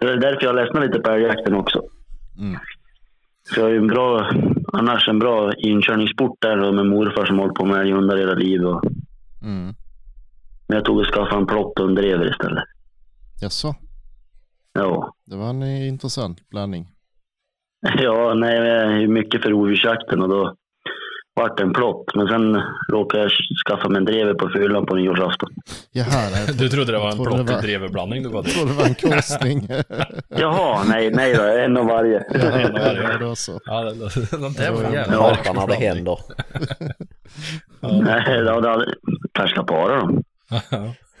det 0.00 0.06
är 0.06 0.16
därför 0.16 0.44
jag 0.46 0.54
ledsnar 0.56 0.80
lite 0.82 0.98
på 1.00 1.10
älgjakten 1.10 1.54
också. 1.54 1.82
Mm. 2.38 2.60
För 3.54 3.60
jag 3.60 3.64
har 3.64 3.70
ju 3.70 3.76
en 3.78 3.86
bra, 3.86 4.30
annars 4.72 5.08
en 5.08 5.18
bra 5.18 5.52
inkörningssport 5.54 6.36
där 6.40 6.56
då 6.56 6.72
med 6.72 6.86
morfar 6.86 7.26
som 7.26 7.38
hållit 7.38 7.54
på 7.54 7.64
med 7.64 7.80
älghundar 7.80 8.16
hela 8.16 8.34
livet. 8.34 8.66
Och, 8.66 8.82
Mm. 9.42 9.74
men 10.68 10.76
jag 10.76 10.84
tog 10.84 10.98
och 10.98 11.06
skaffade 11.06 11.40
en 11.40 11.46
plott 11.46 11.78
och 11.80 11.88
en 11.88 11.94
drever 11.94 12.30
istället. 12.30 12.64
Jaså, 13.42 13.74
Ja, 14.72 15.14
det 15.26 15.36
var 15.36 15.50
en 15.50 15.62
intressant 15.62 16.48
blandning. 16.48 16.86
ja 18.02 18.34
nej, 18.34 18.56
jag 18.56 19.02
är 19.02 19.06
mycket 19.06 19.42
för 19.42 19.50
rovdjursjakten 19.50 20.22
och 20.22 20.28
då 20.28 20.54
vart 21.34 21.56
det 21.56 21.62
en 21.62 21.72
plott. 21.72 22.14
Men 22.14 22.28
sen 22.28 22.62
råkade 22.92 23.22
jag 23.22 23.32
skaffa 23.68 23.88
mig 23.88 23.98
en 23.98 24.04
drever 24.04 24.34
på 24.34 24.48
fyllan 24.48 24.86
på 24.86 24.94
nyårsafton. 24.94 25.48
Jaha, 25.92 26.30
nej, 26.32 26.46
Du 26.58 26.68
trodde 26.68 26.92
det 26.92 26.98
var 26.98 27.10
en 27.10 27.16
plott 27.22 27.50
var- 27.50 27.62
dreverblandning 27.62 28.22
du 28.22 28.28
var 28.28 28.42
jag 28.44 28.46
trodde 28.54 28.70
det 28.72 28.76
var 28.78 28.84
en 28.86 28.94
korsning. 28.94 29.68
Jaha, 30.28 30.84
nej, 30.88 31.10
nej 31.10 31.34
då, 31.34 31.42
en 31.42 31.76
av 31.76 31.86
varje. 31.86 32.24
ja, 32.32 33.18
då 33.20 33.34
så. 33.36 33.60
Ja, 33.64 33.82
det, 33.82 33.94
det, 33.94 34.30
det 34.58 34.70
var 34.70 34.82
Ja. 34.82 34.92
jävla 34.92 35.52
när 35.52 35.66
det 35.66 35.74
händer. 35.74 36.18
Nej, 37.80 38.42
det 38.44 38.52
hade 38.52 38.94
kanske 39.32 39.54
ska 39.54 39.64
para 39.64 39.96
dem. 40.00 40.22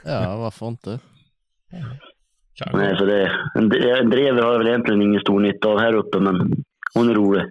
Ja, 0.04 0.36
varför 0.36 0.66
inte? 0.68 0.98
Kanske. 2.54 2.76
Nej, 2.76 2.96
så 2.98 3.04
det, 3.04 3.26
en, 3.54 3.72
en 4.04 4.10
drever 4.10 4.42
har 4.42 4.52
jag 4.52 4.58
väl 4.58 4.68
egentligen 4.68 5.02
ingen 5.02 5.20
stor 5.20 5.40
nytta 5.40 5.68
av 5.68 5.78
här 5.78 5.92
uppe, 5.94 6.20
men 6.20 6.52
hon 6.94 7.10
är 7.10 7.14
rolig. 7.14 7.42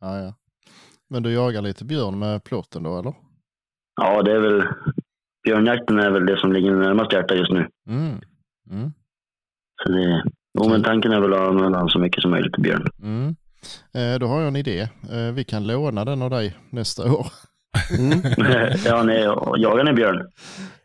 Ja, 0.00 0.18
ja. 0.18 0.34
Men 1.10 1.22
du 1.22 1.32
jagar 1.32 1.62
lite 1.62 1.84
björn 1.84 2.18
med 2.18 2.44
plåten 2.44 2.82
då, 2.82 2.98
eller? 2.98 3.14
Ja, 4.00 4.22
det 4.22 4.32
är 4.32 4.38
väl... 4.40 4.62
Björnjakten 5.44 5.98
är 5.98 6.10
väl 6.10 6.26
det 6.26 6.36
som 6.40 6.52
ligger 6.52 6.72
närmast 6.72 7.12
hjärtat 7.12 7.38
just 7.38 7.52
nu. 7.52 7.68
Mm. 7.88 8.20
Mm. 8.70 8.92
Så 9.82 9.92
det, 9.92 10.22
jo, 10.58 10.68
men 10.68 10.82
tanken 10.82 11.12
är 11.12 11.20
väl 11.20 11.32
att 11.32 11.40
använda 11.40 11.88
så 11.88 11.98
mycket 11.98 12.22
som 12.22 12.30
möjligt 12.30 12.52
till 12.52 12.62
björn. 12.62 12.86
Mm. 13.02 13.36
Eh, 13.94 14.18
då 14.18 14.26
har 14.26 14.38
jag 14.38 14.48
en 14.48 14.56
idé. 14.56 14.80
Eh, 15.12 15.32
vi 15.34 15.44
kan 15.44 15.66
låna 15.66 16.04
den 16.04 16.22
av 16.22 16.30
dig 16.30 16.56
nästa 16.70 17.12
år. 17.12 17.26
Mm. 17.98 18.20
ja, 18.84 19.02
nej, 19.02 19.22
jagar 19.56 19.84
ni 19.84 19.92
björn? 19.92 20.26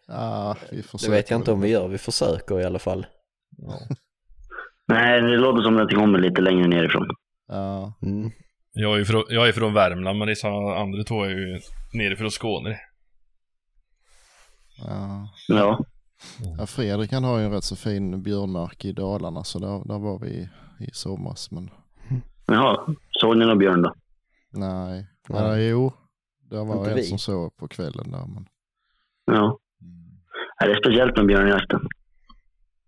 Ja, 0.08 0.56
vi 0.72 0.78
Det 0.78 0.84
försöker. 0.84 1.12
vet 1.12 1.30
jag 1.30 1.40
inte 1.40 1.52
om 1.52 1.62
vi 1.62 1.70
gör. 1.70 1.88
Vi 1.88 1.98
försöker 1.98 2.60
i 2.60 2.64
alla 2.66 2.80
fall. 2.80 3.06
Nej, 4.88 5.22
det 5.22 5.38
låter 5.38 5.62
som 5.64 5.78
att 5.78 5.90
det 5.90 5.96
kommer 5.96 6.20
lite 6.20 6.42
längre 6.42 6.68
nerifrån. 6.68 7.08
Ja, 7.48 7.94
Mm. 8.02 8.32
Jag 8.76 9.00
är 9.00 9.04
från, 9.06 9.24
jag 9.30 9.48
är 9.48 9.52
från 9.52 9.74
Värmland, 9.74 10.20
men 10.20 10.28
dessa 10.28 10.48
andra 10.78 11.04
två 11.04 11.24
är 11.24 11.30
ju 11.30 11.60
nere 11.94 12.16
från 12.16 12.32
Skåne. 12.32 12.80
ja. 14.78 15.28
Ja, 15.48 15.86
ja, 16.58 16.66
Fredrik 16.66 17.12
han 17.12 17.24
har 17.24 17.40
ju 17.40 17.46
en 17.46 17.52
rätt 17.52 17.64
så 17.64 17.76
fin 17.76 18.24
björnmark 18.24 18.86
i 18.86 18.92
Dalarna 18.92 19.44
så 19.44 19.60
där, 19.60 19.88
där 19.88 20.00
var 20.00 20.20
vi 20.20 20.28
i, 20.30 20.50
i 20.80 20.90
somras. 20.94 21.52
Men 21.52 21.70
jaha. 22.46 22.96
Såg 23.12 23.38
ni 23.38 23.46
någon 23.46 23.58
björn 23.60 23.82
då? 23.82 23.94
nej, 24.52 25.08
Nej. 25.30 25.42
ja, 25.42 25.58
jo. 25.58 25.94
Det 26.50 26.58
var 26.64 26.78
Inte 26.78 26.90
en 26.90 26.96
vi. 26.96 27.04
som 27.04 27.18
sov 27.18 27.50
på 27.50 27.68
kvällen 27.68 28.12
där. 28.12 28.26
Men... 28.26 28.46
Ja. 29.26 29.60
Det 30.60 30.66
är 30.72 30.80
speciellt 30.84 31.18
med 31.18 31.28
björnjakten. 31.28 31.80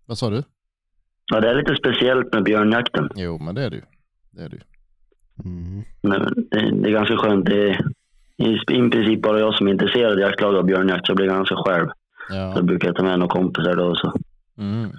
Vad 0.06 0.18
sa 0.18 0.30
du? 0.30 0.42
Ja, 1.32 1.40
det 1.40 1.48
är 1.50 1.54
lite 1.54 1.76
speciellt 1.76 2.34
med 2.34 2.42
björnjakten. 2.44 3.08
Jo, 3.16 3.38
men 3.38 3.54
det 3.54 3.62
är 3.62 3.70
det 3.70 3.76
ju. 3.76 3.82
Det 4.30 4.42
är 4.42 4.48
det 4.48 4.56
ju. 4.56 4.62
Mm. 5.44 5.84
Men 6.02 6.20
det, 6.50 6.82
det 6.82 6.88
är 6.88 6.92
ganska 6.92 7.16
skönt. 7.16 7.46
Det 7.46 7.68
är 7.70 7.80
i, 8.36 8.52
i 8.86 8.90
princip 8.90 9.22
bara 9.22 9.38
jag 9.40 9.54
som 9.54 9.66
är 9.68 9.72
intresserad 9.72 10.20
jaktlag 10.20 10.56
av 10.56 10.64
björnjakt, 10.64 11.06
så 11.06 11.10
jag 11.10 11.16
blir 11.16 11.26
ganska 11.26 11.54
själv. 11.56 11.88
Ja. 12.30 12.54
Då 12.56 12.62
brukar 12.62 12.88
jag 12.88 12.96
ta 12.96 13.02
med 13.02 13.18
några 13.18 13.32
kompisar 13.32 13.76
då, 13.76 13.84
och 13.84 13.98
så 13.98 14.12
Mm. 14.58 14.90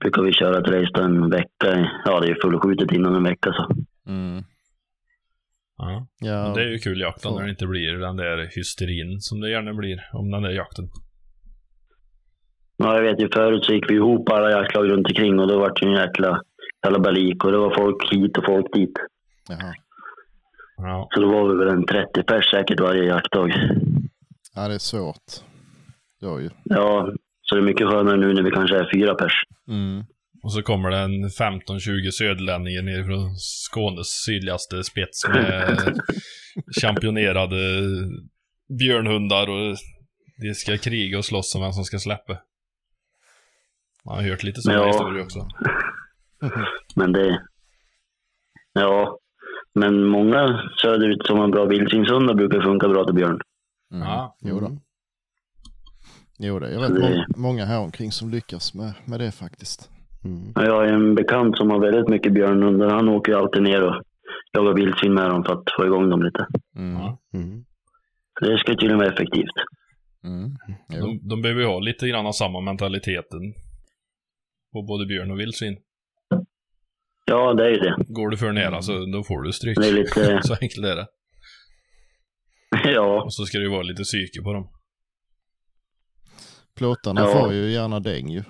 brukar 0.00 0.22
vi 0.22 0.32
köra 0.32 0.58
ett 0.58 0.68
race 0.68 0.90
då 0.94 1.02
en 1.02 1.30
vecka. 1.30 1.90
Ja, 2.04 2.20
det 2.20 2.28
är 2.30 2.36
fullskjutet 2.42 2.92
innan 2.92 3.14
en 3.14 3.24
vecka 3.24 3.52
så. 3.52 3.66
Mm. 4.10 4.44
Ja. 5.76 6.06
Ja, 6.20 6.42
Men 6.44 6.52
det 6.54 6.62
är 6.62 6.68
ju 6.68 6.78
kul 6.78 7.00
jakt 7.00 7.22
då, 7.22 7.28
Så. 7.28 7.38
när 7.38 7.44
det 7.44 7.50
inte 7.50 7.66
blir 7.66 7.92
den 7.92 8.16
där 8.16 8.50
hysterin 8.56 9.20
som 9.20 9.40
det 9.40 9.50
gärna 9.50 9.74
blir 9.74 10.00
om 10.12 10.30
den 10.30 10.42
där 10.42 10.50
jakten. 10.50 10.84
Ja, 12.82 12.94
jag 12.96 13.02
vet 13.02 13.20
ju 13.20 13.28
förut 13.28 13.64
så 13.64 13.72
gick 13.72 13.90
vi 13.90 13.94
ihop 13.94 14.28
alla 14.28 14.50
jaktlag 14.50 14.90
runt 14.90 15.06
omkring 15.06 15.38
och 15.40 15.48
då 15.48 15.58
var 15.58 15.68
det 15.68 15.86
ju 15.86 15.92
en 15.92 16.00
jäkla 16.00 16.42
kalabalik 16.82 17.44
och 17.44 17.52
det 17.52 17.58
var 17.58 17.74
folk 17.74 18.12
hit 18.12 18.38
och 18.38 18.44
folk 18.44 18.66
dit. 18.72 18.92
Jaha. 19.48 19.74
Ja. 20.76 21.08
Så 21.14 21.20
då 21.20 21.28
var 21.28 21.48
vi 21.48 21.64
väl 21.64 21.74
en 21.74 21.86
30 21.86 22.22
pers 22.22 22.50
säkert 22.50 22.80
varje 22.80 23.04
jaktdag. 23.04 23.48
ja, 24.54 24.68
det 24.68 24.74
är 24.74 24.78
svårt. 24.78 25.16
Då 26.20 26.40
ju. 26.40 26.50
Ja, 26.64 27.12
så 27.42 27.54
det 27.54 27.60
är 27.60 27.64
mycket 27.64 27.88
skönare 27.88 28.16
nu 28.16 28.32
när 28.34 28.42
vi 28.42 28.50
kanske 28.50 28.76
är 28.76 28.90
fyra 28.94 29.14
pers. 29.14 29.32
Mm. 29.68 30.04
Och 30.42 30.52
så 30.52 30.62
kommer 30.62 30.90
det 30.90 30.96
en 30.96 31.28
15-20 31.28 32.10
söderlänningar 32.10 32.82
ner 32.82 33.04
från 33.04 33.36
Skånes 33.36 34.08
sydligaste 34.26 34.84
spets 34.84 35.28
med 35.28 36.00
championerade 36.80 37.56
björnhundar 38.78 39.50
och 39.50 39.76
de 40.42 40.54
ska 40.54 40.76
kriga 40.78 41.18
och 41.18 41.24
slåss 41.24 41.54
om 41.54 41.62
vem 41.62 41.72
som 41.72 41.84
ska 41.84 41.98
släppa. 41.98 42.38
Man 44.04 44.16
har 44.16 44.22
hört 44.30 44.42
lite 44.42 44.60
sådana 44.60 44.80
Ja. 44.82 44.86
historier 44.88 45.22
också. 45.24 45.48
Men 46.96 47.12
det... 47.12 47.42
Ja, 48.72 49.18
men 49.74 50.04
många 50.04 50.70
söderut 50.82 51.26
som 51.26 51.38
har 51.38 51.48
bra 51.48 51.64
vildsvinshundar 51.64 52.34
brukar 52.34 52.60
funka 52.60 52.88
bra 52.88 53.04
till 53.04 53.14
björn. 53.14 53.40
Mm. 53.92 54.06
Ja. 54.08 54.36
Jo 54.40 54.60
då. 54.60 54.66
Mm. 54.66 54.78
Jo, 56.38 56.58
det 56.58 56.66
är 56.74 56.78
rätt 56.78 56.94
Det- 56.94 57.00
många, 57.00 57.26
många 57.36 57.64
här 57.64 57.80
omkring 57.80 58.12
som 58.12 58.30
lyckas 58.30 58.74
med, 58.74 58.92
med 59.04 59.20
det 59.20 59.32
faktiskt. 59.32 59.90
Mm. 60.24 60.52
Ja, 60.54 60.64
Jag 60.64 60.74
har 60.74 60.84
en 60.86 61.14
bekant 61.14 61.56
som 61.56 61.70
har 61.70 61.78
väldigt 61.78 62.08
mycket 62.08 62.32
björnhundar. 62.32 62.88
Han 62.90 63.08
åker 63.08 63.32
ju 63.32 63.38
alltid 63.38 63.62
ner 63.62 63.82
och 63.84 64.02
jagar 64.52 64.74
vildsvin 64.74 65.14
med 65.14 65.30
dem 65.30 65.44
för 65.44 65.52
att 65.52 65.64
få 65.76 65.86
igång 65.86 66.08
dem 66.10 66.22
lite. 66.22 66.46
Mm. 66.76 66.96
Mm. 67.34 67.64
Det 68.40 68.58
ska 68.58 68.72
tydligen 68.72 68.98
vara 68.98 69.12
effektivt. 69.12 69.56
Mm. 70.24 70.50
De, 70.88 71.28
de 71.28 71.42
behöver 71.42 71.60
ju 71.60 71.66
ha 71.66 71.78
lite 71.80 72.08
grann 72.08 72.26
av 72.26 72.32
samma 72.32 72.60
mentaliteten. 72.60 73.40
På 74.72 74.82
både 74.82 75.06
björn 75.06 75.30
och 75.30 75.40
vildsvin. 75.40 75.76
Ja, 77.26 77.54
det 77.54 77.64
är 77.64 77.70
ju 77.70 77.76
det. 77.76 77.96
Går 78.08 78.28
du 78.30 78.36
för 78.36 78.52
nära 78.52 78.82
så 78.82 78.92
då 79.06 79.24
får 79.24 79.42
du 79.42 79.52
stryk. 79.52 79.78
Det 79.80 79.88
är 79.88 79.92
lite... 79.92 80.40
Så 80.44 80.54
enkelt 80.60 80.86
är 80.86 80.96
det. 80.96 81.06
ja, 82.92 83.22
Och 83.24 83.34
så 83.34 83.44
ska 83.44 83.58
det 83.58 83.64
ju 83.64 83.70
vara 83.70 83.82
lite 83.82 84.02
psyke 84.02 84.42
på 84.42 84.52
dem. 84.52 84.68
Plåtarna 86.76 87.20
Ja. 87.20 87.26
får 87.32 87.52
ju 87.52 87.70
gärna 87.70 88.00
däng 88.00 88.28
ju. 88.30 88.42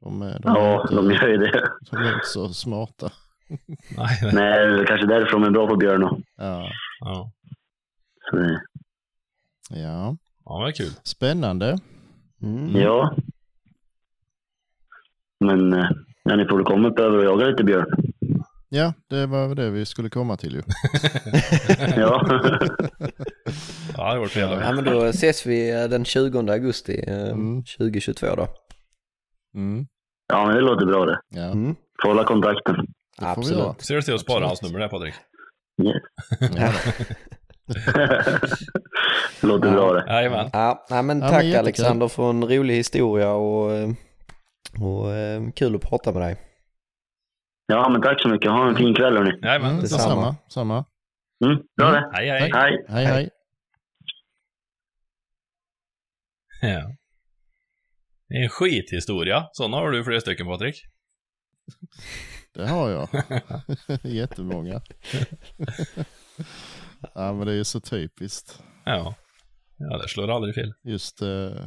De 0.00 0.22
är, 0.22 0.38
de, 0.38 0.48
är 0.48 0.58
ja, 0.60 0.82
inte, 0.82 0.94
de 0.94 1.10
gör 1.10 1.28
ju 1.28 1.36
det. 1.36 1.62
de 1.90 1.96
är 1.96 2.14
inte 2.14 2.26
så 2.26 2.48
smarta. 2.48 3.12
Nej, 3.96 4.18
nej. 4.22 4.32
Nej, 4.34 4.66
det 4.66 4.80
är 4.80 4.86
kanske 4.86 5.06
därför 5.06 5.32
de 5.32 5.42
är 5.42 5.50
bra 5.50 5.66
på 5.68 5.76
björn. 5.76 6.00
då. 6.00 6.20
Ja, 6.36 6.70
Ja. 7.00 7.32
Så 8.30 8.36
ja. 9.70 10.16
ja, 10.44 10.60
men 10.64 10.72
kul. 10.72 10.90
spännande. 11.02 11.78
Mm. 12.42 12.76
Ja. 12.76 13.16
Men 15.44 15.72
eh, 15.72 15.90
ja, 16.22 16.36
ni 16.36 16.44
får 16.48 16.64
komma 16.64 16.88
upp 16.88 16.98
över 16.98 17.18
och 17.18 17.24
jaga 17.24 17.44
lite 17.46 17.64
björn. 17.64 17.86
Ja, 18.68 18.92
det 19.10 19.26
var 19.26 19.46
väl 19.48 19.56
det 19.56 19.70
vi 19.70 19.84
skulle 19.86 20.08
komma 20.10 20.36
till 20.36 20.54
ju. 20.54 20.62
Ja. 21.96 22.26
Ja, 23.96 24.12
det 24.14 24.20
varit 24.20 24.32
trevligt. 24.32 24.60
Ja 24.64 24.72
men 24.72 24.84
då 24.84 25.04
ses 25.04 25.46
vi 25.46 25.70
eh, 25.82 25.84
den 25.88 26.04
20 26.04 26.38
augusti 26.52 27.04
eh, 27.06 27.28
Mm. 27.30 27.62
2022 27.78 28.26
då. 28.36 28.48
Mm. 29.54 29.86
ja, 30.32 30.46
men 30.46 30.54
det 30.54 30.60
låter 30.60 30.86
bra 30.86 31.04
det. 31.04 31.20
Ja, 31.28 31.44
Mm. 31.50 31.74
Får 32.02 32.08
hålla 32.08 32.24
kontakten. 32.24 32.74
det 33.18 33.26
Absolut. 33.26 33.80
Ser 33.82 33.94
du 33.94 34.02
till 34.02 34.14
att 34.14 34.20
spara 34.20 34.46
hans 34.46 34.62
nummer 34.62 34.78
där 34.78 34.88
Patrik? 34.88 35.14
Ja, 35.76 35.92
låter 39.40 39.70
bra 39.70 39.92
det. 39.92 40.04
Jajamän. 40.08 40.50
Ja, 40.52 40.86
nej, 40.90 41.02
men 41.02 41.20
Ja, 41.20 41.28
tack 41.28 41.44
men. 41.44 41.58
Alexander 41.58 42.08
för 42.08 42.30
en 42.30 42.44
rolig 42.48 42.74
historia 42.74 43.32
och, 43.32 43.72
eh, 43.72 43.88
och 44.80 45.12
eh, 45.12 45.50
kul 45.50 45.74
att 45.74 45.82
prata 45.82 46.12
med 46.12 46.22
dig. 46.22 46.36
Ja, 47.66 47.88
men 47.88 48.02
tack 48.02 48.22
så 48.22 48.28
mycket. 48.28 48.50
Ha 48.50 48.68
en 48.68 48.76
fin 48.76 48.94
kväll 48.94 49.16
hörni. 49.16 49.38
Jajamän. 49.42 49.70
mm, 49.70 49.80
detsamma. 49.80 50.04
detsamma. 50.04 50.36
Samma. 50.48 50.84
Mm, 51.44 51.62
bra 51.76 51.90
det. 51.90 52.10
Hej, 52.12 52.28
hej. 52.28 52.50
Hej. 52.54 52.84
Hej, 52.88 53.04
hej. 53.04 53.30
Ja. 56.62 56.96
Det 58.28 58.34
är 58.34 58.42
en 58.42 58.48
skithistoria. 58.48 59.48
Sådana 59.52 59.76
har 59.76 59.90
du 59.90 60.04
flera 60.04 60.20
stycken 60.20 60.46
Patrik. 60.46 60.82
Det 62.54 62.66
har 62.66 62.90
jag. 62.90 63.08
Jättemånga. 64.02 64.80
ja, 67.14 67.32
men 67.32 67.46
det 67.46 67.52
är 67.52 67.56
ju 67.56 67.64
så 67.64 67.80
typiskt. 67.80 68.62
Ja. 68.84 69.14
Ja, 69.76 69.98
det 69.98 70.08
slår 70.08 70.30
aldrig 70.30 70.54
fel. 70.54 70.74
Just, 70.82 71.22
eh, 71.22 71.66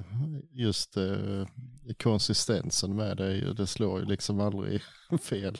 just 0.51 0.97
eh, 0.97 1.47
konsistensen 2.03 2.95
med 2.95 3.17
det, 3.17 3.34
ju- 3.34 3.53
det 3.53 3.67
slår 3.67 3.99
ju 3.99 4.05
liksom 4.05 4.39
aldrig 4.39 4.81
fel. 5.29 5.57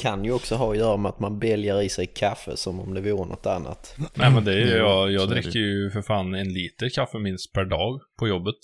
Kan 0.00 0.24
ju 0.24 0.32
också 0.32 0.54
ha 0.54 0.70
att 0.72 0.78
göra 0.78 0.96
med 0.96 1.08
att 1.08 1.20
man 1.20 1.38
bälgar 1.38 1.82
i 1.82 1.88
sig 1.88 2.06
kaffe 2.06 2.56
som 2.56 2.80
om 2.80 2.94
det 2.94 3.00
vore 3.00 3.28
något 3.28 3.46
annat. 3.46 3.96
Nej 4.14 4.30
men 4.32 4.44
det 4.44 4.52
är 4.52 4.56
ju, 4.58 4.76
Ja, 4.76 4.76
jag, 4.76 5.10
jag 5.10 5.28
dricker 5.28 5.58
ju 5.58 5.90
för 5.90 6.02
fan 6.02 6.34
en 6.34 6.52
liter 6.52 6.88
kaffe 6.88 7.18
minst 7.18 7.52
per 7.52 7.64
dag 7.64 8.00
på 8.18 8.28
jobbet. 8.28 8.54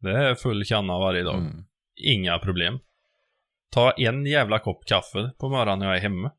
Det 0.00 0.10
är 0.10 0.34
full 0.34 0.64
kanna 0.64 0.98
varje 0.98 1.22
dag. 1.22 1.38
Mm. 1.38 1.64
Inga 1.96 2.38
problem. 2.38 2.78
Ta 3.70 3.90
en 3.92 4.26
jävla 4.26 4.58
kopp 4.58 4.84
kaffe 4.86 5.30
på 5.38 5.48
morgonen 5.48 5.78
när 5.78 5.86
jag 5.86 5.96
är 5.96 6.00
hemma. 6.00 6.32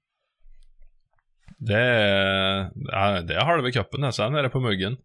Det 1.58 1.80
är, 1.80 3.22
det 3.22 3.36
är 3.36 3.46
halva 3.46 3.72
koppen 3.72 4.14
sen 4.14 4.36
är 4.36 4.44
det 4.44 4.50
på 4.50 4.60
muggen. 4.60 4.98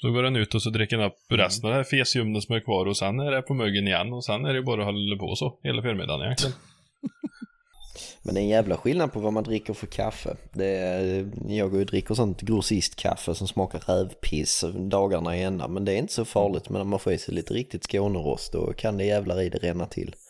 Så 0.00 0.10
går 0.10 0.22
den 0.22 0.36
ut 0.36 0.54
och 0.54 0.62
så 0.62 0.70
dricker 0.70 0.96
den 0.98 1.06
upp 1.06 1.14
resten 1.28 1.64
av 1.66 1.70
det 1.70 1.76
här 1.76 1.84
fesljumnet 1.84 2.42
som 2.42 2.54
är 2.54 2.60
kvar 2.60 2.86
och 2.86 2.96
sen 2.96 3.20
är 3.20 3.30
det 3.30 3.42
på 3.42 3.54
muggen 3.54 3.86
igen 3.86 4.12
och 4.12 4.24
sen 4.24 4.44
är 4.44 4.54
det 4.54 4.62
bara 4.62 4.80
att 4.80 4.86
hålla 4.86 5.16
på 5.16 5.36
så 5.36 5.58
hela 5.62 5.82
förmiddagen 5.82 6.22
egentligen. 6.22 6.54
Men 8.22 8.34
det 8.34 8.40
är 8.40 8.42
en 8.42 8.48
jävla 8.48 8.76
skillnad 8.76 9.12
på 9.12 9.20
vad 9.20 9.32
man 9.32 9.44
dricker 9.44 9.74
för 9.74 9.86
kaffe. 9.86 10.36
Det 10.52 10.66
är, 10.66 11.30
jag 11.48 11.70
går 11.70 11.78
ju 11.78 11.84
och 11.84 11.90
dricker 11.90 12.14
sånt 12.14 12.40
grossistkaffe 12.40 13.34
som 13.34 13.48
smakar 13.48 13.78
rävpiss 13.78 14.64
dagarna 14.90 15.36
i 15.36 15.42
ända. 15.42 15.68
Men 15.68 15.84
det 15.84 15.92
är 15.92 15.96
inte 15.98 16.12
så 16.12 16.24
farligt. 16.24 16.68
Men 16.68 16.78
när 16.80 16.84
man 16.84 16.98
får 16.98 17.12
i 17.12 17.18
sig 17.18 17.34
lite 17.34 17.54
riktigt 17.54 17.84
Skånerost 17.84 18.52
då 18.52 18.72
kan 18.72 18.96
det 18.96 19.04
jävlar 19.04 19.40
i 19.42 19.48
det 19.48 19.58
ränna 19.58 19.86
till. 19.86 20.14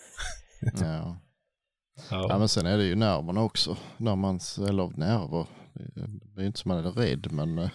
Ja. 0.80 1.16
ja, 2.10 2.26
Ja. 2.28 2.38
men 2.38 2.48
sen 2.48 2.66
är 2.66 2.78
det 2.78 2.84
ju 2.84 2.94
nerverna 2.94 3.42
också. 3.42 3.76
När 3.96 4.16
man, 4.16 4.40
eller 4.68 4.98
nerver, 4.98 5.46
det 6.34 6.40
är 6.40 6.40
ju 6.40 6.46
inte 6.46 6.58
som 6.58 6.68
man 6.68 6.86
är 6.86 6.90
rädd, 6.90 7.32
men 7.32 7.68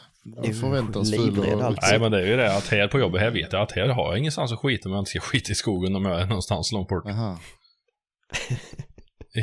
ju 0.43 0.53
förväntansfull. 0.53 1.61
alltså. 1.61 1.87
Nej 1.89 1.99
men 1.99 2.11
det 2.11 2.21
är 2.21 2.25
ju 2.25 2.37
det 2.37 2.57
att 2.57 2.67
här 2.67 2.87
på 2.87 2.99
jobbet, 2.99 3.21
här 3.21 3.31
vet 3.31 3.53
jag 3.53 3.61
att 3.61 3.71
här 3.71 3.87
har 3.87 4.09
jag 4.09 4.17
ingenstans 4.17 4.51
att 4.51 4.59
skita 4.59 4.89
om 4.89 4.93
jag 4.93 5.01
inte 5.01 5.09
ska 5.09 5.19
skita 5.19 5.51
i 5.51 5.55
skogen 5.55 5.95
om 5.95 6.05
jag 6.05 6.21
är 6.21 6.25
någonstans 6.25 6.71
långt 6.71 6.87
bort. 6.87 7.05
Aha. 7.07 7.39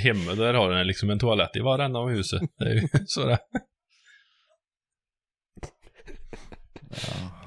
Hemma 0.02 0.34
där 0.34 0.54
har 0.54 0.70
den 0.70 0.86
liksom 0.86 1.10
en 1.10 1.18
toalett 1.18 1.56
i 1.56 1.60
varenda 1.60 1.98
av 1.98 2.08
huset. 2.10 2.42
Det 2.58 2.64
är 2.64 2.74
ju 2.74 2.88
sådär. 3.06 3.38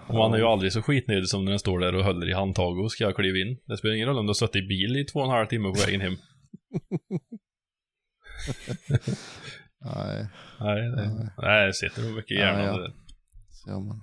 Och 0.07 0.15
man 0.15 0.33
är 0.33 0.37
ju 0.37 0.43
aldrig 0.43 0.73
så 0.73 0.81
skitnödig 0.81 1.27
som 1.29 1.45
när 1.45 1.51
den 1.51 1.59
står 1.59 1.79
där 1.79 1.95
och 1.95 2.03
håller 2.03 2.29
i 2.29 2.33
handtaget 2.33 2.83
och 2.83 2.91
ska 2.91 3.03
jag 3.03 3.15
kliva 3.15 3.37
in. 3.37 3.57
Det 3.65 3.77
spelar 3.77 3.95
ingen 3.95 4.07
roll 4.07 4.17
om 4.19 4.25
du 4.25 4.29
har 4.29 4.33
suttit 4.33 4.55
i 4.55 4.67
bil 4.67 4.97
i 4.97 5.05
två 5.05 5.19
och 5.19 5.25
en 5.25 5.31
halv 5.31 5.47
timme 5.47 5.67
på 5.67 5.79
vägen 5.85 6.01
hem. 6.01 6.13
Nej, 9.85 10.27
Nej, 10.59 10.81
det, 10.81 11.33
nej, 11.37 11.67
det 11.67 11.73
sitter 11.73 12.01
nog 12.01 12.13
mycket 12.15 12.31
i 12.31 12.35
hjärnan 12.35 12.65
Ja, 12.65 12.81
ja. 12.81 12.91
Ser 13.63 13.79
man. 13.79 14.01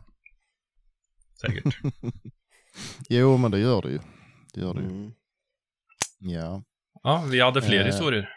Säkert. 1.41 1.75
Jo, 3.09 3.37
men 3.37 3.51
det 3.51 3.59
gör 3.59 3.83
det 3.83 3.91
ju. 3.91 3.99
Det 4.55 4.61
gör 4.61 4.75
det 4.75 4.81
ju. 4.81 4.87
Mm. 4.87 5.13
Ja. 6.19 6.63
Ja, 7.03 7.25
vi 7.31 7.41
hade 7.41 7.63
fler 7.63 7.81
Eh. 7.81 7.87
historier. 7.87 8.29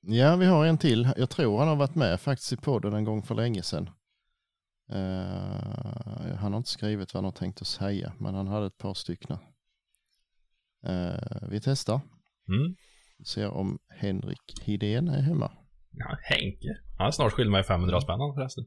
ja, 0.00 0.36
vi 0.36 0.46
har 0.46 0.66
en 0.66 0.78
till. 0.78 1.08
Jag 1.16 1.30
tror 1.30 1.58
han 1.58 1.68
har 1.68 1.76
varit 1.76 1.94
med 1.94 2.20
faktiskt 2.20 2.52
i 2.52 2.56
podden 2.56 2.94
en 2.94 3.04
gång 3.04 3.22
för 3.22 3.34
länge 3.34 3.62
sedan. 3.62 3.90
Eh, 4.92 6.36
han 6.36 6.52
har 6.52 6.56
inte 6.56 6.70
skrivit 6.70 7.14
vad 7.14 7.18
han 7.18 7.24
har 7.32 7.38
tänkt 7.38 7.60
att 7.60 7.66
säga, 7.66 8.12
men 8.18 8.34
han 8.34 8.46
hade 8.48 8.66
ett 8.66 8.78
par 8.78 8.94
stycken. 8.94 9.38
Eh, 10.86 11.48
vi 11.50 11.60
testar. 11.60 12.00
Mm. 12.48 12.76
Ser 13.26 13.50
om 13.50 13.78
Henrik 13.88 14.60
Hidén 14.62 15.08
är 15.08 15.20
hemma. 15.20 15.52
Ja, 15.90 16.18
Henke. 16.22 16.68
Han 16.98 17.04
har 17.04 17.10
snart 17.12 17.32
skyllt 17.32 17.50
mig 17.50 17.64
500 17.64 18.00
spänn 18.00 18.18
förresten. 18.34 18.64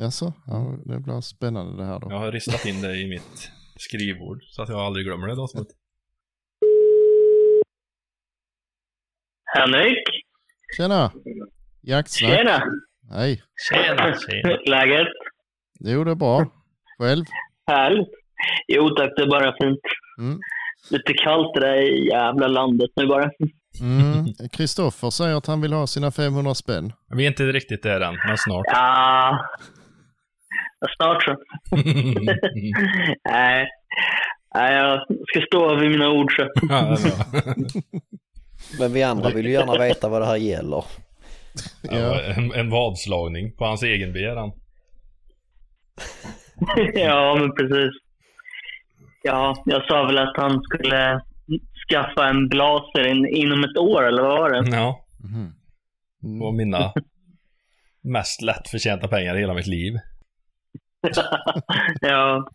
Jaså? 0.00 0.32
Ja, 0.46 0.78
det 0.84 1.00
blir 1.00 1.20
spännande 1.20 1.76
det 1.82 1.84
här 1.84 2.00
då. 2.00 2.06
Jag 2.10 2.18
har 2.18 2.32
ristat 2.32 2.66
in 2.66 2.82
det 2.82 2.96
i 2.96 3.08
mitt 3.08 3.50
skrivbord 3.76 4.42
så 4.42 4.62
att 4.62 4.68
jag 4.68 4.78
aldrig 4.78 5.06
glömmer 5.06 5.26
det 5.26 5.34
datumet. 5.34 5.68
Henrik? 9.56 9.98
Tjena! 10.76 11.12
Jaktsnack. 11.82 12.30
Tjena! 12.32 12.62
Hej. 13.10 13.42
Tjena, 13.70 14.14
tjena. 14.14 14.58
Läget? 14.66 15.08
Jo, 15.80 16.04
det 16.04 16.10
är 16.10 16.14
bra. 16.14 16.46
Själv? 16.98 17.24
Härligt. 17.66 18.08
Jo 18.68 18.88
tack, 18.88 19.12
det 19.16 19.22
är 19.22 19.30
bara 19.30 19.56
fint. 19.62 19.80
Mm. 20.18 20.38
Lite 20.90 21.12
kallt 21.12 21.56
i 21.56 21.60
det 21.60 21.66
här 21.66 22.06
jävla 22.12 22.46
landet 22.46 22.90
nu 22.96 23.06
bara. 23.06 23.30
Mm. 23.80 24.48
Kristoffer 24.52 25.10
säger 25.10 25.36
att 25.36 25.46
han 25.46 25.60
vill 25.60 25.72
ha 25.72 25.86
sina 25.86 26.10
500 26.10 26.54
spänn. 26.54 26.92
Vi 27.16 27.24
är 27.24 27.28
inte 27.28 27.42
riktigt 27.42 27.82
där 27.82 28.00
än, 28.00 28.14
men 28.26 28.38
snart. 28.38 28.66
Ja, 28.66 29.38
snart 30.96 31.22
så. 31.22 31.36
Nej. 33.30 33.68
Nej, 34.54 34.74
jag 34.74 35.00
ska 35.26 35.40
stå 35.46 35.74
vid 35.74 35.90
mina 35.90 36.10
ord 36.10 36.32
så. 36.36 36.42
Det. 36.42 37.82
Men 38.78 38.92
vi 38.92 39.02
andra 39.02 39.30
vill 39.30 39.46
ju 39.46 39.52
gärna 39.52 39.78
veta 39.78 40.08
vad 40.08 40.22
det 40.22 40.26
här 40.26 40.36
gäller. 40.36 40.84
Ja, 41.82 42.20
en, 42.22 42.52
en 42.52 42.70
vadslagning 42.70 43.56
på 43.56 43.64
hans 43.64 43.82
egen 43.82 44.12
begäran. 44.12 44.52
ja, 46.94 47.36
men 47.40 47.54
precis. 47.54 47.92
Ja, 49.22 49.62
jag 49.66 49.86
sa 49.86 50.06
väl 50.06 50.18
att 50.18 50.36
han 50.36 50.62
skulle 50.62 51.20
skaffa 51.88 52.28
en 52.28 52.48
blaser 52.48 53.06
in, 53.06 53.26
inom 53.26 53.64
ett 53.64 53.76
år, 53.76 54.08
eller 54.08 54.22
vad 54.22 54.38
var 54.38 54.50
det? 54.50 54.76
Ja. 54.76 55.04
Mm. 56.24 56.42
och 56.42 56.54
mina 56.54 56.92
mest 58.02 58.42
lättförtjänta 58.42 59.08
pengar 59.08 59.36
i 59.36 59.40
hela 59.40 59.54
mitt 59.54 59.66
liv. 59.66 59.92
Ja, 62.00 62.48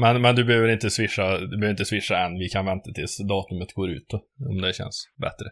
Men, 0.00 0.22
men 0.22 0.36
du 0.36 0.44
behöver 0.44 0.68
inte 0.68 0.90
swisha, 0.90 1.38
du 1.38 1.48
behöver 1.48 1.70
inte 1.70 1.84
swisha 1.84 2.18
än. 2.18 2.38
Vi 2.38 2.48
kan 2.48 2.66
vänta 2.66 2.90
tills 2.90 3.18
datumet 3.18 3.74
går 3.74 3.90
ut 3.90 4.06
då, 4.08 4.22
om 4.50 4.60
det 4.60 4.72
känns 4.72 5.08
bättre. 5.20 5.46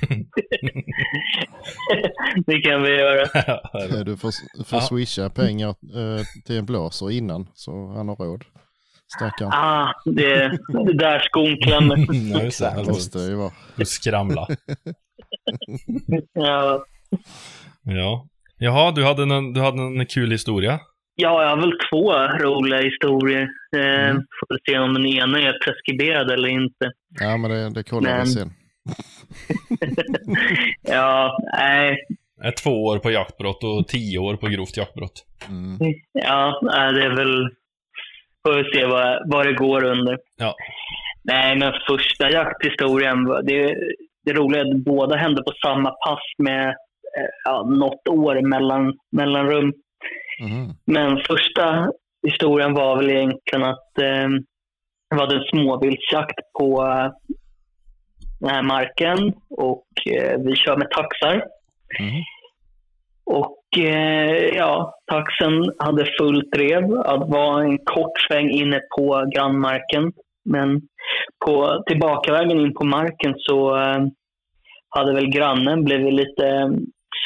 det 2.46 2.60
kan 2.60 2.82
vi 2.82 2.88
göra. 2.88 4.04
Du 4.04 4.16
får, 4.16 4.64
får 4.64 4.80
swisha 4.80 5.30
pengar 5.30 5.68
eh, 5.68 6.24
till 6.46 6.56
en 6.56 6.66
blaser 6.66 7.10
innan 7.10 7.48
så 7.54 7.92
han 7.96 8.08
har 8.08 8.16
råd. 8.16 8.44
Stackarn. 9.16 9.50
Ah, 9.52 9.92
det, 10.04 10.58
det 10.86 10.98
där 10.98 11.18
skon 11.18 11.56
klämmer. 11.56 11.96
ja, 12.32 12.42
just 12.42 12.60
det. 12.60 12.74
Det 12.76 12.84
måste 12.84 13.18
ju 13.18 13.34
vara. 13.34 13.52
Du 13.76 13.84
skramla. 13.84 14.46
Ja. 16.32 16.84
Ja. 17.82 18.28
Jaha, 18.58 18.92
du 18.92 19.04
hade, 19.04 19.22
en, 19.22 19.52
du 19.52 19.60
hade 19.60 19.82
en 19.82 20.06
kul 20.06 20.30
historia. 20.30 20.80
ja, 21.14 21.42
jag 21.42 21.48
har 21.48 21.56
väl 21.56 21.72
två 21.90 22.12
roliga 22.46 22.80
historier. 22.80 23.48
Eh, 23.76 24.10
Mm. 24.10 24.16
Får 24.16 24.54
vi 24.54 24.72
se 24.72 24.78
om 24.78 24.94
den 24.94 25.06
ena 25.06 25.38
är 25.40 25.52
preskriberad 25.64 26.30
eller 26.30 26.48
inte. 26.48 26.90
Ja 27.20 27.36
men 27.36 27.50
det, 27.50 27.70
det 27.74 27.82
kollar 27.82 28.10
vi 28.10 28.16
Men- 28.16 28.26
sen. 28.26 28.50
ja, 30.82 31.38
nej. 31.58 31.96
Är 32.42 32.50
två 32.50 32.84
år 32.84 32.98
på 32.98 33.10
jaktbrott 33.10 33.64
och 33.64 33.88
tio 33.88 34.18
år 34.18 34.36
på 34.36 34.46
grovt 34.46 34.76
jaktbrott. 34.76 35.24
Mm. 35.48 35.78
Ja, 36.12 36.60
det 36.94 37.02
är 37.04 37.16
väl... 37.16 37.48
Får 38.46 38.54
vi 38.56 38.64
se 38.78 38.86
vad, 38.86 39.30
vad 39.30 39.46
det 39.46 39.52
går 39.52 39.84
under. 39.84 40.18
Ja. 40.36 40.54
Nej, 41.24 41.56
men 41.58 41.72
första 41.88 42.30
jakthistorien, 42.30 43.24
det, 43.24 43.74
det 44.24 44.32
roliga 44.32 44.60
är 44.62 44.70
att 44.74 44.84
båda 44.84 45.16
hände 45.16 45.42
på 45.42 45.52
samma 45.66 45.90
pass 45.90 46.22
med 46.38 46.74
ja, 47.44 47.62
något 47.62 48.08
år 48.08 48.40
mellan, 48.40 48.94
mellanrum. 49.10 49.72
Mhm. 50.40 50.74
Men 50.84 51.16
första 51.16 51.92
historien 52.26 52.74
var 52.74 52.96
väl 52.96 53.10
egentligen 53.10 53.64
att 53.64 53.98
eh, 54.00 54.28
det 55.10 55.16
var 55.16 55.34
en 55.34 55.44
småviltsjakt 55.44 56.38
på 56.58 56.86
eh, 56.86 57.10
den 58.40 58.50
här 58.50 58.62
marken 58.62 59.32
och 59.50 59.86
eh, 60.10 60.38
vi 60.38 60.56
kör 60.56 60.76
med 60.76 60.90
taxar. 60.90 61.34
Mhm. 62.00 62.22
Och 63.24 63.78
eh, 63.78 64.56
ja, 64.56 64.94
taxen 65.10 65.72
hade 65.78 66.06
fullt 66.18 66.52
drev. 66.52 66.88
Det 66.88 67.26
var 67.28 67.62
en 67.62 67.78
kort 67.78 68.12
sväng 68.28 68.50
inne 68.50 68.80
på 68.96 69.30
grannmarken. 69.34 70.12
Men 70.44 70.80
på 71.46 71.82
tillbakavägen 71.86 72.60
in 72.60 72.74
på 72.74 72.84
marken 72.84 73.34
så 73.36 73.76
eh, 73.76 74.06
hade 74.88 75.14
väl 75.14 75.30
grannen 75.30 75.84
blivit 75.84 76.14
lite 76.14 76.46
eh, 76.46 76.68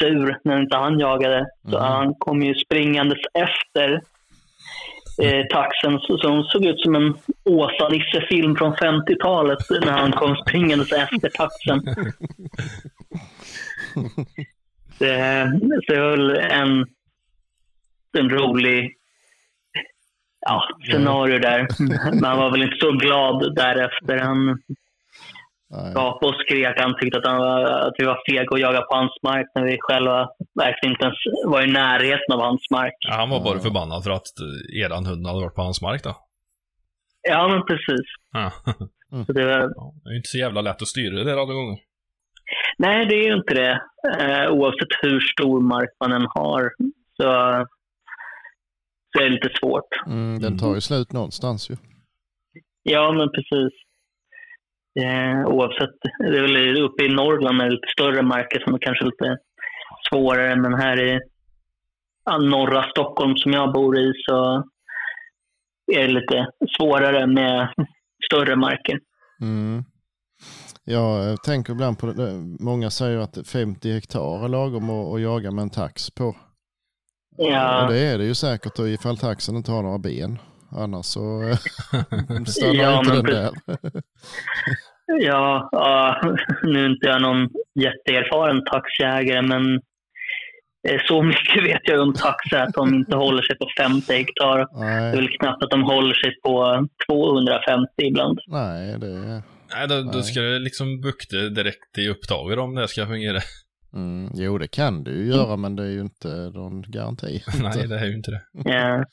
sur 0.01 0.39
när 0.43 0.61
inte 0.61 0.77
han 0.77 0.99
jagade. 0.99 1.45
Så 1.63 1.77
Mhm. 1.79 1.81
han 1.81 2.13
kom 2.13 2.41
ju 2.41 2.55
springandes 2.55 3.19
efter 3.33 4.01
eh, 5.21 5.45
taxen. 5.51 5.99
Så, 5.99 6.17
så 6.17 6.29
hon 6.29 6.43
såg 6.43 6.65
ut 6.65 6.79
som 6.81 6.95
en 6.95 7.13
Åsa-Nisse-film 7.45 8.55
från 8.55 8.73
50-talet 8.75 9.59
när 9.69 9.91
han 9.91 10.11
kom 10.11 10.35
springandes 10.35 10.91
efter 10.91 11.29
taxen. 11.29 11.81
Det, 14.99 15.51
så 15.87 15.93
det 15.93 15.99
väl 16.09 16.29
en, 16.29 16.85
en 18.17 18.29
rolig 18.29 18.95
ja, 20.39 20.63
scenario 20.91 21.39
där. 21.39 21.67
Men 22.13 22.23
han 22.23 22.37
var 22.37 22.51
väl 22.51 22.63
inte 22.63 22.77
så 22.79 22.91
glad 22.91 23.55
därefter. 23.55 24.17
Han. 24.17 24.61
Gapade 25.95 26.27
och 26.33 26.41
skrek. 26.41 26.75
Han 26.79 26.95
tyckte 26.99 27.17
att, 27.19 27.25
han 27.27 27.37
var, 27.37 27.61
att 27.87 27.93
vi 27.97 28.05
var 28.05 28.19
fega 28.29 28.49
och 28.51 28.59
jagade 28.59 28.85
på 28.85 28.95
hans 28.95 29.17
mark 29.23 29.47
när 29.55 29.63
vi 29.63 29.77
själva 29.79 30.29
verkligen 30.55 30.93
inte 30.93 31.05
ens 31.05 31.17
var 31.45 31.61
i 31.67 31.71
närheten 31.71 32.33
av 32.35 32.39
hans 32.41 32.65
mark. 32.71 32.93
Ja, 32.99 33.13
han 33.13 33.29
var 33.29 33.43
bara 33.43 33.59
förbannad 33.59 34.03
för 34.03 34.11
att 34.11 34.27
eran 34.83 35.05
hund 35.05 35.27
hade 35.27 35.39
varit 35.41 35.55
på 35.55 35.61
hans 35.61 35.81
mark 35.81 36.03
då. 36.03 36.15
Ja, 37.21 37.47
men 37.47 37.65
precis. 37.65 38.05
Ja. 38.31 38.51
Så 39.25 39.33
det 39.33 39.45
var, 39.45 39.59
Ja, 39.75 39.93
Det 40.03 40.09
är 40.09 40.11
ju 40.11 40.17
inte 40.17 40.29
så 40.29 40.37
jävla 40.37 40.61
lätt 40.61 40.81
att 40.81 40.87
styra 40.87 41.15
det 41.15 41.23
där 41.23 41.37
alla 41.37 41.53
gånger. 41.53 41.77
nej, 42.77 43.05
det 43.05 43.15
är 43.15 43.23
ju 43.27 43.33
inte 43.33 43.53
det. 43.53 43.81
Eh, 44.19 44.51
oavsett 44.51 44.87
hur 45.01 45.19
stor 45.19 45.61
mark 45.61 45.89
man 45.99 46.11
än 46.11 46.27
har 46.29 46.71
så, 47.17 47.23
så 49.15 49.19
är 49.19 49.23
det 49.23 49.29
lite 49.29 49.49
svårt. 49.59 49.89
Mm, 50.07 50.39
den 50.39 50.57
tar 50.57 50.75
ju 50.75 50.81
slut 50.81 51.11
någonstans 51.13 51.69
ju. 51.69 51.75
Ja, 52.83 53.11
men 53.11 53.29
precis. 53.29 53.73
Eh, 54.99 55.45
oavsett, 55.47 55.89
det 56.19 56.37
är 56.37 56.41
väl 56.41 56.81
uppe 56.81 57.03
i 57.03 57.09
Norrland 57.09 57.57
med 57.57 57.71
lite 57.71 57.87
större 57.97 58.21
marker 58.21 58.59
som 58.59 58.73
är 58.73 58.79
kanske 58.79 59.05
lite 59.05 59.37
svårare. 60.09 60.55
Men 60.55 60.73
här 60.73 61.01
i 61.01 61.19
norra 62.41 62.83
Stockholm 62.83 63.37
som 63.37 63.53
jag 63.53 63.73
bor 63.73 63.99
i 63.99 64.13
så 64.25 64.63
är 65.93 66.07
det 66.07 66.13
lite 66.13 66.47
svårare 66.77 67.27
med 67.27 67.69
större 68.25 68.55
marker. 68.55 68.99
Mm. 69.41 69.83
Jag 70.85 71.43
tänker 71.43 71.73
ibland 71.73 71.99
på 71.99 72.07
det. 72.07 72.33
Många 72.59 72.89
säger 72.89 73.17
att 73.17 73.47
50 73.47 73.93
hektar 73.93 74.45
är 74.45 74.49
lagom 74.49 74.89
att, 74.89 75.13
att 75.13 75.21
jaga 75.21 75.51
med 75.51 75.61
en 75.61 75.69
tax 75.69 76.11
på. 76.11 76.35
Ja, 77.37 77.83
Och 77.85 77.91
det 77.93 77.99
är 77.99 78.17
det 78.17 78.25
ju 78.25 78.35
säkert 78.35 78.79
ifall 78.79 79.17
taxen 79.17 79.55
inte 79.55 79.71
har 79.71 79.83
några 79.83 79.99
ben. 79.99 80.39
Annars 80.75 81.05
så 81.05 81.41
eh, 81.49 81.55
stannar 82.45 82.73
Ja, 82.73 82.99
inte 82.99 83.13
men 83.13 83.23
den 83.23 83.25
där. 83.25 83.51
ja, 85.21 85.69
ja, 85.71 86.21
nu 86.63 86.85
är 86.85 86.89
inte 86.89 87.07
jag 87.07 87.21
någon 87.21 87.49
jätteerfaren 87.79 88.63
taxjägare 88.65 89.41
men 89.41 89.75
eh, 90.89 90.99
så 91.07 91.23
mycket 91.23 91.63
vet 91.69 91.81
jag 91.83 92.01
om 92.01 92.13
taxar 92.13 92.57
att 92.59 92.73
de 92.73 92.93
inte 92.93 93.15
håller 93.15 93.41
sig 93.41 93.57
på 93.57 93.67
50 93.77 94.13
hektar. 94.13 94.57
Det 94.57 94.85
är 94.85 95.01
Nej, 95.01 95.15
väl 95.15 95.29
knappt 95.39 95.63
att 95.63 95.69
de 95.71 95.83
håller 95.83 96.13
sig 96.13 96.41
på 96.41 96.87
250 97.09 97.87
ibland. 97.97 98.39
nej, 98.47 98.99
det 98.99 99.07
är... 99.07 99.41
Nej, 99.75 99.87
då, 99.87 99.95
då 99.95 100.11
Nej. 100.11 100.23
ska 100.23 100.41
det 100.41 100.59
liksom 100.59 101.01
bukta 101.01 101.35
direkt 101.37 101.97
i 101.97 102.09
upptaget 102.09 102.59
om 102.59 102.75
det 102.75 102.87
ska 102.87 103.05
fungera. 103.07 103.39
Mm, 103.93 104.31
jo, 104.35 104.57
det 104.57 104.67
kan 104.67 105.03
du 105.03 105.11
ju 105.11 105.25
göra, 105.27 105.55
men 105.57 105.75
det 105.75 105.83
är 105.83 105.89
ju 105.89 106.01
inte 106.01 106.27
någon 106.27 106.81
garanti. 106.87 107.43
Nej, 107.61 107.87
det 107.87 107.99
är 107.99 108.05
ju 108.05 108.15
inte 108.15 108.31
det. 108.31 108.41
Ja. 108.65 109.05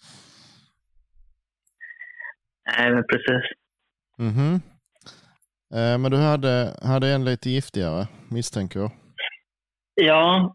Nej, 2.79 2.95
men 2.95 3.05
precis. 3.05 3.51
Mhm. 4.19 4.55
Eh, 5.75 5.99
men 5.99 6.11
du 6.11 6.17
hade, 6.17 6.77
hade 6.83 7.09
en 7.09 7.25
lite 7.25 7.51
giftigare, 7.51 8.07
misstänker 8.31 8.81
jag. 8.81 8.91
Ja, 9.95 10.55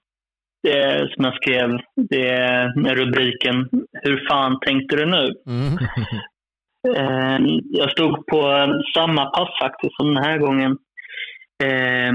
det 0.63 1.13
som 1.15 1.25
jag 1.25 1.35
skrev, 1.35 1.69
det 2.09 2.29
är 2.29 2.81
med 2.81 2.97
rubriken 2.97 3.69
Hur 4.03 4.27
fan 4.29 4.59
tänkte 4.59 4.95
du 4.95 5.05
nu? 5.05 5.33
Mm. 5.47 5.77
Eh, 6.95 7.39
jag 7.63 7.91
stod 7.91 8.25
på 8.27 8.41
samma 8.95 9.25
pass 9.25 9.49
faktiskt 9.61 9.95
som 9.95 10.13
den 10.13 10.23
här 10.23 10.37
gången. 10.37 10.77
Eh, 11.63 12.13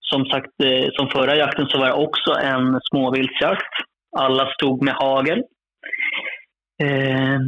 som 0.00 0.24
sagt, 0.24 0.62
eh, 0.64 0.88
som 0.92 1.08
förra 1.08 1.36
jakten 1.36 1.66
så 1.66 1.78
var 1.78 1.86
det 1.86 1.92
också 1.92 2.32
en 2.32 2.80
småviltsjakt. 2.90 3.74
Alla 4.16 4.52
stod 4.54 4.82
med 4.84 4.94
hagel. 4.94 5.38
Eh, 6.82 7.38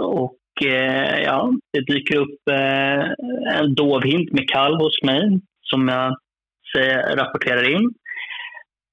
och 0.00 0.66
eh, 0.66 1.22
ja, 1.22 1.52
det 1.72 1.80
dyker 1.80 2.16
upp 2.16 2.48
eh, 2.50 3.04
en 3.58 3.74
dovhint 3.74 4.32
med 4.32 4.48
kalv 4.48 4.76
hos 4.76 5.02
mig 5.02 5.40
som 5.62 5.88
jag 5.88 6.16
säger, 6.74 7.16
rapporterar 7.16 7.70
in. 7.70 7.90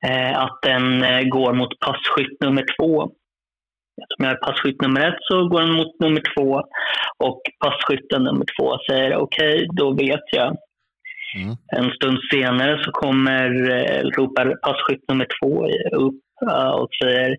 Eh, 0.07 0.39
att 0.39 0.59
den 0.61 1.03
eh, 1.03 1.23
går 1.23 1.53
mot 1.53 1.79
passkytt 1.79 2.41
nummer 2.41 2.65
två. 2.77 3.01
Om 4.17 4.25
jag 4.25 4.31
är 4.31 4.35
passkytt 4.35 4.81
nummer 4.81 5.07
ett 5.07 5.19
så 5.19 5.47
går 5.47 5.61
den 5.61 5.73
mot 5.73 5.99
nummer 5.99 6.21
två 6.35 6.61
och 7.17 7.41
passkytten 7.59 8.23
nummer 8.23 8.45
två 8.59 8.77
säger 8.89 9.15
okej, 9.15 9.67
då 9.73 9.93
vet 9.93 10.23
jag. 10.31 10.57
Mm. 11.35 11.55
En 11.77 11.91
stund 11.91 12.19
senare 12.31 12.83
så 12.83 12.91
kommer, 12.91 13.71
eh, 13.71 14.01
ropar 14.03 14.55
passkytt 14.61 15.03
nummer 15.07 15.27
två 15.41 15.67
upp 15.97 16.21
eh, 16.49 16.69
och 16.69 16.89
säger 17.03 17.37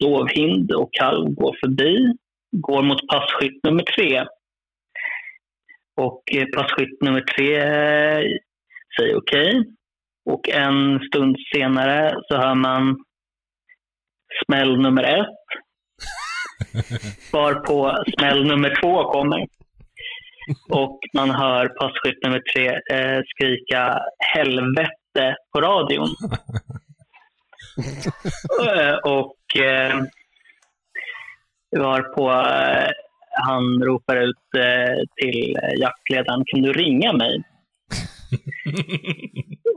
dovhind 0.00 0.72
och 0.72 0.90
kalv 0.92 1.28
går 1.28 1.56
förbi, 1.60 2.12
går 2.52 2.82
mot 2.82 3.08
passkytt 3.08 3.64
nummer 3.64 3.82
tre. 3.82 4.26
Och 5.96 6.22
eh, 6.32 6.46
passkytt 6.56 7.02
nummer 7.02 7.20
tre 7.20 7.56
eh, 7.56 8.22
säger 8.96 9.16
okej. 9.16 9.64
Och 10.30 10.48
en 10.48 11.00
stund 11.00 11.36
senare 11.54 12.14
så 12.28 12.36
hör 12.36 12.54
man 12.54 13.04
smäll 14.44 14.80
nummer 14.80 15.02
ett. 15.02 15.28
Varpå 17.32 18.04
smäll 18.18 18.46
nummer 18.46 18.80
två 18.82 19.04
kommer. 19.04 19.46
Och 20.70 20.98
man 21.14 21.30
hör 21.30 21.68
passkytt 21.68 22.22
nummer 22.24 22.42
tre 22.54 22.68
eh, 22.68 23.20
skrika 23.34 23.98
helvete 24.34 25.36
på 25.52 25.60
radion. 25.60 26.08
Eh, 28.66 28.94
och 28.94 29.62
eh, 29.62 30.02
varpå 31.78 32.30
eh, 32.30 32.90
han 33.30 33.82
ropar 33.82 34.16
ut 34.16 34.36
eh, 34.56 35.04
till 35.16 35.58
jaktledaren, 35.76 36.44
kan 36.46 36.62
du 36.62 36.72
ringa 36.72 37.12
mig? 37.12 37.42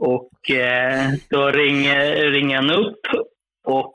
och 0.00 0.50
eh, 0.50 1.10
då 1.30 1.50
ringer, 1.50 2.30
ringer 2.30 2.56
han 2.56 2.70
upp 2.70 3.00
och 3.64 3.92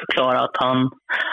förklarar 0.00 0.44
att 0.44 0.56
han 0.56 0.90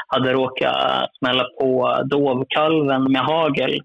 hade 0.08 0.34
råkat 0.34 1.10
smälla 1.20 1.44
på 1.44 2.02
dovkalven 2.06 3.12
med 3.12 3.22
hagel. 3.22 3.82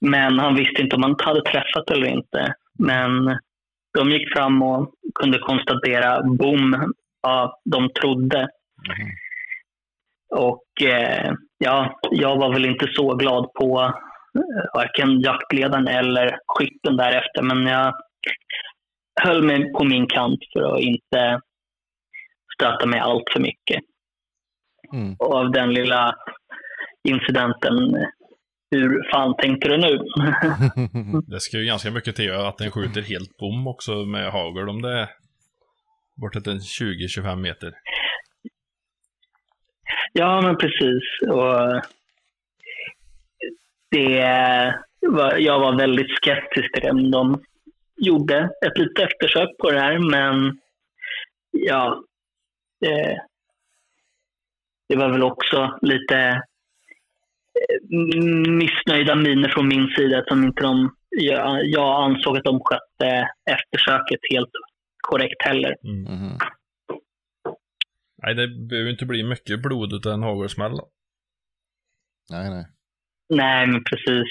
Men 0.00 0.38
han 0.38 0.54
visste 0.54 0.82
inte 0.82 0.96
om 0.96 1.02
han 1.02 1.16
hade 1.18 1.42
träffat 1.42 1.90
eller 1.90 2.06
inte. 2.06 2.54
Men 2.78 3.38
de 3.98 4.10
gick 4.10 4.32
fram 4.32 4.62
och 4.62 4.94
kunde 5.14 5.38
konstatera 5.38 6.22
bom. 6.22 6.92
Ja, 7.22 7.60
de 7.64 7.88
trodde. 7.88 8.48
Och 10.32 10.82
eh, 10.82 11.32
ja, 11.58 11.98
jag 12.10 12.36
var 12.38 12.52
väl 12.52 12.64
inte 12.64 12.86
så 12.94 13.14
glad 13.14 13.52
på 13.52 13.80
eh, 14.38 14.74
varken 14.74 15.20
jaktledaren 15.20 15.88
eller 15.88 16.38
skytten 16.46 16.96
därefter. 16.96 17.42
Men 17.42 17.66
jag 17.66 17.94
höll 19.22 19.42
mig 19.42 19.72
på 19.72 19.84
min 19.84 20.06
kant 20.06 20.40
för 20.52 20.74
att 20.74 20.80
inte 20.80 21.40
stöta 22.54 22.86
mig 22.86 23.00
allt 23.00 23.24
för 23.32 23.40
mycket. 23.40 23.80
Mm. 24.92 25.16
Och 25.18 25.34
av 25.34 25.50
den 25.50 25.74
lilla 25.74 26.14
incidenten, 27.08 27.74
hur 28.70 29.10
fan 29.12 29.36
tänkte 29.36 29.68
du 29.68 29.76
nu? 29.76 29.98
Det 31.26 31.40
ska 31.40 31.58
ju 31.58 31.66
ganska 31.66 31.90
mycket 31.90 32.16
till 32.16 32.34
att 32.34 32.58
den 32.58 32.70
skjuter 32.70 33.02
helt 33.02 33.36
bom 33.36 33.66
också 33.66 33.92
med 33.92 34.32
hagel 34.32 34.68
om 34.68 34.82
det 34.82 35.08
Bortåt 36.16 36.46
en 36.46 36.58
20-25 36.58 37.36
meter. 37.36 37.72
Ja, 40.12 40.40
men 40.40 40.56
precis. 40.56 41.02
Och 41.28 41.82
det 43.90 44.74
var, 45.00 45.36
jag 45.36 45.60
var 45.60 45.78
väldigt 45.78 46.16
skeptisk 46.16 46.72
till 46.72 46.82
det. 46.82 47.10
De 47.10 47.42
gjorde 47.96 48.50
ett 48.66 48.78
litet 48.78 48.98
eftersök 48.98 49.48
på 49.58 49.70
det 49.70 49.80
här, 49.80 49.98
men 49.98 50.58
ja, 51.50 52.02
det, 52.80 53.20
det 54.88 54.96
var 54.96 55.08
väl 55.08 55.22
också 55.22 55.78
lite 55.82 56.16
eh, 57.60 58.20
missnöjda 58.48 59.14
miner 59.14 59.48
från 59.48 59.68
min 59.68 59.88
sida 59.88 60.24
som 60.28 60.44
inte 60.44 60.62
de, 60.62 60.94
jag, 61.10 61.64
jag 61.64 62.04
ansåg 62.04 62.36
att 62.36 62.44
de 62.44 62.60
skötte 62.60 63.28
eftersöket 63.50 64.20
helt 64.30 64.50
korrekt 65.00 65.42
heller. 65.42 65.76
Mm. 65.84 66.38
Nej, 68.22 68.34
det 68.34 68.48
behöver 68.68 68.90
inte 68.90 69.06
bli 69.06 69.22
mycket 69.22 69.62
blod 69.62 69.92
utan 69.92 70.12
en 70.12 70.22
hagelsmäll. 70.22 70.72
då. 70.72 70.88
Nej, 72.30 72.50
nej. 72.50 72.66
Nej, 73.28 73.66
men 73.66 73.84
precis. 73.84 74.26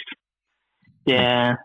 Det, 1.06 1.58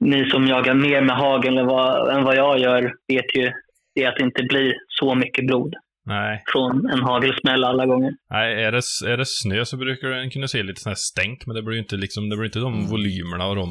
ni 0.00 0.30
som 0.30 0.46
jagar 0.46 0.74
mer 0.74 1.00
med 1.00 1.16
hagel 1.16 1.58
än 1.58 1.66
vad, 1.66 2.16
än 2.16 2.24
vad 2.24 2.36
jag 2.36 2.58
gör 2.58 2.82
vet 3.08 3.36
ju 3.36 3.52
det 3.94 4.06
att 4.06 4.16
det 4.16 4.24
inte 4.24 4.42
blir 4.42 4.74
så 4.88 5.14
mycket 5.14 5.46
blod 5.46 5.74
Nej. 6.06 6.42
från 6.46 6.90
en 6.90 7.02
hagelsmäll 7.02 7.64
alla 7.64 7.86
gånger. 7.86 8.12
Nej, 8.30 8.64
är 8.64 8.72
det, 8.72 9.12
är 9.12 9.16
det 9.16 9.26
snö 9.26 9.64
så 9.64 9.76
brukar 9.76 10.08
den 10.08 10.30
kunna 10.30 10.48
se 10.48 10.62
lite 10.62 10.80
sån 10.80 10.90
här 10.90 10.94
stänk, 10.96 11.46
men 11.46 11.56
det 11.56 11.62
blir 11.62 11.74
ju 11.74 11.80
inte 11.82 11.96
liksom, 11.96 12.28
det 12.28 12.36
blir 12.36 12.46
inte 12.46 12.58
de 12.58 12.74
Mm. 12.74 12.86
volymerna 12.90 13.46
och 13.46 13.56
de, 13.56 13.68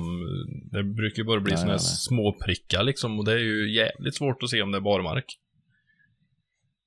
det 0.72 0.84
brukar 0.84 1.18
ju 1.18 1.24
bara 1.28 1.39
bli 1.39 1.52
såna 1.58 1.72
här 1.72 1.74
nej. 1.74 1.80
små 2.08 2.38
prickar 2.46 2.84
liksom, 2.84 3.20
och 3.20 3.26
det 3.26 3.32
är 3.34 3.38
ju 3.38 3.72
jävligt 3.76 4.16
svårt 4.16 4.44
att 4.44 4.50
se 4.50 4.62
om 4.62 4.72
det 4.72 4.78
är 4.78 4.82
barmark. 4.82 5.26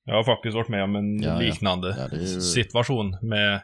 Jag 0.05 0.15
har 0.15 0.23
faktiskt 0.23 0.55
varit 0.55 0.69
med 0.69 0.83
om 0.83 0.95
en 0.95 1.21
Ja, 1.23 1.29
ja. 1.29 1.39
liknande 1.39 1.95
Ja, 1.99 2.07
det 2.07 2.15
är 2.15 2.19
ju- 2.21 2.41
situation 2.41 3.17
med, 3.21 3.61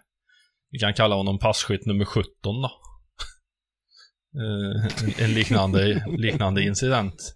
vi 0.70 0.80
kan 0.80 0.94
kalla 0.94 1.16
honom 1.16 1.40
passkytt 1.40 1.86
nummer 1.86 2.06
17 2.06 2.32
då. 2.44 2.72
Eh, 4.36 4.86
en- 5.04 5.24
en 5.26 5.34
liknande, 5.34 6.06
liknande 6.18 6.64
incident. 6.64 7.36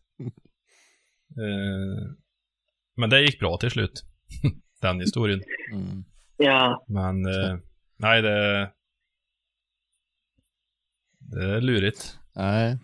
Eh, 1.29 2.11
men 2.97 3.09
det 3.09 3.21
gick 3.21 3.39
bra 3.39 3.57
till 3.57 3.71
slut. 3.71 4.03
Den 4.81 4.99
historien. 4.99 5.41
Mm. 5.73 6.03
Ja, 6.37 6.85
Men 6.87 7.25
eh, 7.25 7.57
nej, 7.97 8.21
det... 8.21 8.71
Det 11.19 11.45
är 11.55 11.61
lurigt. 11.61 12.19
Nej, 12.35 12.77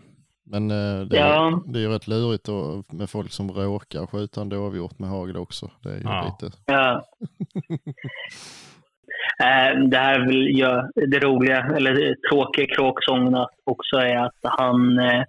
men 0.51 0.71
eh, 0.71 1.05
det, 1.07 1.17
Ja. 1.17 1.47
är, 1.47 1.71
det 1.73 1.79
är 1.79 1.81
ju 1.83 1.89
rätt 1.89 2.07
lurigt 2.07 2.45
då, 2.45 2.83
med 2.89 3.09
folk 3.09 3.31
som 3.31 3.51
råkar 3.51 4.05
skjuta 4.07 4.41
en 4.41 4.49
dovhjort 4.49 4.99
med 4.99 5.09
hagel 5.09 5.37
också. 5.37 5.71
Det 5.83 5.89
är 5.89 5.95
ju 5.97 6.03
Ja. 6.03 6.37
lite... 6.41 6.57
ja. 6.65 7.03
Eh, 9.43 9.79
Det 9.89 9.97
här 9.97 10.19
vill 10.27 10.59
jag, 10.59 10.89
det 10.95 11.19
roliga, 11.19 11.57
eller 11.75 11.93
det 11.93 12.15
tråkiga 12.29 12.75
kråksången 12.75 13.45
också 13.65 13.95
är 13.97 14.17
att 14.17 14.39
han 14.43 14.99
eh, 14.99 15.23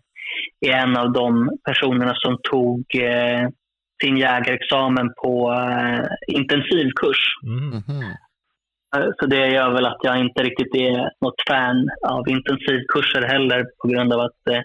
är 0.60 0.72
en 0.72 0.96
av 0.96 1.12
de 1.12 1.50
personerna 1.64 2.12
som 2.14 2.38
tog 2.50 2.84
eh, 2.94 3.48
sin 4.02 4.16
jägarexamen 4.16 5.12
på 5.22 5.52
eh, 5.52 6.04
intensivkurs. 6.36 7.18
Mm. 7.42 7.72
Eh, 8.96 9.08
Så 9.20 9.26
det 9.26 9.48
gör 9.48 9.70
väl 9.70 9.86
att 9.86 9.98
jag 10.02 10.18
inte 10.20 10.42
riktigt 10.42 10.74
är 10.74 11.10
något 11.20 11.42
fan 11.48 11.88
av 12.08 12.28
intensivkurser 12.28 13.22
heller 13.22 13.64
på 13.82 13.88
grund 13.88 14.12
av 14.12 14.20
att 14.20 14.46
eh, 14.50 14.60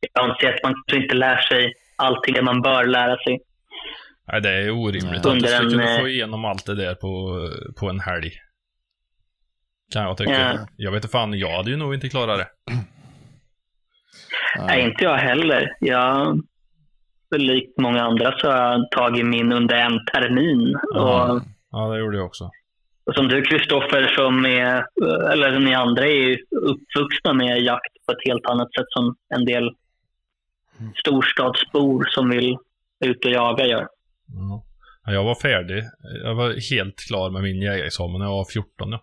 jag 0.00 0.30
anser 0.30 0.48
att 0.48 0.62
man 0.62 0.74
kanske 0.74 1.02
inte 1.02 1.14
lär 1.14 1.36
sig 1.36 1.72
allting 1.96 2.34
det 2.34 2.42
man 2.42 2.62
bör 2.62 2.84
lära 2.84 3.16
sig. 3.16 3.40
Nej, 4.32 4.40
det 4.40 4.50
är 4.50 4.70
orimligt 4.70 5.24
Nej. 5.24 5.32
att 5.32 5.40
du 5.40 5.48
ska 5.48 5.58
kunna 5.58 5.94
eh, 5.94 6.00
få 6.00 6.08
igenom 6.08 6.44
allt 6.44 6.66
det 6.66 6.74
där 6.74 6.94
på, 6.94 7.40
på 7.80 7.88
en 7.88 8.00
helg. 8.00 8.32
Kan 9.92 10.02
jag 10.02 10.16
tycka. 10.16 10.54
Ja. 10.54 10.66
Jag 10.76 10.92
vet 10.92 10.98
inte 10.98 11.12
fan, 11.12 11.38
jag 11.38 11.56
hade 11.56 11.70
ju 11.70 11.76
nog 11.76 11.94
inte 11.94 12.08
klarat 12.08 12.38
det. 12.38 12.48
Nej, 14.58 14.84
inte 14.84 15.04
jag 15.04 15.16
heller. 15.16 15.72
Jag, 15.80 16.40
likt 17.36 17.80
många 17.80 18.02
andra 18.02 18.38
så 18.38 18.50
har 18.50 18.56
jag 18.56 18.90
tagit 18.90 19.26
min 19.26 19.52
under 19.52 19.76
en 19.76 20.04
termin. 20.12 20.78
Ja. 20.94 21.32
Och, 21.32 21.42
Ja, 21.70 21.88
det 21.88 21.98
gjorde 21.98 22.16
jag 22.16 22.26
också. 22.26 22.50
och 23.06 23.14
som 23.14 23.28
du 23.28 23.42
Kristoffer, 23.42 24.14
som 24.16 24.46
är, 24.46 24.84
eller 25.32 25.58
ni 25.58 25.74
andra 25.74 26.06
är 26.06 26.28
ju 26.28 26.36
uppvuxna 26.50 27.32
med 27.32 27.62
jakt 27.62 27.94
på 28.06 28.12
ett 28.12 28.28
helt 28.28 28.46
annat 28.46 28.74
sätt 28.74 28.86
som 28.88 29.14
en 29.34 29.44
del 29.44 29.70
storstadsbor 30.94 32.04
som 32.10 32.30
vill 32.30 32.56
ut 33.04 33.24
och 33.24 33.30
jaga 33.30 33.66
gör. 33.66 33.88
Ja. 34.26 34.64
Ja, 35.04 35.12
Jag 35.12 35.24
var 35.24 35.34
färdig. 35.34 35.82
Jag 36.24 36.34
var 36.34 36.70
helt 36.74 36.98
klar 37.08 37.30
med 37.30 37.42
min 37.42 37.62
jägarexamen 37.62 38.18
när 38.18 38.26
jag 38.26 38.32
var 38.32 38.44
14. 38.52 38.90
Ja. 38.92 39.02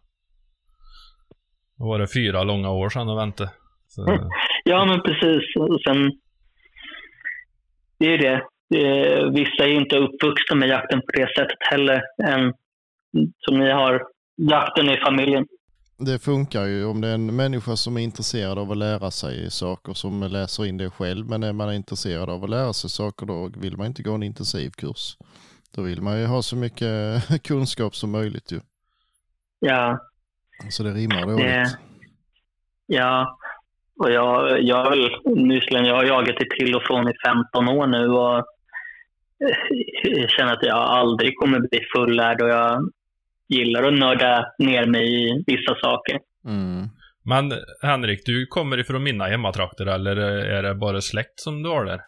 Då 1.78 1.86
var 1.86 2.00
det 2.00 2.08
fyra 2.14 2.44
långa 2.44 2.72
år 2.72 2.90
sedan 2.90 3.10
att 3.10 3.18
vänta. 3.18 3.50
Så, 3.88 4.08
Mm. 4.12 4.30
Ja, 4.66 4.86
men 4.86 5.02
precis. 5.02 5.56
Och 5.56 5.82
sen, 5.82 6.12
det 8.00 8.06
är 8.06 8.12
ju 8.12 8.18
det. 8.18 8.44
det. 8.70 9.30
Vissa 9.32 9.64
är 9.64 9.68
ju 9.68 9.76
inte 9.76 9.98
uppvuxna 9.98 10.56
med 10.56 10.70
jakten 10.70 11.00
på 11.02 11.12
det 11.14 11.28
sättet 11.38 11.58
heller. 11.72 12.02
Än, 12.24 12.54
som 13.38 13.60
ni 13.60 13.72
har 13.72 14.04
jakten 14.38 14.90
i 14.90 14.98
familjen. 14.98 15.46
Det 15.98 16.20
funkar 16.20 16.66
ju 16.66 16.86
om 16.86 17.02
det 17.02 17.08
är 17.08 17.14
en 17.14 17.36
människa 17.36 17.76
som 17.76 17.98
är 17.98 18.02
intresserad 18.02 18.60
av 18.60 18.72
att 18.72 18.78
lära 18.78 19.12
sig 19.12 19.52
saker 19.52 19.94
som 19.94 20.24
läser 20.24 20.66
in 20.66 20.78
det 20.78 20.90
själv. 20.90 21.30
Men 21.30 21.44
är 21.44 21.54
man 21.54 21.74
intresserad 21.74 22.30
av 22.30 22.44
att 22.44 22.50
lära 22.50 22.74
sig 22.74 22.90
saker 22.90 23.26
då 23.26 23.52
vill 23.58 23.78
man 23.78 23.86
inte 23.86 24.04
gå 24.04 24.14
en 24.14 24.24
intensivkurs. 24.24 25.18
Då 25.76 25.82
vill 25.82 26.02
man 26.02 26.20
ju 26.20 26.26
ha 26.26 26.42
så 26.42 26.56
mycket 26.56 27.44
kunskap 27.44 27.96
som 27.96 28.12
möjligt 28.12 28.52
ju. 28.52 28.60
Ja, 29.60 30.00
Så 30.70 30.84
det 30.84 30.92
rimmar 30.92 31.22
dåligt. 31.22 31.46
Det- 31.46 31.78
ja. 32.86 33.38
Och 34.00 34.12
jag, 34.12 34.62
jag, 34.64 34.90
väl, 34.90 35.10
nyligen, 35.26 35.86
jag 35.86 35.96
har 35.96 36.04
jagat 36.04 36.42
i 36.42 36.46
till 36.60 36.76
och 36.76 36.84
från 36.84 37.10
i 37.10 37.14
15 37.26 37.68
år 37.70 37.88
nu 37.88 38.08
och 38.10 38.38
eh, 38.38 39.58
jag 40.04 40.30
känner 40.30 40.54
att 40.54 40.64
jag 40.64 40.78
aldrig 40.78 41.38
kommer 41.38 41.60
bli 41.60 41.80
fullärd 41.96 42.42
och 42.42 42.50
jag 42.50 42.90
gillar 43.50 43.84
att 43.84 43.94
nörda 44.00 44.46
ner 44.60 44.86
mig 44.86 45.30
i 45.30 45.44
vissa 45.48 45.76
saker. 45.76 46.20
Mm. 46.48 46.88
Men 47.26 47.52
Henrik, 47.82 48.22
du 48.26 48.46
kommer 48.46 48.80
ifrån 48.80 49.04
mina 49.04 49.26
hemmatrakter 49.26 49.86
eller 49.86 50.16
är 50.18 50.64
det 50.64 50.76
bara 50.76 51.02
släkt 51.02 51.40
som 51.40 51.64
du 51.64 51.70
har 51.70 51.86
där? 51.86 52.02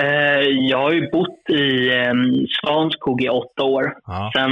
Eh, 0.00 0.40
Jag 0.48 0.78
har 0.78 0.92
ju 0.92 1.10
bott 1.10 1.50
i 1.50 1.88
eh, 1.96 2.12
Svanskog 2.60 3.22
i 3.22 3.28
åtta 3.28 3.62
år. 3.64 3.94
Ja. 4.04 4.30
Sen 4.36 4.50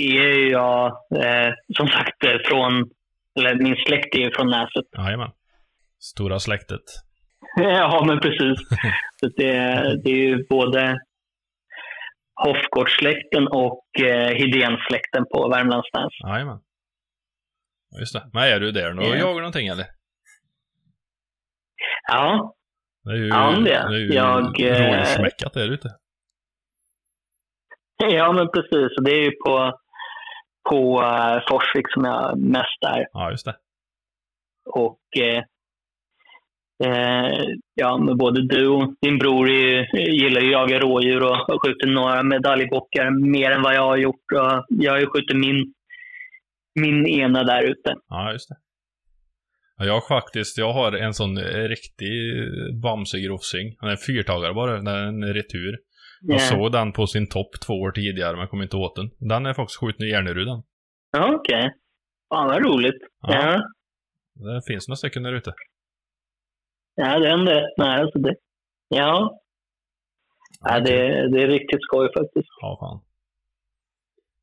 är 0.00 0.50
jag 0.50 0.86
eh, 1.16 1.52
som 1.76 1.88
sagt 1.88 2.46
från, 2.48 2.90
eller 3.38 3.54
min 3.54 3.76
släkt 3.76 4.14
är 4.14 4.18
ju 4.18 4.30
från 4.30 4.50
Näset. 4.50 4.84
Jajamän. 4.98 5.30
Stora 5.98 6.38
släktet. 6.38 6.82
Ja, 7.58 8.04
men 8.06 8.20
precis. 8.20 8.68
Så 9.20 9.26
det, 9.36 9.52
det 10.04 10.10
är 10.10 10.16
ju 10.28 10.46
både 10.48 10.98
Hoffgårdssläkten 12.44 13.48
och 13.48 13.84
eh, 14.00 14.30
på 15.32 15.48
Värmlandsnäs. 15.48 16.12
Jajamän. 16.28 16.58
Ja, 17.90 17.98
Just 18.00 18.12
det. 18.12 18.30
Men 18.32 18.42
är 18.42 18.60
du 18.60 18.72
där 18.72 18.92
nu 18.94 19.00
och 19.02 19.06
Ja. 19.08 19.14
jagar 19.16 19.40
någonting 19.40 19.68
eller? 19.68 19.86
Ja, 22.08 22.54
Det 23.04 23.10
är 23.10 23.16
ju, 23.16 23.28
Ja, 23.28 23.50
det. 23.50 23.64
det 23.64 23.70
är 23.96 23.98
ju 23.98 24.14
Jag, 24.14 24.60
eh, 24.60 24.92
rådjursmäckat 24.92 25.56
ute. 25.68 25.88
ja 27.96 28.32
men 28.32 28.48
precis. 28.48 28.98
Och 28.98 29.04
det 29.04 29.10
är 29.12 29.22
ju 29.24 29.30
på, 29.46 29.78
på 30.70 31.00
uh, 31.02 31.40
Forsvik 31.48 31.86
som 31.92 32.04
jag 32.04 32.38
mest 32.38 32.82
är. 32.86 33.06
Ja, 33.12 33.30
just 33.30 33.44
det. 33.46 33.56
Och 34.70 35.00
eh, 35.20 35.42
eh, 36.84 37.46
ja, 37.74 37.98
men 37.98 38.16
både 38.16 38.48
du 38.48 38.68
och 38.68 38.94
din 39.00 39.18
bror 39.18 39.50
är, 39.50 39.96
gillar 40.10 40.40
ju 40.40 40.46
att 40.46 40.52
jaga 40.52 40.78
rådjur 40.80 41.22
och 41.22 41.36
har 41.36 41.58
skjutit 41.66 41.88
några 41.94 42.22
medaljbockar 42.22 43.10
mer 43.30 43.50
än 43.50 43.62
vad 43.62 43.74
jag 43.74 43.82
har 43.82 43.96
gjort. 43.96 44.24
Jag 44.68 44.92
har 44.92 45.00
ju 45.00 45.06
skjutit 45.06 45.36
min, 45.36 45.74
min 46.74 47.06
ena 47.06 47.44
där 47.44 47.62
ute. 47.62 47.94
Ja, 48.08 48.32
just 48.32 48.48
det. 48.48 48.56
Ja, 49.78 49.84
jag 49.84 50.06
faktiskt, 50.06 50.58
jag 50.58 50.72
har 50.72 50.92
en 50.92 51.14
sån 51.14 51.38
riktig 51.68 52.10
bamsegrofsing. 52.82 53.76
Han 53.78 53.90
är 53.90 53.96
fyrtagare 53.96 54.54
bara, 54.54 54.72
den 54.76 54.86
är 54.86 54.98
en 55.06 55.34
retur. 55.34 55.78
Jag 56.20 56.34
Eh, 56.36 56.40
såg 56.40 56.72
den 56.72 56.92
på 56.92 57.06
sin 57.06 57.28
topp 57.28 57.60
två 57.66 57.74
år 57.74 57.90
tidigare, 57.90 58.32
men 58.32 58.40
jag 58.40 58.50
kom 58.50 58.62
inte 58.62 58.76
åt 58.76 58.96
den. 58.96 59.10
Den 59.28 59.46
är 59.46 59.54
faktiskt 59.54 59.80
skjuten 59.80 60.06
i 60.06 60.10
Järnerud. 60.10 60.48
Ja, 61.12 61.34
okej. 61.34 61.70
Fan 62.28 62.46
vad 62.46 62.62
roligt. 62.64 62.94
Ja. 63.20 63.62
Ja, 64.34 64.52
Det 64.54 64.62
finns 64.66 64.88
några 64.88 64.96
stycken 64.96 65.22
där 65.22 65.32
ute. 65.32 65.52
Ja 66.96 67.18
det 67.18 67.28
är 67.28 67.32
ändå 67.32 67.52
rätt 67.52 67.76
nära. 67.78 68.10
Så 68.10 68.18
det, 68.18 68.34
ja, 68.88 69.40
ja 70.60 70.80
det, 70.80 70.96
det 71.32 71.42
är 71.42 71.48
riktigt 71.48 71.82
skoj 71.82 72.08
faktiskt. 72.18 72.48
Ja, 72.60 72.76
fan. 72.80 73.00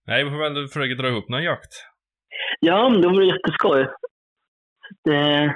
Nej, 0.08 0.24
vi 0.24 0.30
får 0.30 0.38
väl 0.40 0.68
försöka 0.68 1.02
dra 1.02 1.08
ihop 1.10 1.30
någon 1.30 1.44
jakt. 1.44 1.72
Ja, 2.60 2.90
men 2.90 3.02
det 3.02 3.08
vore 3.08 3.26
jätteskoj. 3.26 3.88
Det 5.04 5.54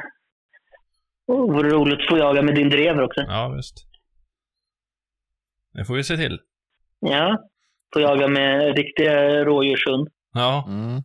vore 1.27 1.69
roligt 1.69 1.99
att 1.99 2.09
få 2.09 2.17
jaga 2.17 2.41
med 2.41 2.55
din 2.55 2.69
drever 2.69 3.03
också. 3.03 3.21
Ja, 3.21 3.53
visst. 3.55 3.77
Det 5.73 5.85
får 5.85 5.95
vi 5.95 6.03
se 6.03 6.17
till. 6.17 6.39
Ja, 6.99 7.37
får 7.93 8.01
jaga 8.01 8.27
med 8.27 8.77
riktiga 8.77 9.43
rådjurshund. 9.45 10.07
Ja, 10.33 10.65
Mm. 10.67 11.01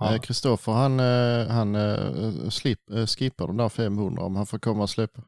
Ja. 0.00 0.14
Eh, 0.14 0.20
Kristoffer 0.20 0.72
han, 0.72 1.00
eh, 1.00 1.46
han 1.48 1.74
eh, 1.74 2.48
slip, 2.48 2.78
skippar 3.06 3.46
de 3.46 3.56
där 3.56 3.68
500 3.68 4.22
om 4.22 4.36
han 4.36 4.46
får 4.46 4.58
komma 4.58 4.82
och 4.82 4.90
släppa. 4.90 5.22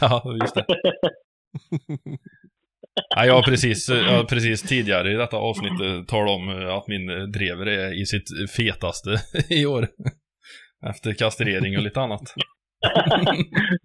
ja 0.00 0.36
just 0.42 0.54
det. 0.54 0.66
Ja, 3.16 3.26
jag, 3.26 3.34
har 3.34 3.42
precis, 3.42 3.88
jag 3.88 4.16
har 4.16 4.24
precis 4.24 4.62
tidigare 4.62 5.12
i 5.12 5.14
detta 5.14 5.36
avsnitt 5.36 6.08
talat 6.08 6.30
om 6.30 6.68
att 6.78 6.88
min 6.88 7.32
drever 7.32 7.66
är 7.66 8.00
i 8.02 8.06
sitt 8.06 8.50
fetaste 8.50 9.20
i 9.54 9.66
år. 9.66 9.88
Efter 10.86 11.14
kastrering 11.14 11.76
och 11.76 11.82
lite 11.82 12.00
annat. 12.00 12.22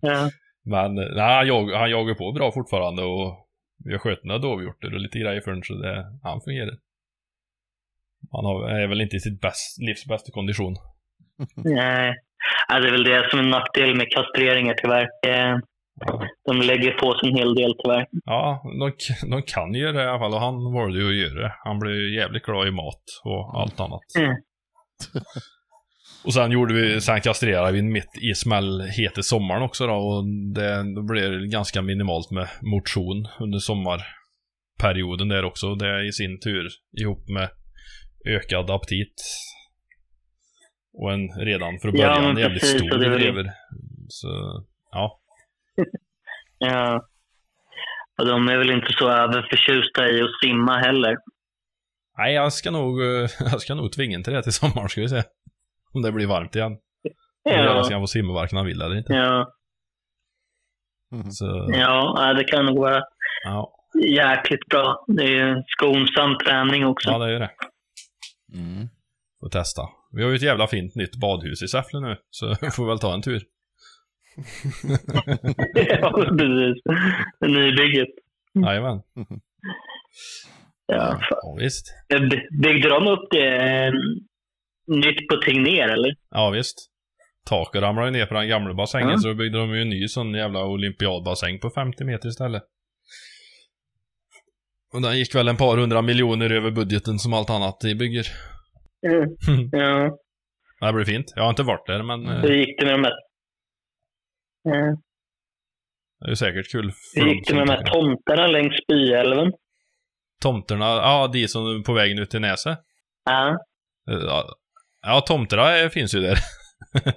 ja. 0.01 0.29
Men 0.65 0.95
nej, 0.95 1.35
han, 1.35 1.47
jag, 1.47 1.71
han 1.79 1.89
jagar 1.89 2.15
på 2.15 2.31
bra 2.31 2.51
fortfarande 2.51 3.03
och 3.03 3.48
vi 3.85 3.91
har 3.91 3.99
skjutit 3.99 4.23
några 4.25 4.39
dovhjortar 4.39 4.93
och 4.93 4.99
lite 4.99 5.19
grejer 5.19 5.41
för 5.41 5.51
den 5.51 5.63
så 5.63 5.73
det, 5.73 6.05
han 6.23 6.41
fungerar. 6.41 6.77
Han 8.31 8.45
har, 8.45 8.69
är 8.69 8.87
väl 8.87 9.01
inte 9.01 9.15
i 9.15 9.19
sitt 9.19 9.41
bäst, 9.41 9.77
livs 9.81 10.05
bästa 10.05 10.31
kondition. 10.31 10.75
Nej, 11.55 12.15
ja, 12.67 12.79
det 12.79 12.87
är 12.87 12.91
väl 12.91 13.03
det 13.03 13.29
som 13.29 13.39
är 13.39 13.43
en 13.43 13.49
nackdel 13.49 13.95
med 13.95 14.11
kastreringar 14.11 14.73
tyvärr. 14.73 15.07
Eh, 15.27 15.57
De 16.47 16.57
lägger 16.61 16.91
på 16.91 17.13
sig 17.13 17.29
en 17.29 17.35
hel 17.35 17.55
del 17.55 17.73
tyvärr. 17.83 18.05
Ja, 18.25 18.61
de, 18.79 18.91
de 19.29 19.41
kan 19.41 19.73
ju 19.73 19.79
göra 19.81 19.91
det 19.91 20.03
i 20.03 20.07
alla 20.07 20.19
fall 20.19 20.33
och 20.33 20.39
han 20.39 20.73
valde 20.73 20.99
ju 20.99 21.07
att 21.09 21.15
göra 21.29 21.41
det. 21.47 21.55
Han 21.63 21.79
blev 21.79 21.95
ju 21.95 22.15
jävligt 22.15 22.43
glad 22.43 22.67
i 22.67 22.71
mat 22.71 23.03
och 23.23 23.61
allt 23.61 23.79
annat. 23.79 24.01
Mm. 24.19 24.35
Och 26.25 26.33
sen 26.33 26.51
gjorde 26.51 26.73
vi, 26.73 27.01
sen 27.01 27.21
kastrerade 27.21 27.71
vi 27.71 27.81
mitt 27.81 28.17
i 28.21 28.35
smällhete 28.35 29.23
sommaren 29.23 29.61
också 29.61 29.87
då 29.87 29.93
och 29.93 30.25
det, 30.55 30.95
då 30.95 31.01
blev 31.01 31.31
det 31.31 31.47
ganska 31.47 31.81
minimalt 31.81 32.31
med 32.31 32.47
motion 32.61 33.27
under 33.39 33.59
sommarperioden 33.59 35.27
där 35.27 35.45
också. 35.45 35.75
Det 35.75 36.07
i 36.07 36.11
sin 36.11 36.39
tur 36.39 36.67
ihop 37.01 37.29
med 37.29 37.49
ökad 38.25 38.69
aptit. 38.69 39.15
Och 40.93 41.13
en 41.13 41.29
redan 41.45 41.79
från 41.79 41.95
Ja, 41.95 42.07
början 42.07 42.23
men 42.33 42.37
jävligt 42.37 42.61
precis, 42.61 42.81
stor 42.81 42.97
drever. 42.97 43.51
Så, 44.07 44.27
ja. 44.91 45.19
Ja. 46.61 47.05
Och 48.19 48.27
de 48.27 48.47
är 48.47 48.57
väl 48.57 48.71
inte 48.71 48.93
så 48.93 49.09
överförtjusta 49.09 50.09
i 50.09 50.21
att 50.21 50.39
simma 50.43 50.77
heller. 50.77 51.17
Nej, 52.17 52.33
jag 52.33 52.53
ska 52.53 52.71
nog, 52.71 53.01
jag 53.39 53.61
ska 53.61 53.75
nog 53.75 53.91
tvinga 53.91 54.21
till 54.21 54.33
det 54.33 54.43
till 54.43 54.53
sommaren 54.53 54.89
ska 54.89 55.01
vi 55.01 55.09
se. 55.09 55.23
Om 55.93 56.01
det 56.01 56.11
blir 56.11 56.27
varmt 56.27 56.55
igen. 56.55 56.77
Ja. 57.43 57.83
ska 57.83 57.93
Ja, 57.93 57.99
få 57.99 58.07
simma 58.07 58.33
varken 58.33 58.57
han 58.57 58.65
vill 58.67 58.81
eller 58.81 58.95
inte. 58.97 59.13
ja, 59.13 59.53
Mm. 61.11 61.31
Så, 61.31 61.69
ja, 61.73 62.33
det 62.37 62.43
kan 62.43 62.65
nog 62.65 62.77
vara 62.79 63.01
ja. 63.43 63.73
jäkligt 64.07 64.65
bra. 64.69 65.05
Det 65.07 65.23
är 65.23 65.29
ju 65.47 65.63
skonsam 65.67 66.37
träning 66.45 66.85
också. 66.85 67.09
ja, 67.09 67.17
det 67.17 67.25
är 67.25 67.29
ju 67.29 67.39
det. 67.39 67.51
Mm. 68.53 68.87
Får 69.39 69.49
testa. 69.49 69.81
Vi 70.11 70.23
har 70.23 70.29
ju 70.29 70.35
ett 70.35 70.41
jävla 70.41 70.67
fint 70.67 70.95
nytt 70.95 71.15
badhus 71.15 71.63
i 71.63 71.67
Säffle 71.67 71.99
nu, 71.99 72.17
så 72.29 72.55
får 72.71 72.83
vi 72.83 72.89
väl 72.89 72.99
ta 72.99 73.13
en 73.13 73.21
tur. 73.21 73.41
ja, 75.75 76.11
precis. 76.37 76.83
Nybygget. 77.41 78.07
Jajamän. 78.65 79.01
Ja. 80.85 81.19
Ja, 81.29 81.55
visst. 81.59 81.85
By- 82.09 82.61
Byggde 82.63 82.89
de 82.89 83.07
upp 83.07 83.27
det 83.31 83.55
eh, 83.85 83.91
nytt 84.89 85.27
på 85.29 85.35
Tegnér, 85.45 85.87
eller? 85.89 86.13
Ja, 86.29 86.49
visst. 86.49 86.75
Taket 87.49 87.81
ramlade 87.81 88.07
ju 88.07 88.11
ner 88.11 88.25
på 88.25 88.33
den 88.33 88.47
gamla 88.47 88.73
bassängen, 88.73 89.09
Ja. 89.09 89.17
så 89.17 89.27
då 89.27 89.33
byggde 89.33 89.57
de 89.57 89.75
ju 89.75 89.81
en 89.81 89.89
ny 89.89 90.07
sån 90.07 90.33
jävla 90.33 90.65
olympiadbassäng 90.65 91.59
på 91.59 91.69
50 91.69 92.03
meter 92.03 92.29
istället. 92.29 92.63
Och 94.93 95.01
den 95.01 95.17
gick 95.17 95.35
väl 95.35 95.47
en 95.47 95.57
par 95.57 95.77
hundra 95.77 96.01
miljoner 96.01 96.49
över 96.51 96.71
budgeten 96.71 97.19
som 97.19 97.33
allt 97.33 97.49
annat 97.49 97.83
i 97.85 97.95
bygger. 97.95 98.27
Mm. 99.07 99.69
Ja. 99.71 100.17
Det 100.87 100.93
blir 100.93 101.05
fint. 101.05 101.25
Jag 101.35 101.43
har 101.43 101.49
inte 101.49 101.63
varit 101.63 101.87
där, 101.87 102.03
men 102.03 102.27
eh, 102.27 102.41
Hur 102.41 102.53
gick 102.55 102.79
det 102.79 102.85
med 102.85 102.93
de 102.93 103.03
här, 103.03 103.13
ja. 104.63 104.97
det 106.19 106.25
är 106.25 106.29
ju 106.29 106.35
säkert 106.35 106.71
kul. 106.71 106.91
Hur 107.15 107.27
gick 107.27 107.47
det 107.47 107.55
med 107.55 107.67
de 107.67 107.71
här 107.73 107.83
tomterna 107.83 108.47
längs 108.47 108.73
Spyälven? 108.83 109.51
Tomterna, 110.41 110.85
ja 110.85 111.29
de 111.33 111.47
som 111.47 111.65
är 111.79 111.83
på 111.83 111.93
vägen 111.93 112.19
ut 112.19 112.29
till 112.29 112.41
Näset. 112.41 112.77
Ja. 113.25 113.57
Ja, 115.01 115.21
tomterna 115.21 115.89
finns 115.89 116.15
ju 116.15 116.19
där. 116.19 116.37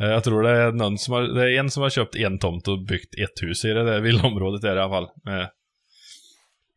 Eh, 0.00 0.06
Jag 0.06 0.24
tror 0.24 0.42
det 0.42 0.50
är 0.50 0.72
någon 0.72 0.98
som 0.98 1.14
har, 1.14 1.22
det 1.22 1.42
är 1.42 1.58
en 1.60 1.70
som 1.70 1.82
har 1.82 1.90
köpt 1.90 2.16
en 2.16 2.38
tomt 2.38 2.68
och 2.68 2.84
byggt 2.86 3.14
ett 3.14 3.42
hus 3.42 3.64
i 3.64 3.68
det 3.68 3.84
där 3.84 4.00
villaområdet 4.00 4.62
där 4.62 4.76
i 4.76 4.80
alla 4.80 4.90
fall. 4.94 5.08
Med 5.24 5.50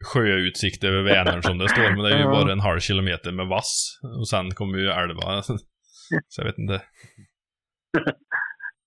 sjöutsikt 0.05 0.84
över 0.84 1.01
Vänern 1.03 1.43
som 1.43 1.57
det 1.57 1.69
står, 1.69 1.89
men 1.95 1.99
det 2.03 2.13
är 2.13 2.17
ju 2.17 2.23
bara 2.23 2.51
en 2.51 2.59
halv 2.59 2.80
kilometer 2.80 3.32
med 3.32 3.47
vass. 3.47 3.99
Och 4.19 4.30
sen 4.30 4.51
kommer 4.51 4.78
ju 4.78 4.88
älva. 4.89 5.41
Så 6.28 6.41
jag 6.41 6.45
vet 6.45 6.57
inte. 6.57 6.82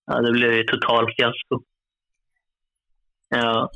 ja, 0.06 0.20
det 0.20 0.32
blev 0.32 0.52
ju 0.52 0.62
total 0.64 1.06
fiasko. 1.16 1.64
Ja. 3.28 3.70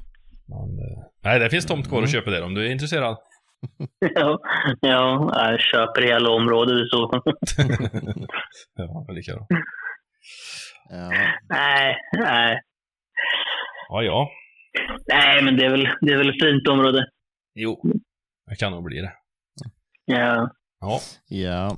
Men, 0.46 0.58
eh, 0.78 1.04
nej, 1.24 1.38
det 1.38 1.50
finns 1.50 1.66
tomt 1.66 1.88
kvar 1.88 2.02
att 2.02 2.12
köpa 2.12 2.30
där 2.30 2.42
om 2.42 2.54
du 2.54 2.66
är 2.66 2.70
intresserad. 2.70 3.16
Ja, 4.14 4.38
ja, 4.80 5.30
jag 5.50 5.60
köper 5.60 6.02
hela 6.02 6.30
området 6.30 6.74
i 6.74 6.88
så 6.90 7.10
ja, 8.74 9.06
lika 9.08 9.34
bra. 9.34 9.46
Ja. 10.90 11.10
Nej, 11.48 11.96
nej. 12.12 12.60
Ja, 13.88 14.02
ja. 14.02 14.30
Nej, 15.12 15.42
men 15.42 15.56
det 15.56 15.64
är 15.64 15.70
väl, 15.70 15.88
det 16.00 16.12
är 16.12 16.16
väl 16.16 16.28
ett 16.28 16.42
fint 16.42 16.68
område. 16.68 17.06
Jo. 17.54 17.82
Det 18.46 18.56
kan 18.56 18.72
nog 18.72 18.84
bli 18.84 19.00
det. 19.00 19.12
Ja. 20.04 20.50
Ja. 20.80 21.00
ja. 21.28 21.76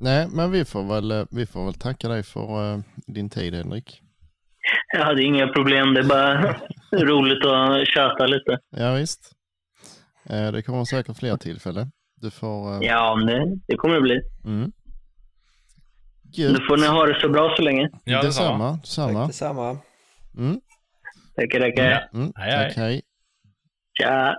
Nej, 0.00 0.28
men 0.32 0.50
vi 0.50 0.64
får 0.64 0.84
väl, 0.88 1.10
eh, 1.10 1.24
vi 1.30 1.46
får 1.46 1.64
väl 1.64 1.74
tacka 1.74 2.08
dig 2.08 2.22
för 2.22 2.72
eh, 2.72 2.80
din 3.06 3.30
tid 3.30 3.54
Henrik. 3.54 4.00
Jag 4.92 5.04
hade 5.04 5.22
inga 5.22 5.48
problem. 5.48 5.94
Det 5.94 6.00
är 6.00 6.04
bara 6.04 6.56
roligt 7.04 7.46
att 7.46 7.88
köta 7.88 8.26
lite. 8.26 8.58
Ja, 8.70 8.94
visst. 8.94 9.32
Eh, 10.24 10.52
det 10.52 10.62
kommer 10.62 10.84
säkert 10.84 11.16
fler 11.16 11.36
tillfällen. 11.36 11.92
Du 12.16 12.30
får... 12.30 12.72
eh, 12.74 12.78
Ja, 12.88 13.16
men 13.16 13.26
det, 13.26 13.58
det 13.66 13.76
kommer 13.76 13.94
det 13.94 14.00
bli. 14.00 14.20
Mm. 14.44 14.72
Då 16.22 16.42
Gött. 16.42 16.66
får 16.68 16.76
ni 16.76 16.86
ha 16.86 17.06
det 17.06 17.20
så 17.20 17.28
bra 17.28 17.54
så 17.56 17.62
länge. 17.62 17.90
Ja, 18.04 18.22
detsamma. 18.22 18.72
detsamma. 18.72 18.76
detsamma. 18.76 19.18
Tack 19.20 19.26
detsamma. 19.28 19.78
Mm. 20.36 20.60
Tackar, 21.36 21.60
tackar. 21.60 22.10
Mm. 22.14 22.32
Hej, 22.36 22.52
hej. 22.52 22.68
Tack, 22.68 22.76
hej. 22.76 23.02
Tja. 24.00 24.36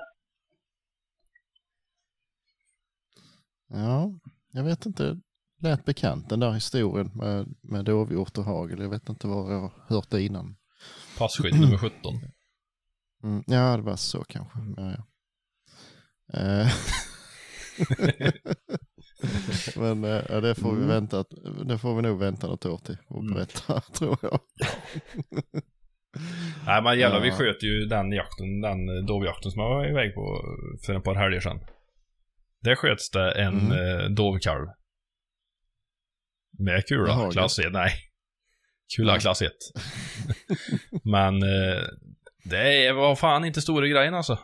Ja, 3.67 4.11
jag 4.51 4.63
vet 4.63 4.85
inte. 4.85 5.17
Lät 5.61 5.85
bekant 5.85 6.29
den 6.29 6.39
där 6.39 6.51
historien 6.51 7.11
med, 7.13 7.55
med 7.61 7.85
dovhjort 7.85 8.37
och 8.37 8.43
hagel. 8.45 8.81
Jag 8.81 8.89
vet 8.89 9.09
inte 9.09 9.27
var 9.27 9.51
jag 9.51 9.59
har 9.61 9.71
hört 9.87 10.09
det 10.09 10.21
innan. 10.21 10.55
Passkydd 11.17 11.59
nummer 11.61 11.77
17. 11.77 11.95
Mm. 13.23 13.43
Ja, 13.47 13.77
det 13.77 13.83
var 13.83 13.95
så 13.95 14.23
kanske. 14.23 14.59
Ja, 14.77 14.91
ja. 14.91 15.03
Eh. 16.33 16.67
Men 19.75 20.03
ja, 20.03 20.41
det 20.41 20.55
får 20.55 20.71
vi 20.71 20.77
Mm. 20.83 20.87
vänta, 20.87 21.23
det 21.65 21.77
får 21.77 21.95
vi 21.95 22.01
nog 22.01 22.19
vänta 22.19 22.47
något 22.47 22.65
år 22.65 22.77
till 22.77 22.97
och 23.07 23.21
Mm. 23.21 23.33
berätta 23.33 23.81
tror 23.93 24.17
jag. 24.21 24.39
Nej 26.65 26.81
men 26.83 26.99
jävlar, 26.99 27.19
vi 27.21 27.27
Ja. 27.27 27.35
sköt 27.35 27.63
ju 27.63 27.85
den 27.85 28.11
jakten, 28.11 28.61
den 28.61 29.05
dovjakten 29.05 29.51
som 29.51 29.61
jag 29.61 29.69
var 29.69 29.89
iväg 29.89 30.15
på 30.15 30.41
för 30.85 30.95
ett 30.97 31.03
par 31.03 31.15
helger 31.15 31.39
sedan. 31.39 31.59
Där 32.61 32.75
sköts 32.75 33.09
det 33.09 33.31
en 33.31 33.59
Mm. 33.71 33.99
eh, 33.99 34.05
dovkalv. 34.09 34.67
Med 36.59 36.85
kula, 36.87 37.07
Jaha, 37.07 37.31
klass 37.31 37.59
1, 37.59 37.71
nej. 37.71 37.91
Kula 38.95 39.11
Nej. 39.11 39.21
klass 39.21 39.41
1. 39.41 39.51
men 41.03 41.39
det 42.43 42.91
var 42.91 43.15
fan 43.15 43.45
inte 43.45 43.61
stora 43.61 43.87
grejen 43.87 44.13
alltså. 44.13 44.39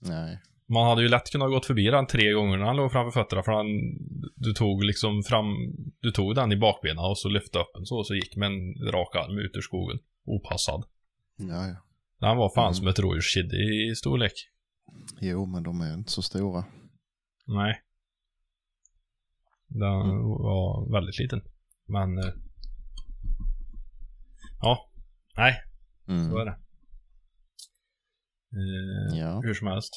Nej. 0.00 0.40
Man 0.68 0.86
hade 0.86 1.02
ju 1.02 1.08
lätt 1.08 1.30
kunnat 1.32 1.50
gått 1.50 1.66
förbi 1.66 1.84
den 1.90 2.06
tre 2.06 2.32
gånger 2.32 2.58
när 2.58 2.64
han 2.66 2.76
låg 2.76 2.92
framför 2.92 3.20
fötterna 3.22 3.42
för 3.42 3.52
han, 3.52 3.66
du 4.34 4.52
tog 4.52 4.84
liksom 4.84 5.22
fram, 5.22 5.46
du 6.00 6.10
tog 6.10 6.34
den 6.34 6.52
i 6.52 6.56
bakbenen 6.56 6.98
och 7.04 7.18
så 7.18 7.28
lyfte 7.28 7.58
upp 7.58 7.70
den 7.74 7.86
så, 7.86 7.98
och 7.98 8.06
så 8.06 8.14
gick 8.14 8.36
med 8.36 8.46
en 8.46 8.74
rak 8.92 9.16
arm 9.16 9.38
ut 9.38 9.56
ur 9.56 9.60
skogen. 9.60 9.98
Opassad. 10.24 10.84
Ja, 11.36 11.66
ja. 11.66 11.76
Han 12.20 12.36
var 12.36 12.54
fan 12.54 12.64
Mm. 12.64 12.74
som 12.74 12.86
ett 12.88 12.98
rådjurskid 12.98 13.52
i 13.52 13.94
storlek. 13.96 14.32
Jo, 15.20 15.46
men 15.46 15.62
de 15.62 15.80
är 15.80 15.94
inte 15.94 16.12
så 16.12 16.22
stora. 16.22 16.64
Nej. 17.46 17.80
Den 19.68 20.00
Mm. 20.10 20.18
var 20.22 20.92
väldigt 20.92 21.18
liten. 21.18 21.42
Men... 21.88 22.18
eh, 22.18 22.32
Ja. 24.60 24.90
Nej, 25.36 25.54
Mm. 26.08 26.30
så 26.30 26.38
är 26.38 26.44
det. 26.44 26.58
Eh, 28.56 29.18
Ja. 29.18 29.40
Hur 29.44 29.54
som 29.54 29.66
helst. 29.66 29.92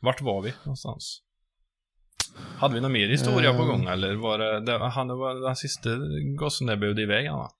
Vart 0.00 0.20
var 0.22 0.42
vi 0.42 0.52
någonstans? 0.64 1.20
Hade 2.36 2.74
vi 2.74 2.80
någon 2.80 2.92
mer 2.92 3.08
historia 3.08 3.52
på 3.52 3.62
Eh. 3.62 3.66
gång 3.66 3.86
eller 3.86 4.14
var 4.14 4.38
det, 4.38 4.60
det 4.60 4.78
han 4.88 5.08
var 5.08 5.46
den 5.46 5.56
sista 5.56 5.90
gossen 6.38 6.66
där 6.66 6.76
behövde 6.76 7.02
iväg 7.02 7.26
han 7.28 7.38
va? 7.38 7.50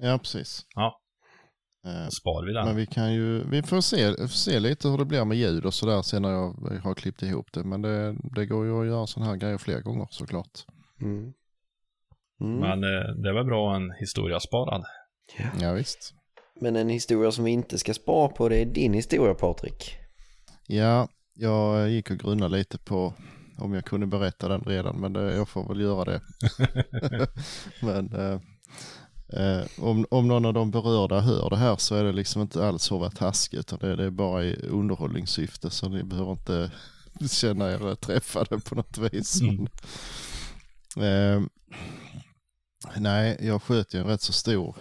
Ja, 0.00 0.18
precis. 0.18 0.66
Ja. 0.74 1.00
Eh, 1.86 2.08
Spar 2.08 2.46
vi 2.46 2.52
den. 2.52 2.64
Men 2.66 2.76
vi 2.76 2.86
kan 2.86 3.12
ju, 3.14 3.50
vi 3.50 3.62
får 3.62 3.80
se, 3.80 4.12
får 4.16 4.26
se 4.28 4.60
lite 4.60 4.88
hur 4.88 4.98
det 4.98 5.04
blir 5.04 5.24
med 5.24 5.36
ljud 5.38 5.64
och 5.66 5.74
sådär 5.74 6.02
sen 6.02 6.22
när 6.22 6.30
jag 6.30 6.52
har 6.82 6.94
klippt 6.94 7.22
ihop 7.22 7.52
det. 7.52 7.64
Men 7.64 7.82
det, 7.82 8.16
det 8.34 8.46
går 8.46 8.64
ju 8.66 8.80
att 8.80 8.86
göra 8.86 9.06
sådana 9.06 9.30
här 9.30 9.36
grejer 9.38 9.58
fler 9.58 9.80
gånger 9.80 10.06
såklart. 10.10 10.64
Mm. 11.00 11.32
Mm. 12.40 12.60
Men 12.60 12.84
eh, 12.84 13.08
det 13.22 13.32
var 13.32 13.44
bra 13.44 13.76
en 13.76 13.90
historia 14.00 14.40
sparad. 14.40 14.84
Ja, 15.60 15.72
visst. 15.72 16.14
Men 16.60 16.76
en 16.76 16.88
historia 16.88 17.32
som 17.32 17.44
vi 17.44 17.50
inte 17.50 17.78
ska 17.78 17.94
spara 17.94 18.28
på 18.28 18.48
det 18.48 18.56
är 18.56 18.66
din 18.66 18.94
historia 18.94 19.34
Patrik. 19.34 19.96
Ja, 20.66 21.08
jag 21.34 21.90
gick 21.90 22.10
och 22.10 22.18
grunnade 22.18 22.56
lite 22.56 22.78
på 22.78 23.14
om 23.58 23.74
jag 23.74 23.84
kunde 23.84 24.06
berätta 24.06 24.48
den 24.48 24.60
redan, 24.60 24.96
men 25.00 25.12
det, 25.12 25.34
jag 25.34 25.48
får 25.48 25.68
väl 25.68 25.80
göra 25.80 26.04
det. 26.04 26.20
men 27.80 28.14
eh, 28.14 28.40
eh, 29.40 29.66
om, 29.78 30.06
om 30.10 30.28
någon 30.28 30.44
av 30.44 30.54
de 30.54 30.70
berörda 30.70 31.20
hör 31.20 31.50
det 31.50 31.56
här 31.56 31.76
så 31.76 31.94
är 31.94 32.04
det 32.04 32.12
liksom 32.12 32.42
inte 32.42 32.66
alls 32.66 32.82
så 32.82 32.98
vara 32.98 33.10
taskigt, 33.10 33.60
utan 33.60 33.78
det, 33.78 33.96
det 33.96 34.04
är 34.04 34.10
bara 34.10 34.44
i 34.44 34.54
underhållningssyfte, 34.68 35.70
så 35.70 35.88
ni 35.88 36.02
behöver 36.02 36.32
inte 36.32 36.70
känna 37.30 37.72
er 37.72 37.94
träffade 37.94 38.58
på 38.58 38.74
något 38.74 38.98
vis. 38.98 39.40
Mm. 39.40 39.66
Eh, 40.96 41.42
nej, 42.96 43.38
jag 43.40 43.62
sköt 43.62 43.94
ju 43.94 44.00
en 44.00 44.06
rätt 44.06 44.22
så 44.22 44.32
stor 44.32 44.76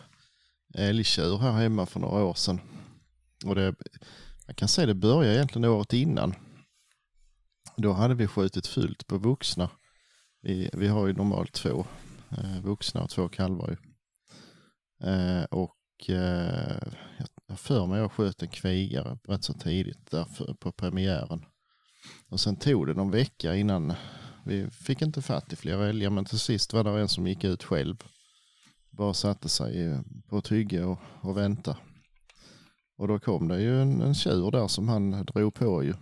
älgtjur 0.77 1.37
här 1.37 1.51
hemma 1.51 1.85
för 1.85 1.99
några 1.99 2.23
år 2.23 2.33
sedan. 2.33 2.61
Och 3.45 3.55
det, 3.55 3.75
man 4.47 4.55
kan 4.55 4.67
säga 4.67 4.87
det 4.87 4.93
började 4.93 5.35
egentligen 5.35 5.69
året 5.69 5.93
innan. 5.93 6.35
Då 7.77 7.91
hade 7.91 8.15
vi 8.15 8.27
skjutit 8.27 8.67
fullt 8.67 9.07
på 9.07 9.17
vuxna. 9.17 9.69
Vi, 10.41 10.69
vi 10.73 10.87
har 10.87 11.07
ju 11.07 11.13
normalt 11.13 11.53
två 11.53 11.85
eh, 12.29 12.61
vuxna 12.61 13.03
och 13.03 13.09
två 13.09 13.29
kalvar. 13.29 13.69
Ju. 13.69 13.77
Eh, 15.09 15.43
och 15.43 16.09
eh, 16.09 16.77
jag 17.17 17.27
har 17.49 17.55
för 17.55 17.85
mig 17.85 17.99
jag 17.99 18.11
sköt 18.11 18.41
en 18.41 18.47
kvigare 18.47 19.17
rätt 19.27 19.43
så 19.43 19.53
tidigt 19.53 20.11
där 20.11 20.25
för, 20.25 20.53
på 20.53 20.71
premiären. 20.71 21.45
Och 22.29 22.39
sen 22.39 22.55
tog 22.55 22.87
det 22.87 22.93
någon 22.93 23.11
vecka 23.11 23.55
innan 23.55 23.93
vi 24.45 24.69
fick 24.69 25.01
inte 25.01 25.21
fatt 25.21 25.53
i 25.53 25.55
flera 25.55 25.87
älgar 25.87 26.09
men 26.09 26.25
till 26.25 26.39
sist 26.39 26.73
var 26.73 26.83
det 26.83 27.01
en 27.01 27.09
som 27.09 27.27
gick 27.27 27.43
ut 27.43 27.63
själv. 27.63 28.03
Bara 28.97 29.13
satte 29.13 29.49
sig 29.49 29.99
på 30.29 30.37
ett 30.37 30.51
hygge 30.51 30.83
och, 30.83 30.99
och 31.21 31.37
väntade. 31.37 31.77
Och 32.97 33.07
då 33.07 33.19
kom 33.19 33.47
det 33.47 33.61
ju 33.61 33.81
en, 33.81 34.01
en 34.01 34.15
tjur 34.15 34.51
där 34.51 34.67
som 34.67 34.89
han 34.89 35.11
drog 35.25 35.53
på 35.53 35.83
ju. 35.83 35.93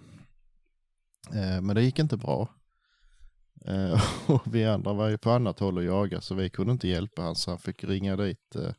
Eh, 1.33 1.61
men 1.61 1.75
det 1.75 1.81
gick 1.81 1.99
inte 1.99 2.17
bra. 2.17 2.49
Eh, 3.65 4.03
och 4.31 4.55
vi 4.55 4.65
andra 4.65 4.93
var 4.93 5.09
ju 5.09 5.17
på 5.17 5.31
annat 5.31 5.59
håll 5.59 5.77
och 5.77 5.83
jagade 5.83 6.21
så 6.21 6.35
vi 6.35 6.49
kunde 6.49 6.71
inte 6.71 6.87
hjälpa 6.87 7.21
honom. 7.21 7.35
så 7.35 7.51
han 7.51 7.59
fick 7.59 7.83
ringa 7.83 8.15
dit 8.15 8.55
eh, 8.55 8.71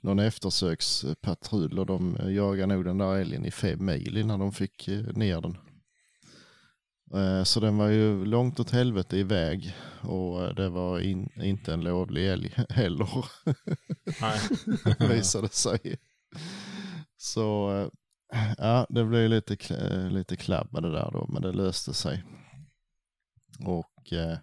någon 0.00 0.18
eftersökspatrull 0.18 1.78
och 1.78 1.86
de 1.86 2.16
eh, 2.16 2.32
jagade 2.32 2.74
nog 2.74 2.84
den 2.84 2.98
där 2.98 3.16
älgen 3.16 3.44
i 3.44 3.50
fem 3.50 3.84
mil 3.84 4.16
innan 4.16 4.40
de 4.40 4.52
fick 4.52 4.88
eh, 4.88 5.16
ner 5.16 5.40
den. 5.40 5.56
Eh, 7.14 7.44
Så 7.44 7.60
den 7.60 7.76
var 7.76 7.88
ju 7.88 8.24
långt 8.24 8.60
åt 8.60 8.70
helvete 8.70 9.16
iväg 9.16 9.76
och 10.02 10.54
det 10.54 10.68
var 10.68 11.00
in, 11.00 11.30
inte 11.42 11.72
en 11.74 11.80
lovlig 11.80 12.28
älg 12.28 12.54
heller 12.68 13.08
Nej. 14.20 14.38
visade 15.16 15.48
sig. 15.48 15.96
Så 17.16 17.70
eh, 18.32 18.52
ja, 18.58 18.86
det 18.88 19.04
blev 19.04 19.30
lite, 19.30 19.56
lite 20.10 20.36
klabb 20.36 20.68
med 20.72 20.82
det 20.82 20.92
där 20.92 21.10
då, 21.12 21.26
men 21.32 21.42
det 21.42 21.52
löste 21.52 21.94
sig. 21.94 22.24
Och 23.66 24.12
eh, 24.12 24.38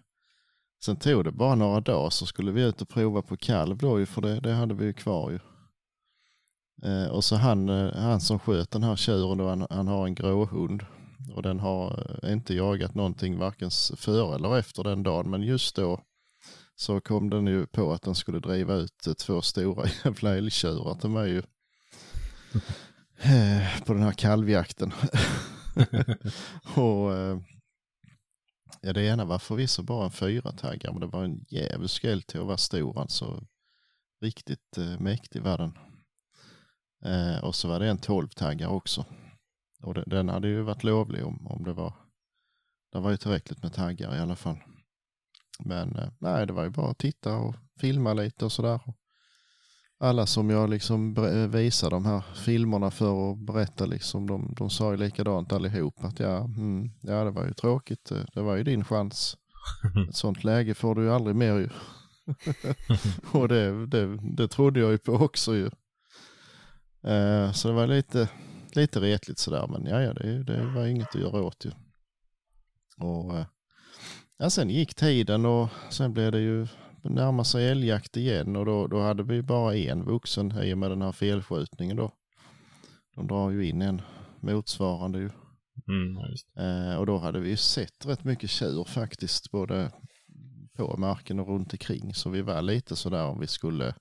sen 0.84 0.96
tog 0.96 1.24
det 1.24 1.32
bara 1.32 1.54
några 1.54 1.80
dagar 1.80 2.10
så 2.10 2.26
skulle 2.26 2.52
vi 2.52 2.62
ut 2.62 2.82
och 2.82 2.88
prova 2.88 3.22
på 3.22 3.36
kalv 3.36 3.76
då 3.78 4.06
för 4.06 4.22
det, 4.22 4.40
det 4.40 4.52
hade 4.52 4.74
vi 4.74 4.84
ju 4.84 4.92
kvar 4.92 5.30
ju. 5.30 5.38
Eh, 6.84 7.08
och 7.10 7.24
så 7.24 7.36
han, 7.36 7.68
eh, 7.68 7.94
han 7.94 8.20
som 8.20 8.38
sköt 8.38 8.70
den 8.70 8.82
här 8.82 8.96
tjuren 8.96 9.38
då, 9.38 9.48
han, 9.48 9.66
han 9.70 9.88
har 9.88 10.06
en 10.06 10.14
gråhund. 10.14 10.86
Och 11.30 11.42
den 11.42 11.60
har 11.60 12.18
eh, 12.22 12.32
inte 12.32 12.54
jagat 12.54 12.94
någonting 12.94 13.38
varken 13.38 13.70
före 13.96 14.34
eller 14.34 14.58
efter 14.58 14.84
den 14.84 15.02
dagen. 15.02 15.30
Men 15.30 15.42
just 15.42 15.76
då 15.76 16.00
så 16.74 17.00
kom 17.00 17.30
den 17.30 17.46
ju 17.46 17.66
på 17.66 17.92
att 17.92 18.02
den 18.02 18.14
skulle 18.14 18.38
driva 18.38 18.74
ut 18.74 19.06
eh, 19.06 19.12
två 19.12 19.42
stora 19.42 19.88
jävla 20.04 20.36
älgtjurar 20.36 20.94
till 20.94 21.10
mig 21.10 21.30
ju. 21.30 21.42
Eh, 23.22 23.82
på 23.84 23.94
den 23.94 24.02
här 24.02 24.12
kalvjakten. 24.12 24.92
och 26.76 27.12
ja, 28.80 28.92
det 28.92 29.06
ena 29.06 29.24
var 29.24 29.38
förvisso 29.38 29.82
bara 29.82 30.04
en 30.04 30.10
fyra 30.10 30.52
taggar 30.52 30.92
men 30.92 31.00
det 31.00 31.06
var 31.06 31.24
en 31.24 31.44
djävulsk 31.48 32.04
älg 32.04 32.22
till 32.22 32.40
att 32.40 32.46
vara 32.46 32.56
stor 32.56 33.00
alltså. 33.00 33.44
Riktigt 34.20 34.78
eh, 34.78 35.00
mäktig 35.00 35.42
var 35.42 35.58
den. 35.58 35.78
Eh, 37.04 37.44
och 37.44 37.54
så 37.54 37.68
var 37.68 37.80
det 37.80 37.88
en 37.88 37.98
tolvtaggare 37.98 38.70
också. 38.70 39.04
Och 39.82 39.94
den, 39.94 40.04
den 40.06 40.28
hade 40.28 40.48
ju 40.48 40.62
varit 40.62 40.84
lovlig 40.84 41.26
om, 41.26 41.46
om 41.46 41.64
det 41.64 41.72
var. 41.72 41.94
Det 42.92 43.00
var 43.00 43.10
ju 43.10 43.16
tillräckligt 43.16 43.62
med 43.62 43.72
taggar 43.72 44.16
i 44.16 44.18
alla 44.18 44.36
fall. 44.36 44.56
Men 45.64 45.96
eh, 45.96 46.08
nej, 46.18 46.46
det 46.46 46.52
var 46.52 46.64
ju 46.64 46.70
bara 46.70 46.90
att 46.90 46.98
titta 46.98 47.36
och 47.36 47.54
filma 47.80 48.14
lite 48.14 48.44
och 48.44 48.52
sådär. 48.52 48.80
Alla 50.00 50.26
som 50.26 50.50
jag 50.50 50.70
liksom 50.70 51.14
ber- 51.14 51.46
visar 51.46 51.90
de 51.90 52.04
här 52.06 52.20
filmerna 52.34 52.90
för 52.90 53.10
och 53.10 53.36
berätta 53.38 53.86
liksom, 53.86 54.26
de, 54.26 54.54
de 54.56 54.70
sa 54.70 54.90
ju 54.90 54.96
likadant 54.96 55.52
allihop 55.52 56.04
att 56.04 56.20
ja, 56.20 56.36
mm, 56.44 56.90
ja 57.00 57.24
det 57.24 57.30
var 57.30 57.46
ju 57.46 57.52
tråkigt, 57.52 58.10
eh, 58.10 58.24
det 58.34 58.42
var 58.42 58.56
ju 58.56 58.62
din 58.64 58.84
chans. 58.84 59.36
Ett 60.08 60.16
sånt 60.16 60.44
läge 60.44 60.74
får 60.74 60.94
du 60.94 61.02
ju 61.02 61.12
aldrig 61.12 61.36
mer 61.36 61.58
ju. 61.58 61.68
och 63.32 63.48
det, 63.48 63.86
det, 63.86 64.18
det 64.36 64.48
trodde 64.48 64.80
jag 64.80 64.90
ju 64.90 64.98
på 64.98 65.12
också 65.12 65.54
ju. 65.54 65.70
Eh, 67.12 67.52
så 67.52 67.68
det 67.68 67.74
var 67.74 67.86
lite, 67.86 68.28
lite 68.76 69.00
retligt 69.00 69.38
sådär, 69.38 69.66
men 69.66 69.86
ja, 69.86 70.02
ja 70.02 70.12
det, 70.12 70.42
det 70.42 70.66
var 70.66 70.86
inget 70.86 71.14
att 71.14 71.20
göra 71.20 71.42
åt 71.42 71.64
ju. 71.64 71.70
Och 72.96 73.38
eh, 73.38 73.46
ja, 74.38 74.50
sen 74.50 74.70
gick 74.70 74.94
tiden 74.94 75.46
och 75.46 75.68
sen 75.90 76.12
blev 76.12 76.32
det 76.32 76.40
ju 76.40 76.66
närma 77.04 77.44
sig 77.44 77.68
älgjakt 77.68 78.16
igen 78.16 78.56
och 78.56 78.66
då, 78.66 78.86
då 78.86 79.00
hade 79.00 79.22
vi 79.22 79.42
bara 79.42 79.76
en 79.76 80.04
vuxen 80.04 80.62
i 80.62 80.74
och 80.74 80.78
med 80.78 80.90
den 80.90 81.02
här 81.02 81.12
felskjutningen 81.12 81.96
då. 81.96 82.12
De 83.14 83.26
drar 83.26 83.50
ju 83.50 83.68
in 83.68 83.82
en 83.82 84.02
motsvarande 84.40 85.18
ju. 85.18 85.30
Mm. 85.88 86.16
Eh, 86.56 86.96
och 86.96 87.06
då 87.06 87.18
hade 87.18 87.40
vi 87.40 87.50
ju 87.50 87.56
sett 87.56 88.06
rätt 88.06 88.24
mycket 88.24 88.50
tjur 88.50 88.84
faktiskt, 88.84 89.50
både 89.50 89.92
på 90.76 90.96
marken 90.96 91.40
och 91.40 91.48
runt 91.48 91.72
omkring. 91.72 92.14
Så 92.14 92.30
vi 92.30 92.42
var 92.42 92.62
lite 92.62 92.96
sådär 92.96 93.26
om 93.26 93.40
vi 93.40 93.46
skulle 93.46 93.94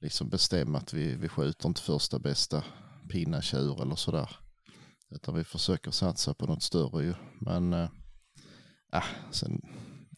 liksom 0.00 0.28
bestämma 0.28 0.78
att 0.78 0.92
vi, 0.92 1.14
vi 1.14 1.28
skjuter 1.28 1.68
inte 1.68 1.82
första 1.82 2.18
bästa 2.18 2.64
pinnatjur 3.10 3.82
eller 3.82 3.96
sådär. 3.96 4.36
Utan 5.10 5.34
vi 5.34 5.44
försöker 5.44 5.90
satsa 5.90 6.34
på 6.34 6.46
något 6.46 6.62
större 6.62 7.04
ju. 7.04 7.14
Men 7.40 7.72
äh, 7.72 7.88
sen 9.30 9.62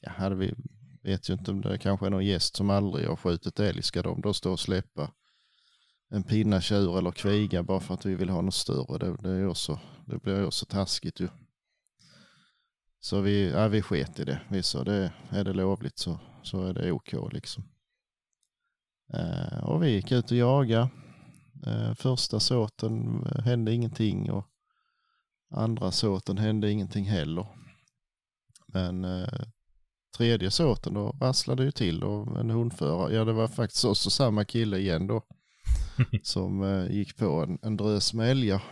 ja, 0.00 0.10
hade 0.10 0.34
vi, 0.34 0.54
vet 1.02 1.28
ju 1.30 1.34
inte 1.34 1.50
om 1.50 1.60
det 1.60 1.78
kanske 1.78 2.06
är 2.06 2.10
någon 2.10 2.26
gäst 2.26 2.56
som 2.56 2.70
aldrig 2.70 3.08
har 3.08 3.16
skjutit 3.16 3.60
älg. 3.60 3.82
Ska 3.82 4.02
de 4.02 4.20
då 4.20 4.34
stå 4.34 4.52
och 4.52 4.60
släppa 4.60 5.12
en 6.08 6.22
pinnatjur 6.22 6.98
eller 6.98 7.10
kviga 7.10 7.62
bara 7.62 7.80
för 7.80 7.94
att 7.94 8.06
vi 8.06 8.14
vill 8.14 8.30
ha 8.30 8.40
något 8.40 8.54
större? 8.54 8.98
Det, 8.98 9.16
det, 9.22 9.30
är 9.30 9.46
också, 9.46 9.80
det 10.06 10.18
blir 10.18 10.36
ju 10.36 10.46
också 10.46 10.66
taskigt 10.66 11.20
ju. 11.20 11.28
Så 13.00 13.20
vi, 13.20 13.50
ja, 13.50 13.68
vi 13.68 13.82
sket 13.82 14.20
i 14.20 14.24
det. 14.24 14.40
Vi 14.50 14.62
sa 14.62 14.84
det, 14.84 15.12
är 15.30 15.44
det 15.44 15.52
lovligt 15.52 15.98
så, 15.98 16.18
så 16.42 16.64
är 16.64 16.74
det 16.74 16.92
OK 16.92 17.14
liksom. 17.32 17.64
Eh, 19.14 19.64
och 19.64 19.82
vi 19.82 19.90
gick 19.90 20.12
ut 20.12 20.30
och 20.30 20.36
jagade. 20.36 20.88
Eh, 21.66 21.94
första 21.94 22.40
såten 22.40 23.26
hände 23.44 23.72
ingenting 23.72 24.30
och 24.30 24.44
andra 25.50 25.90
såten 25.90 26.38
hände 26.38 26.70
ingenting 26.70 27.04
heller. 27.04 27.46
Men 28.66 29.04
eh, 29.04 29.44
tredje 30.16 30.50
såten 30.50 30.94
då 30.94 31.16
rasslade 31.20 31.64
ju 31.64 31.70
till 31.70 32.04
och 32.04 32.40
en 32.40 32.50
hundförare, 32.50 33.14
ja 33.14 33.24
det 33.24 33.32
var 33.32 33.48
faktiskt 33.48 33.84
också 33.84 34.10
samma 34.10 34.44
kille 34.44 34.78
igen 34.78 35.06
då. 35.06 35.22
som 36.22 36.62
eh, 36.62 36.96
gick 36.96 37.16
på 37.16 37.42
en, 37.42 37.58
en 37.62 37.76
drös 37.76 38.14
med 38.14 38.30
älgar. 38.30 38.62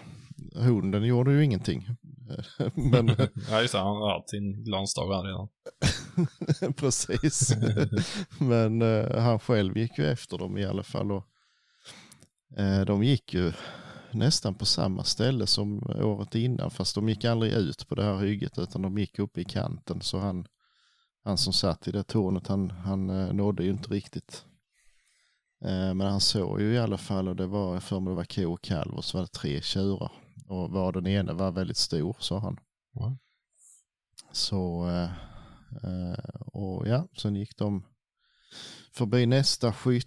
Hunden 0.55 1.05
gjorde 1.05 1.33
ju 1.33 1.45
ingenting. 1.45 1.87
Men 2.75 3.09
ja, 3.51 3.61
just 3.61 3.73
det. 3.73 3.79
Han 3.79 3.97
har 3.97 4.13
haft 4.13 4.31
sin 4.31 4.65
glansdag 4.65 5.25
redan. 5.27 5.49
Precis. 6.77 7.55
Men 8.39 8.83
eh, 8.83 9.21
han 9.21 9.39
själv 9.39 9.79
gick 9.79 9.99
ju 9.99 10.07
efter 10.07 10.39
dem 10.39 10.59
i 10.59 10.65
alla 10.65 10.83
fall. 10.83 11.13
Och, 11.13 11.17
eh, 11.17 11.25
de 12.87 13.05
gick 13.05 13.35
ju 13.35 13.53
nästan 14.11 14.55
på 14.55 14.67
samma 14.67 15.05
ställe 15.05 15.47
som 15.47 15.83
året 15.83 16.35
innan. 16.35 16.71
Fast 16.71 16.95
de 16.95 17.09
gick 17.09 17.25
aldrig 17.25 17.53
ut 17.53 17.89
på 17.89 17.95
det 17.95 18.05
här 18.05 18.19
hygget 18.19 18.59
utan 18.59 18.83
de 18.83 18.99
gick 18.99 19.19
upp 19.19 19.39
i 19.39 19.45
kanten. 19.45 20.01
Så 20.01 20.19
han, 20.19 20.47
han 21.25 21.39
som 21.39 21.53
satt 21.53 21.89
i 21.89 21.91
det 21.93 22.03
tornet 22.03 22.47
han, 22.47 22.71
han 22.71 23.11
eh, 23.11 23.33
nådde 23.33 23.65
ju 23.65 23.71
inte 23.71 23.91
riktigt. 23.91 24.45
Eh, 25.65 25.95
men 25.95 26.01
han 26.01 26.21
såg 26.21 26.61
ju 26.61 26.73
i 26.73 26.79
alla 26.79 26.99
fall 26.99 27.29
och 27.29 27.37
det 27.37 27.47
var 27.47 27.75
jag 27.75 27.83
för 27.83 28.01
mig 28.01 28.11
det 28.11 28.17
var 28.17 28.25
ko 28.25 28.53
och 28.53 28.63
kalv 28.63 28.95
och 28.95 29.05
så 29.05 29.19
var 29.19 29.23
det 29.23 29.33
tre 29.33 29.61
tjurar. 29.61 30.13
Och 30.49 30.71
var 30.71 30.93
den 30.93 31.07
ena 31.07 31.33
var 31.33 31.53
väldigt 31.53 31.77
stor 31.77 32.17
sa 32.21 32.39
han. 32.39 32.59
Ja. 32.93 33.17
Så 34.33 34.89
eh, 34.89 35.11
Eh, 35.83 36.41
och 36.41 36.89
ja, 36.89 37.09
sen 37.17 37.37
gick 37.37 37.57
de 37.57 37.85
förbi 38.93 39.27
nästa 39.27 39.73
skytt 39.73 40.07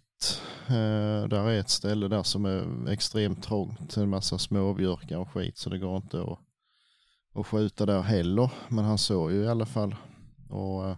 Eh, 0.67 1.27
där 1.27 1.49
är 1.49 1.59
ett 1.59 1.69
ställe 1.69 2.07
där 2.07 2.23
som 2.23 2.45
är 2.45 2.89
extremt 2.89 3.43
trångt. 3.43 3.97
En 3.97 4.09
massa 4.09 4.37
småbjörkar 4.37 5.17
och 5.17 5.31
skit 5.31 5.57
så 5.57 5.69
det 5.69 5.79
går 5.79 5.97
inte 5.97 6.21
att, 6.21 6.39
att 7.35 7.47
skjuta 7.47 7.85
där 7.85 8.01
heller. 8.01 8.51
Men 8.69 8.85
han 8.85 8.97
såg 8.97 9.31
ju 9.31 9.43
i 9.43 9.47
alla 9.47 9.65
fall. 9.65 9.95
Och 10.49 10.89
eh, 10.89 10.97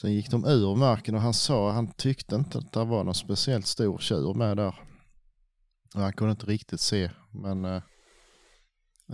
Sen 0.00 0.12
gick 0.12 0.30
de 0.30 0.44
ur 0.44 0.76
marken 0.76 1.14
och 1.14 1.20
han 1.20 1.34
sa, 1.34 1.70
han 1.70 1.92
tyckte 1.92 2.34
inte 2.34 2.58
att 2.58 2.72
det 2.72 2.84
var 2.84 3.04
någon 3.04 3.14
speciellt 3.14 3.66
stor 3.66 3.98
tjur 3.98 4.34
med 4.34 4.56
där. 4.56 4.74
Och 5.94 6.00
han 6.00 6.12
kunde 6.12 6.30
inte 6.30 6.46
riktigt 6.46 6.80
se, 6.80 7.10
men 7.32 7.64
eh, 7.64 7.82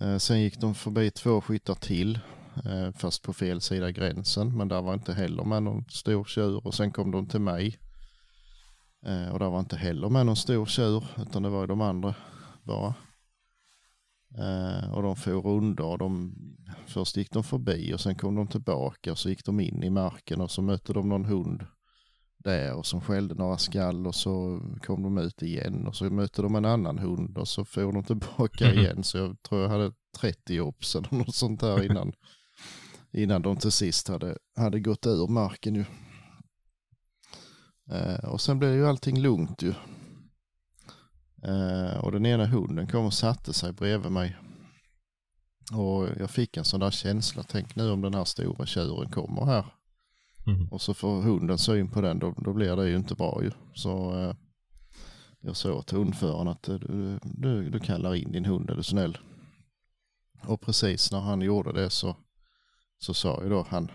eh, 0.00 0.16
sen 0.16 0.40
gick 0.40 0.60
de 0.60 0.74
förbi 0.74 1.10
två 1.10 1.40
skyttar 1.40 1.74
till, 1.74 2.18
eh, 2.64 2.92
fast 2.96 3.22
på 3.22 3.32
fel 3.32 3.60
sida 3.60 3.90
gränsen, 3.90 4.56
men 4.56 4.68
där 4.68 4.82
var 4.82 4.94
inte 4.94 5.12
heller 5.12 5.44
med 5.44 5.62
någon 5.62 5.84
stor 5.88 6.24
tjur 6.24 6.66
och 6.66 6.74
sen 6.74 6.92
kom 6.92 7.10
de 7.10 7.26
till 7.26 7.40
mig. 7.40 7.78
Eh, 9.06 9.28
och 9.32 9.38
där 9.38 9.50
var 9.50 9.60
inte 9.60 9.76
heller 9.76 10.08
med 10.08 10.26
någon 10.26 10.36
stor 10.36 10.66
tjur, 10.66 11.04
utan 11.18 11.42
det 11.42 11.48
var 11.48 11.66
de 11.66 11.80
andra 11.80 12.14
bara. 12.62 12.94
Eh, 14.38 14.92
och 14.92 15.02
de 15.02 15.16
for 15.16 15.42
rundor 15.42 15.86
och 15.86 15.98
de, 15.98 16.34
först 16.86 17.16
gick 17.16 17.30
de 17.30 17.44
förbi 17.44 17.94
och 17.94 18.00
sen 18.00 18.14
kom 18.14 18.34
de 18.34 18.46
tillbaka 18.46 19.12
och 19.12 19.18
så 19.18 19.28
gick 19.28 19.44
de 19.44 19.60
in 19.60 19.82
i 19.82 19.90
marken 19.90 20.40
och 20.40 20.50
så 20.50 20.62
mötte 20.62 20.92
de 20.92 21.08
någon 21.08 21.24
hund 21.24 21.66
där 22.38 22.74
och 22.74 22.86
som 22.86 23.00
skällde 23.00 23.34
några 23.34 23.58
skall 23.58 24.06
och 24.06 24.14
så 24.14 24.60
kom 24.82 25.02
de 25.02 25.18
ut 25.18 25.42
igen 25.42 25.86
och 25.86 25.96
så 25.96 26.04
mötte 26.04 26.42
de 26.42 26.54
en 26.54 26.64
annan 26.64 26.98
hund 26.98 27.38
och 27.38 27.48
så 27.48 27.64
for 27.64 27.92
de 27.92 28.04
tillbaka 28.04 28.72
igen 28.72 29.02
så 29.02 29.18
jag 29.18 29.42
tror 29.42 29.62
jag 29.62 29.68
hade 29.68 29.92
30 30.20 30.54
jobs 30.54 30.96
eller 30.96 31.14
något 31.14 31.34
sånt 31.34 31.60
där 31.60 31.84
innan, 31.84 32.12
innan 33.12 33.42
de 33.42 33.56
till 33.56 33.72
sist 33.72 34.08
hade, 34.08 34.36
hade 34.56 34.80
gått 34.80 35.06
ur 35.06 35.28
marken 35.28 35.74
ju. 35.74 35.84
Eh, 37.90 38.24
och 38.24 38.40
sen 38.40 38.58
blev 38.58 38.74
ju 38.74 38.86
allting 38.86 39.20
lugnt 39.20 39.62
ju. 39.62 39.74
Eh, 41.42 42.04
och 42.04 42.12
den 42.12 42.26
ena 42.26 42.46
hunden 42.46 42.86
kom 42.86 43.06
och 43.06 43.14
satte 43.14 43.52
sig 43.52 43.72
bredvid 43.72 44.12
mig. 44.12 44.36
Och 45.72 46.08
jag 46.18 46.30
fick 46.30 46.56
en 46.56 46.64
sån 46.64 46.80
där 46.80 46.90
känsla, 46.90 47.42
tänk 47.42 47.76
nu 47.76 47.90
om 47.90 48.00
den 48.00 48.14
här 48.14 48.24
stora 48.24 48.66
tjuren 48.66 49.10
kommer 49.10 49.44
här. 49.44 49.64
Mm. 50.46 50.68
Och 50.68 50.82
så 50.82 50.94
får 50.94 51.22
hunden 51.22 51.58
syn 51.58 51.90
på 51.90 52.00
den, 52.00 52.18
då, 52.18 52.34
då 52.36 52.52
blir 52.52 52.76
det 52.76 52.88
ju 52.88 52.96
inte 52.96 53.14
bra 53.14 53.40
ju. 53.42 53.50
Så 53.74 54.20
eh, 54.20 54.34
jag 55.40 55.56
sa 55.56 55.82
till 55.82 55.98
hundföraren 55.98 56.48
att 56.48 56.68
eh, 56.68 56.74
du, 56.74 57.18
du, 57.22 57.70
du 57.70 57.80
kallar 57.80 58.14
in 58.14 58.32
din 58.32 58.44
hund 58.44 58.70
är 58.70 58.76
du 58.76 58.82
snäll. 58.82 59.18
Och 60.42 60.60
precis 60.60 61.12
när 61.12 61.20
han 61.20 61.40
gjorde 61.40 61.72
det 61.72 61.90
så, 61.90 62.16
så 62.98 63.14
sa 63.14 63.42
ju 63.42 63.48
då 63.48 63.66
han, 63.68 63.90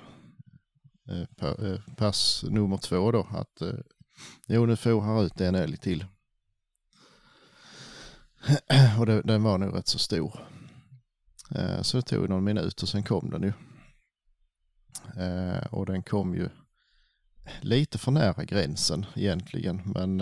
Eh, 1.09 1.21
eh, 1.41 1.79
pass 1.95 2.43
nummer 2.49 2.77
två 2.77 3.11
då, 3.11 3.27
att 3.31 3.61
eh, 3.61 3.79
jo 4.47 4.65
nu 4.65 4.75
får 4.75 5.01
han 5.01 5.25
ut 5.25 5.41
en 5.41 5.55
älg 5.55 5.77
till. 5.77 6.05
och 8.99 9.05
det, 9.05 9.21
den 9.21 9.43
var 9.43 9.57
nog 9.57 9.75
rätt 9.75 9.87
så 9.87 9.99
stor. 9.99 10.39
Så 11.81 11.97
det 11.97 12.03
tog 12.03 12.29
någon 12.29 12.43
minut 12.43 12.83
och 12.83 12.89
sen 12.89 13.03
kom 13.03 13.29
den 13.29 13.43
ju. 13.43 13.53
Och 15.71 15.85
den 15.85 16.03
kom 16.03 16.35
ju 16.35 16.49
lite 17.61 17.97
för 17.97 18.11
nära 18.11 18.43
gränsen 18.43 19.05
egentligen. 19.15 19.81
Men 19.85 20.17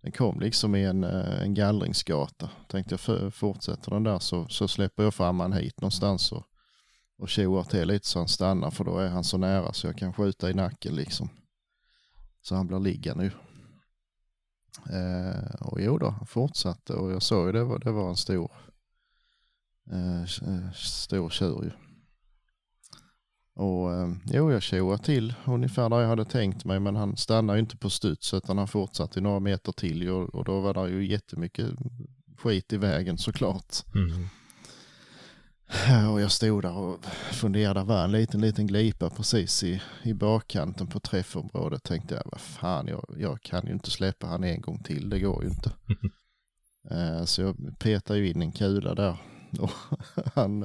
den 0.00 0.12
kom 0.16 0.40
liksom 0.40 0.74
i 0.74 0.84
en, 0.84 1.04
en 1.04 1.54
gallringsgata. 1.54 2.50
Tänkte 2.68 2.98
jag 3.06 3.34
fortsätter 3.34 3.90
den 3.90 4.02
där 4.02 4.18
så, 4.18 4.48
så 4.48 4.68
släpper 4.68 5.02
jag 5.02 5.14
fram 5.14 5.40
han 5.40 5.52
hit 5.52 5.80
någonstans 5.80 6.32
och, 6.32 6.46
och 7.18 7.28
tjoar 7.28 7.64
till 7.64 7.88
lite 7.88 8.06
så 8.06 8.18
han 8.18 8.28
stannar 8.28 8.70
för 8.70 8.84
då 8.84 8.98
är 8.98 9.08
han 9.08 9.24
så 9.24 9.38
nära 9.38 9.72
så 9.72 9.86
jag 9.86 9.98
kan 9.98 10.12
skjuta 10.12 10.50
i 10.50 10.54
nacken 10.54 10.94
liksom. 10.94 11.28
Så 12.42 12.54
han 12.54 12.66
blir 12.66 12.80
liggande 12.80 13.24
ju. 13.24 13.30
Eh, 14.96 15.54
och 15.60 15.80
jo 15.80 15.98
då, 15.98 16.10
han 16.10 16.26
fortsatte 16.26 16.92
och 16.92 17.12
jag 17.12 17.22
såg 17.22 17.46
ju 17.46 17.52
det 17.52 17.64
var, 17.64 17.78
det 17.78 17.92
var 17.92 18.08
en 18.08 18.16
stor, 18.16 18.52
eh, 19.90 20.22
eh 20.22 20.72
stor 20.74 21.30
tjur 21.30 21.64
ju. 21.64 21.70
Och 23.54 23.92
eh, 23.92 24.12
jo, 24.24 24.52
jag 24.52 24.62
tjoade 24.62 25.02
till 25.02 25.34
ungefär 25.44 25.88
där 25.88 26.00
jag 26.00 26.08
hade 26.08 26.24
tänkt 26.24 26.64
mig, 26.64 26.80
men 26.80 26.96
han 26.96 27.16
stannade 27.16 27.58
ju 27.58 27.60
inte 27.60 27.76
på 27.76 27.90
studs 27.90 28.34
utan 28.34 28.58
han 28.58 28.68
fortsatte 28.68 29.20
några 29.20 29.40
meter 29.40 29.72
till 29.72 30.08
och, 30.08 30.34
och 30.34 30.44
då 30.44 30.60
var 30.60 30.74
det 30.74 30.90
ju 30.90 31.06
jättemycket 31.06 31.70
skit 32.38 32.72
i 32.72 32.76
vägen 32.76 33.18
såklart. 33.18 33.74
Mm. 33.94 34.28
Och 36.12 36.20
jag 36.20 36.32
stod 36.32 36.62
där 36.62 36.76
och 36.76 37.04
funderade, 37.32 37.82
var 37.82 38.04
en 38.04 38.12
liten, 38.12 38.40
liten 38.40 38.66
glipa 38.66 39.10
precis 39.10 39.64
i, 39.64 39.82
i 40.02 40.14
bakkanten 40.14 40.86
på 40.86 41.00
träffområdet. 41.00 41.82
Tänkte 41.82 42.14
jag, 42.14 42.22
vad 42.24 42.40
fan, 42.40 42.86
jag, 42.86 43.14
jag 43.18 43.42
kan 43.42 43.66
ju 43.66 43.72
inte 43.72 43.90
släppa 43.90 44.26
han 44.26 44.44
en 44.44 44.60
gång 44.60 44.82
till, 44.82 45.10
det 45.10 45.20
går 45.20 45.44
ju 45.44 45.48
inte. 45.50 45.72
Eh, 46.90 47.24
så 47.24 47.42
jag 47.42 47.78
petade 47.78 48.18
ju 48.18 48.30
in 48.30 48.42
en 48.42 48.52
kula 48.52 48.94
där. 48.94 49.16
Och 49.60 49.70
han, 50.34 50.62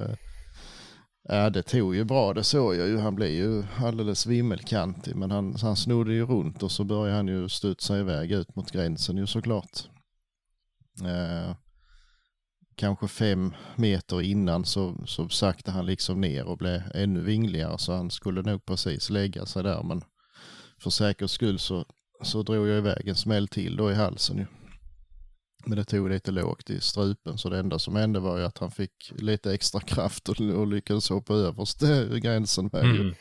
eh, 1.30 1.49
det 1.49 1.64
tog 1.64 1.95
ju 1.95 2.04
bra, 2.04 2.34
det 2.34 2.43
såg 2.43 2.76
jag 2.76 2.88
ju. 2.88 2.97
Han 2.97 3.16
blev 3.16 3.30
ju 3.30 3.64
alldeles 3.78 4.26
vimmelkantig, 4.26 5.16
men 5.16 5.32
han, 5.32 5.56
han 5.62 5.76
snodde 5.76 6.14
ju 6.14 6.26
runt 6.26 6.64
och 6.64 6.72
så 6.72 6.84
började 6.84 7.16
han 7.16 7.28
ju 7.28 7.49
studsa 7.49 7.99
iväg 7.99 8.32
ut 8.32 8.56
mot 8.56 8.72
gränsen 8.72 9.18
ju 9.18 9.28
såklart. 9.28 9.89
Eh, 11.04 11.56
kanske 12.82 13.07
fem 13.07 13.53
meter 13.75 14.21
innan 14.21 14.65
så, 14.65 14.95
så 15.05 15.29
sakta 15.29 15.71
han 15.71 15.86
liksom 15.86 16.21
ner 16.21 16.45
och 16.45 16.57
blev 16.57 16.82
ännu 16.93 17.21
vingligare 17.21 17.77
så 17.77 17.93
han 17.93 18.11
skulle 18.11 18.41
nog 18.41 18.65
precis 18.65 19.09
lägga 19.09 19.45
sig 19.45 19.63
där 19.63 19.84
men 19.84 20.01
för 20.84 20.89
säkerhets 20.89 21.34
skull 21.34 21.59
så, 21.59 21.86
så 22.21 22.43
drog 22.43 22.67
jag 22.67 22.77
iväg 22.77 23.07
en 23.07 23.15
smäll 23.15 23.47
till 23.47 23.75
då 23.75 23.91
i 23.91 23.93
halsen 23.93 24.38
ju. 24.38 24.45
Men 25.65 25.77
det 25.77 25.84
tog 25.84 26.09
lite 26.09 26.32
lågt 26.32 26.69
i 26.69 26.82
strupen 26.82 27.38
så 27.38 27.49
det 27.49 27.59
enda 27.59 27.79
som 27.79 27.95
hände 27.95 28.19
var 28.19 28.38
ju 28.38 28.45
att 28.45 28.57
han 28.57 28.71
fick 28.71 29.13
lite 29.15 29.53
extra 29.53 29.82
kraft 29.82 30.29
och, 30.29 30.39
och 30.39 30.67
lyckades 30.67 31.09
hoppa 31.09 31.34
över 31.34 32.17
gränsen 32.17 32.69
med 32.73 32.86
ju. 32.86 33.01
Mm. 33.01 33.15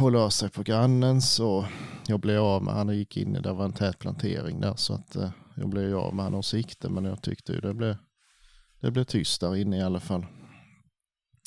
Och 0.00 0.12
la 0.12 0.30
sig 0.30 0.50
på 0.50 0.62
grannens 0.62 1.40
och 1.40 1.64
jag 2.06 2.20
blev 2.20 2.42
av 2.42 2.62
med 2.62 2.74
han 2.74 2.96
gick 2.96 3.16
in 3.16 3.36
i, 3.36 3.40
det 3.40 3.52
var 3.52 3.64
en 3.64 3.72
tät 3.72 3.98
plantering 3.98 4.60
där 4.60 4.74
så 4.76 4.94
att 4.94 5.16
eh, 5.16 5.30
jag 5.56 5.68
blev 5.68 5.84
ju 5.84 5.94
av 5.94 6.14
med 6.14 6.24
honom 6.24 6.42
sikte 6.42 6.88
men 6.88 7.04
jag 7.04 7.22
tyckte 7.22 7.52
ju 7.52 7.60
det 7.60 7.74
blev, 7.74 7.96
det 8.80 8.90
blev 8.90 9.04
tyst 9.04 9.40
där 9.40 9.56
inne 9.56 9.76
i 9.76 9.82
alla 9.82 10.00
fall. 10.00 10.26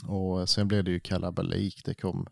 Och 0.08 0.40
eh, 0.40 0.46
sen 0.46 0.68
blev 0.68 0.84
det 0.84 0.92
ju 0.92 1.00
kalabalik, 1.00 1.82
det 1.86 1.94
kom, 1.94 2.28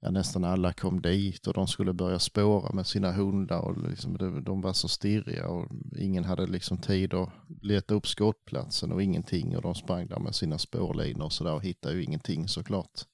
ja, 0.00 0.10
nästan 0.10 0.44
alla 0.44 0.72
kom 0.72 1.02
dit 1.02 1.46
och 1.46 1.54
de 1.54 1.68
skulle 1.68 1.92
börja 1.92 2.18
spåra 2.18 2.72
med 2.72 2.86
sina 2.86 3.12
hundar 3.12 3.60
och 3.60 3.90
liksom, 3.90 4.42
de 4.44 4.60
var 4.60 4.72
så 4.72 4.88
stirriga 4.88 5.48
och 5.48 5.68
ingen 5.98 6.24
hade 6.24 6.46
liksom 6.46 6.78
tid 6.78 7.14
att 7.14 7.30
leta 7.62 7.94
upp 7.94 8.06
skottplatsen 8.06 8.92
och 8.92 9.02
ingenting 9.02 9.56
och 9.56 9.62
de 9.62 9.74
sprang 9.74 10.06
där 10.06 10.20
med 10.20 10.34
sina 10.34 10.58
spårlinor 10.58 11.24
och 11.24 11.32
sådär 11.32 11.54
och 11.54 11.64
hittade 11.64 11.94
ju 11.94 12.04
ingenting 12.04 12.48
såklart. 12.48 13.04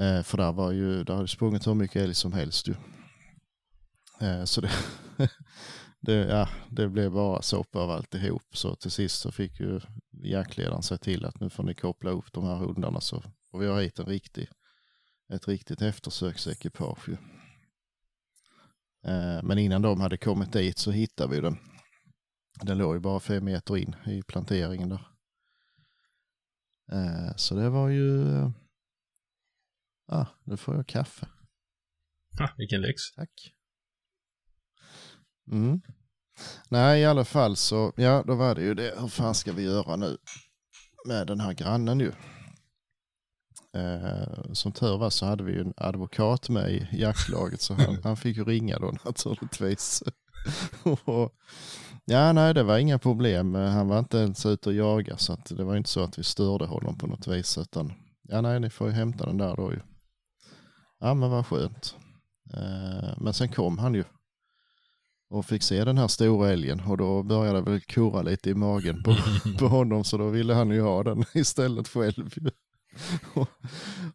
Eh, 0.00 0.22
för 0.22 0.38
där 0.38 0.52
var 0.52 0.72
ju, 0.72 1.04
där 1.04 1.14
hade 1.14 1.28
sprungit 1.28 1.66
hur 1.66 1.74
mycket 1.74 2.02
älg 2.02 2.14
som 2.14 2.32
helst 2.32 2.68
ju. 2.68 2.74
Eh, 4.20 4.44
så 4.44 4.60
det, 4.60 4.70
det, 6.04 6.14
ja, 6.14 6.48
det 6.70 6.88
blev 6.88 7.12
bara 7.12 7.42
soppa 7.42 7.78
av 7.78 7.90
alltihop. 7.90 8.56
Så 8.56 8.74
till 8.74 8.90
sist 8.90 9.20
så 9.20 9.32
fick 9.32 9.60
ju 9.60 9.80
jaktledaren 10.22 10.82
se 10.82 10.96
till 10.96 11.24
att 11.24 11.40
nu 11.40 11.50
får 11.50 11.62
ni 11.62 11.74
koppla 11.74 12.10
upp 12.10 12.32
de 12.32 12.44
här 12.44 12.56
hundarna 12.56 13.00
så 13.00 13.22
får 13.50 13.58
vi 13.58 13.66
ha 13.66 13.80
hit 13.80 13.98
en 13.98 14.06
riktig, 14.06 14.48
ett 15.32 15.48
riktigt 15.48 15.82
eftersöksekipage 15.82 17.08
ju. 17.08 17.16
Eh, 19.10 19.42
men 19.42 19.58
innan 19.58 19.82
de 19.82 20.00
hade 20.00 20.16
kommit 20.16 20.52
dit 20.52 20.78
så 20.78 20.90
hittade 20.90 21.34
vi 21.34 21.40
den. 21.40 21.56
Den 22.62 22.78
låg 22.78 22.94
ju 22.94 23.00
bara 23.00 23.20
fem 23.20 23.44
meter 23.44 23.76
in 23.76 23.96
i 24.06 24.22
planteringen 24.22 24.88
där. 24.88 25.06
Eh, 26.92 27.36
så 27.36 27.54
det 27.54 27.70
var 27.70 27.88
ju 27.88 28.24
Ah, 30.06 30.26
nu 30.44 30.56
får 30.56 30.74
jag 30.74 30.86
kaffe. 30.86 31.26
Ha, 32.38 32.54
vilken 32.56 32.80
lyx. 32.80 33.12
Tack. 33.16 33.54
Mm. 35.52 35.80
Nej, 36.68 37.00
i 37.00 37.04
alla 37.04 37.24
fall 37.24 37.56
så, 37.56 37.92
ja, 37.96 38.24
då 38.26 38.34
var 38.34 38.54
det 38.54 38.62
ju 38.62 38.74
det. 38.74 38.94
Hur 38.98 39.08
fan 39.08 39.34
ska 39.34 39.52
vi 39.52 39.62
göra 39.62 39.96
nu 39.96 40.16
med 41.06 41.26
den 41.26 41.40
här 41.40 41.52
grannen 41.52 42.00
ju? 42.00 42.12
Eh, 43.76 44.52
som 44.52 44.72
tur 44.72 44.98
var 44.98 45.10
så 45.10 45.26
hade 45.26 45.44
vi 45.44 45.52
ju 45.52 45.60
en 45.60 45.74
advokat 45.76 46.48
med 46.48 46.70
i 46.70 46.88
jaktlaget 46.92 47.60
så 47.60 47.74
han, 47.74 47.98
han 48.04 48.16
fick 48.16 48.36
ju 48.36 48.44
ringa 48.44 48.78
då 48.78 48.92
naturligtvis. 49.04 50.02
och, 51.04 51.32
ja, 52.04 52.32
nej, 52.32 52.54
det 52.54 52.62
var 52.62 52.78
inga 52.78 52.98
problem. 52.98 53.54
Han 53.54 53.88
var 53.88 53.98
inte 53.98 54.18
ens 54.18 54.46
ute 54.46 54.68
och 54.68 54.74
jaga 54.74 55.16
så 55.16 55.32
att 55.32 55.46
det 55.56 55.64
var 55.64 55.76
inte 55.76 55.90
så 55.90 56.00
att 56.00 56.18
vi 56.18 56.22
störde 56.24 56.66
honom 56.66 56.98
på 56.98 57.06
något 57.06 57.26
vis 57.26 57.58
utan 57.58 57.92
ja, 58.22 58.40
nej, 58.40 58.60
ni 58.60 58.70
får 58.70 58.86
ju 58.86 58.92
hämta 58.92 59.26
den 59.26 59.38
där 59.38 59.56
då 59.56 59.72
ju. 59.72 59.80
Ja 61.00 61.14
men 61.14 61.30
vad 61.30 61.46
skönt. 61.46 61.96
Eh, 62.54 63.14
men 63.18 63.34
sen 63.34 63.48
kom 63.48 63.78
han 63.78 63.94
ju 63.94 64.04
och 65.34 65.46
fick 65.46 65.62
se 65.62 65.84
den 65.84 65.98
här 65.98 66.08
stora 66.08 66.50
älgen 66.50 66.80
och 66.80 66.96
då 66.96 67.22
började 67.22 67.60
väl 67.60 67.80
kurra 67.80 68.22
lite 68.22 68.50
i 68.50 68.54
magen 68.54 69.02
på, 69.02 69.16
på 69.58 69.68
honom 69.68 70.04
så 70.04 70.16
då 70.16 70.28
ville 70.28 70.54
han 70.54 70.70
ju 70.70 70.80
ha 70.80 71.02
den 71.02 71.24
istället 71.34 71.88
själv. 71.88 72.34
och, 73.34 73.48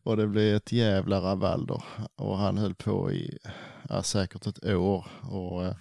och 0.04 0.18
det 0.18 0.28
blev 0.28 0.56
ett 0.56 0.72
jävla 0.72 1.22
rabalder. 1.22 1.84
Och 2.16 2.38
han 2.38 2.58
höll 2.58 2.76
på 2.76 3.12
i 3.12 3.38
ja, 3.90 4.04
säkert 4.04 4.48
ett 4.48 4.66
år 4.66 5.08
och 5.22 5.66
eh, 5.66 5.76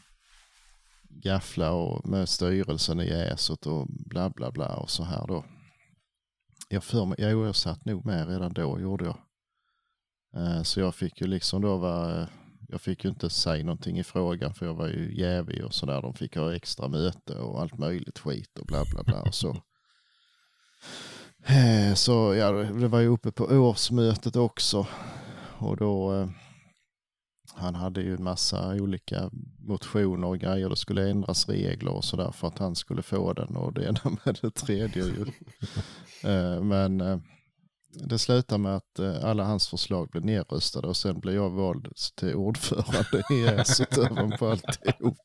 gaffla 1.09 1.73
och 1.73 2.09
med 2.09 2.29
styrelsen 2.29 3.01
i 3.01 3.09
äset 3.09 3.67
och 3.67 3.87
bla 3.89 4.31
bla 4.31 4.51
bla 4.51 4.77
och 4.77 4.91
så 4.91 5.05
här 5.05 5.27
då. 5.27 5.45
Jag 6.69 6.85
för 6.85 7.05
mig, 7.05 7.17
jo, 7.21 7.47
jag 7.47 7.57
satt 7.57 7.85
nog 7.85 8.07
med 8.07 8.29
redan 8.29 8.53
då 8.53 8.81
gjorde 8.81 9.05
jag. 9.05 9.19
Eh, 10.37 10.63
så 10.63 10.81
jag 10.81 10.95
fick 10.95 11.21
ju 11.21 11.27
liksom 11.27 11.63
då 11.63 11.77
vara, 11.77 12.29
jag 12.71 12.81
fick 12.81 13.05
ju 13.05 13.11
inte 13.11 13.31
säga 13.31 13.65
någonting 13.65 13.99
i 13.99 14.05
frågan 14.05 14.55
för 14.55 14.67
jag 14.67 14.75
var 14.75 14.89
ju 14.89 15.21
jävig 15.21 15.65
och 15.65 15.75
sådär. 15.75 16.03
De 16.03 16.15
fick 16.15 16.37
ha 16.37 16.55
extra 16.55 16.89
möte 16.89 17.35
och 17.35 17.61
allt 17.61 17.79
möjligt 17.79 18.19
skit 18.19 18.59
och 18.59 18.67
bla 18.67 18.85
bla 18.93 19.03
bla 19.03 19.23
och 19.23 19.35
så. 19.35 19.57
Eh, 21.47 21.95
så 21.95 22.35
ja, 22.35 22.53
det 22.53 22.89
var 22.89 23.01
ju 23.01 23.07
uppe 23.07 23.33
på 23.33 23.45
årsmötet 23.45 24.37
också. 24.37 24.87
Och 25.59 25.77
då, 25.77 26.15
eh, 26.15 26.29
han 27.55 27.75
hade 27.75 28.01
ju 28.01 28.15
en 28.15 28.25
massa 28.25 28.75
olika 28.75 29.31
motioner 29.59 30.29
och 30.29 30.39
grejer. 30.39 30.69
Det 30.69 30.77
skulle 30.77 31.11
ändras 31.11 31.49
regler 31.49 31.93
och 31.93 32.05
sådär 32.05 32.31
för 32.31 32.49
att 32.49 32.59
han 32.59 32.77
skulle 32.77 33.03
få 33.03 33.33
den 33.33 33.57
och 33.57 33.73
det 33.73 33.85
ena 33.85 34.01
med 34.25 34.39
det 34.43 34.51
tredje 34.51 35.05
ju. 35.05 35.27
Eh, 36.31 36.63
men 36.63 37.01
det 38.07 38.19
slutade 38.19 38.63
med 38.63 38.77
att 38.77 38.99
eh, 38.99 39.25
alla 39.25 39.45
hans 39.45 39.69
förslag 39.69 40.09
blev 40.11 40.25
nedröstade 40.25 40.89
och 40.89 40.97
sen 40.97 41.21
blev 41.21 41.35
jag 41.35 41.51
vald 41.51 41.89
till 42.17 42.35
ordförande 42.35 43.23
i 43.31 43.47
ESOT 43.47 43.99
ovanpå 43.99 44.47
alltihop. 44.47 45.17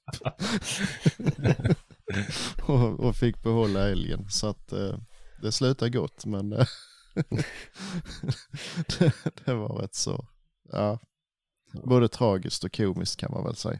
och, 2.67 2.99
och 2.99 3.15
fick 3.15 3.43
behålla 3.43 3.89
älgen. 3.89 4.29
Så 4.29 4.47
att 4.47 4.71
eh, 4.71 4.97
det 5.41 5.51
slutade 5.51 5.91
gott 5.91 6.25
men 6.25 6.53
eh, 6.53 6.65
det, 8.99 9.13
det 9.45 9.53
var 9.53 9.81
rätt 9.81 9.95
så, 9.95 10.25
ja, 10.71 10.99
både 11.83 12.07
tragiskt 12.07 12.63
och 12.63 12.75
komiskt 12.75 13.19
kan 13.19 13.31
man 13.31 13.43
väl 13.43 13.55
säga. 13.55 13.79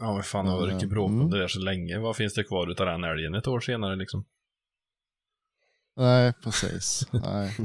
Ja 0.00 0.14
men 0.14 0.22
fan, 0.22 0.44
det 0.44 0.50
har 0.50 0.60
varit 0.60 0.74
mycket 0.74 0.90
bråk 0.90 1.10
mm. 1.10 1.22
om 1.22 1.30
det 1.30 1.38
där 1.38 1.48
så 1.48 1.60
länge. 1.60 1.98
Vad 1.98 2.16
finns 2.16 2.34
det 2.34 2.44
kvar 2.44 2.70
utav 2.70 2.86
den 2.86 3.04
älgen 3.04 3.34
ett 3.34 3.46
år 3.46 3.60
senare 3.60 3.96
liksom? 3.96 4.24
Nej, 5.96 6.32
precis. 6.32 7.08
Nej. 7.12 7.56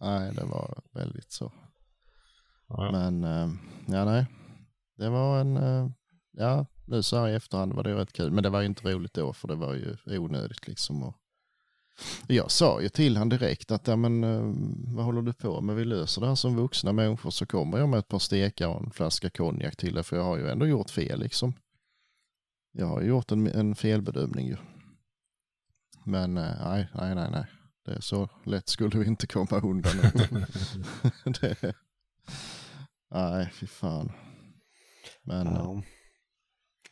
nej, 0.00 0.32
det 0.34 0.44
var 0.44 0.82
väldigt 0.92 1.32
så. 1.32 1.52
Ja, 2.68 2.84
ja. 2.84 2.92
Men 2.92 3.24
eh, 3.24 3.54
ja, 3.86 4.04
nej. 4.04 4.26
Det 4.96 5.08
var 5.08 5.40
en, 5.40 5.56
eh, 5.56 5.88
ja, 6.32 6.66
nu 6.86 7.02
så 7.02 7.18
här 7.18 7.28
i 7.28 7.34
efterhand 7.34 7.72
var 7.72 7.82
det 7.82 7.94
rätt 7.94 8.12
kul. 8.12 8.30
Men 8.30 8.42
det 8.42 8.50
var 8.50 8.60
ju 8.60 8.66
inte 8.66 8.92
roligt 8.92 9.14
då 9.14 9.32
för 9.32 9.48
det 9.48 9.54
var 9.54 9.74
ju 9.74 9.96
onödigt 10.06 10.68
liksom. 10.68 11.02
Och 11.02 11.14
jag 12.26 12.50
sa 12.50 12.80
ju 12.80 12.88
till 12.88 13.16
han 13.16 13.28
direkt 13.28 13.70
att, 13.70 13.86
ja 13.86 13.96
men 13.96 14.24
eh, 14.24 14.54
vad 14.94 15.04
håller 15.04 15.22
du 15.22 15.32
på 15.32 15.60
med? 15.60 15.76
Vi 15.76 15.84
löser 15.84 16.20
det 16.20 16.28
här 16.28 16.34
som 16.34 16.56
vuxna 16.56 16.92
människor 16.92 17.30
så 17.30 17.46
kommer 17.46 17.78
jag 17.78 17.88
med 17.88 17.98
ett 17.98 18.08
par 18.08 18.18
stekar 18.18 18.68
och 18.68 18.82
en 18.82 18.90
flaska 18.90 19.30
konjak 19.30 19.76
till 19.76 19.94
det. 19.94 20.02
För 20.02 20.16
jag 20.16 20.24
har 20.24 20.36
ju 20.36 20.48
ändå 20.48 20.66
gjort 20.66 20.90
fel 20.90 21.20
liksom. 21.20 21.54
Jag 22.72 22.86
har 22.86 23.00
ju 23.00 23.08
gjort 23.08 23.32
en, 23.32 23.46
en 23.46 23.74
felbedömning 23.74 24.46
ju. 24.46 24.56
Men 26.04 26.36
eh, 26.36 26.56
nej, 26.64 26.88
nej, 26.94 27.14
nej, 27.14 27.30
nej. 27.30 27.44
Det 27.84 27.92
är 27.92 28.00
så 28.00 28.28
lätt 28.44 28.68
skulle 28.68 28.98
vi 28.98 29.06
inte 29.06 29.26
komma 29.26 29.60
undan. 29.60 29.92
det, 31.40 31.74
nej, 33.10 33.50
fy 33.52 33.66
fan. 33.66 34.12
Men 35.22 35.46
ja. 35.46 35.52
Ja. 35.52 35.82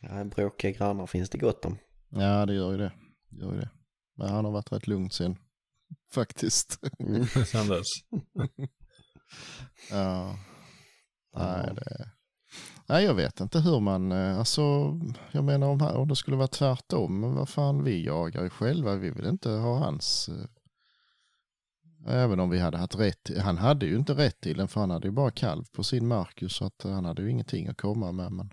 Ja, 0.01 0.23
bråkiga 0.23 0.71
grannar 0.71 1.07
finns 1.07 1.29
det 1.29 1.37
gott 1.37 1.65
om. 1.65 1.77
ja, 2.09 2.45
det 2.45 2.53
gör 2.53 2.71
ju 2.71 2.77
det. 2.77 2.91
det 3.29 3.41
gör 3.41 3.53
ju 3.53 3.59
det. 3.59 3.69
Men 4.17 4.29
han 4.29 4.45
har 4.45 4.51
varit 4.51 4.71
rätt 4.71 4.87
lugn 4.87 5.09
sen. 5.09 5.37
Faktiskt. 6.13 6.79
Mm. 6.99 7.25
Sen 7.25 7.67
dess. 7.67 7.87
ja. 9.91 10.37
Nej, 11.33 11.75
det... 11.75 12.11
Nej, 12.91 13.05
jag 13.05 13.13
vet 13.13 13.39
inte 13.39 13.59
hur 13.59 13.79
man, 13.79 14.11
eh, 14.11 14.39
alltså, 14.39 14.61
jag 15.31 15.43
menar 15.43 15.67
om, 15.67 15.81
om 15.81 16.07
det 16.07 16.15
skulle 16.15 16.37
vara 16.37 16.47
tvärtom, 16.47 17.35
vad 17.35 17.49
fan, 17.49 17.83
vi 17.83 18.05
jagar 18.05 18.43
ju 18.43 18.49
själva, 18.49 18.95
vi 18.95 19.11
vill 19.11 19.25
inte 19.25 19.49
ha 19.49 19.77
hans, 19.77 20.29
eh, 20.29 20.45
även 22.07 22.39
om 22.39 22.49
vi 22.49 22.59
hade 22.59 22.77
haft 22.77 22.95
rätt, 22.95 23.37
han 23.37 23.57
hade 23.57 23.85
ju 23.85 23.95
inte 23.95 24.13
rätt 24.13 24.41
till 24.41 24.57
den 24.57 24.67
för 24.67 24.79
han 24.79 24.89
hade 24.89 25.07
ju 25.07 25.11
bara 25.11 25.31
kalv 25.31 25.63
på 25.71 25.83
sin 25.83 26.07
mark 26.07 26.41
ju, 26.41 26.49
så 26.49 26.65
att 26.65 26.83
han 26.83 27.05
hade 27.05 27.21
ju 27.21 27.31
ingenting 27.31 27.67
att 27.67 27.77
komma 27.77 28.11
med. 28.11 28.31
Men, 28.31 28.49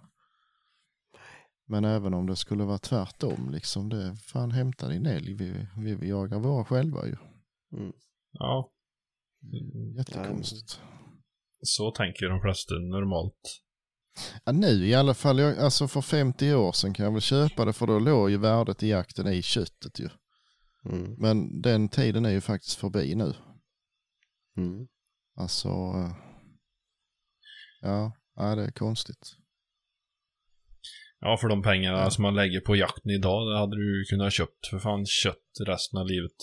men 1.66 1.84
även 1.84 2.14
om 2.14 2.26
det 2.26 2.36
skulle 2.36 2.64
vara 2.64 2.78
tvärtom, 2.78 3.51
liksom 3.51 3.89
det, 3.89 4.16
fan 4.16 4.51
hämta 4.51 4.89
din 4.89 5.07
älg, 5.07 5.34
vi, 5.34 5.66
vi, 5.76 5.95
vi 5.95 6.09
jagar 6.09 6.39
våra 6.39 6.64
själva 6.64 7.07
ju. 7.07 7.16
Mm. 7.72 7.93
Ja. 8.32 8.70
Jättekonstigt. 9.97 10.80
Så 11.62 11.91
tänker 11.91 12.28
de 12.28 12.41
flesta 12.41 12.74
normalt. 12.74 13.68
Ja, 14.45 14.53
nu 14.53 14.87
i 14.87 14.95
alla 14.95 15.14
fall, 15.14 15.39
jag, 15.39 15.59
alltså 15.59 15.89
för 15.89 16.01
50 16.01 16.55
år 16.55 16.73
sedan 16.73 16.95
kan 16.95 17.05
jag 17.05 17.12
väl 17.12 17.21
köpa 17.21 17.64
det 17.64 17.73
för 17.73 17.87
då 17.87 17.99
låg 17.99 18.31
ju 18.31 18.37
värdet 18.39 18.83
i 18.83 18.89
jakten 18.89 19.27
i 19.29 19.43
köttet 19.43 20.01
ju. 20.01 20.09
Mm. 20.85 21.14
Men 21.19 21.61
den 21.61 21.89
tiden 21.89 22.25
är 22.25 22.31
ju 22.31 22.41
faktiskt 22.41 22.77
förbi 22.79 23.14
nu. 23.14 23.35
Mm. 24.57 24.87
Alltså, 25.37 25.69
eh, 25.69 26.12
ja, 27.81 28.12
ja 28.35 28.55
det 28.55 28.64
är 28.64 28.71
konstigt. 28.71 29.37
Ja, 31.21 31.37
för 31.41 31.49
de 31.49 31.62
pengarna 31.62 31.99
Ja. 31.99 32.11
som 32.11 32.23
man 32.23 32.35
lägger 32.35 32.61
på 32.61 32.77
jakten 32.77 33.11
idag, 33.11 33.53
det 33.53 33.59
hade 33.59 33.77
du 33.77 34.05
kunnat 34.11 34.33
köpt 34.33 34.66
för 34.71 34.79
fan 34.79 35.07
kött 35.07 35.37
resten 35.66 35.99
av 36.01 36.07
livet. 36.07 36.37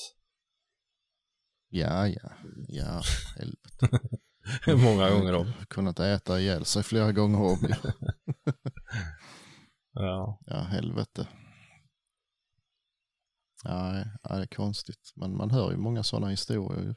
Ja, 1.70 2.08
ja, 2.08 2.32
ja, 2.68 3.02
helvete. 3.38 4.08
Många 4.68 5.10
gånger 5.10 5.34
om. 5.34 5.52
Kunnat 5.68 6.00
äta 6.00 6.40
ihjäl 6.40 6.66
sig 6.66 6.84
flera 6.84 7.12
gånger 7.12 7.42
om. 7.42 7.58
Ja. 9.98 10.40
Ja, 10.46 10.60
helvete. 10.60 11.28
Ja, 13.64 13.98
ja, 14.24 14.36
det 14.36 14.42
är 14.42 14.56
konstigt. 14.56 15.12
Men 15.16 15.38
man 15.38 15.52
hör 15.52 15.72
ju 15.72 15.78
många 15.78 16.04
sådana 16.04 16.28
historier. 16.28 16.96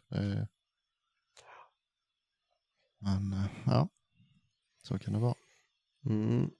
Men, 2.99 3.33
eh, 3.33 3.47
ja, 3.67 3.89
så 4.83 4.99
kan 4.99 5.13
det 5.13 5.19
vara. 5.19 5.35
Mm. 6.07 6.51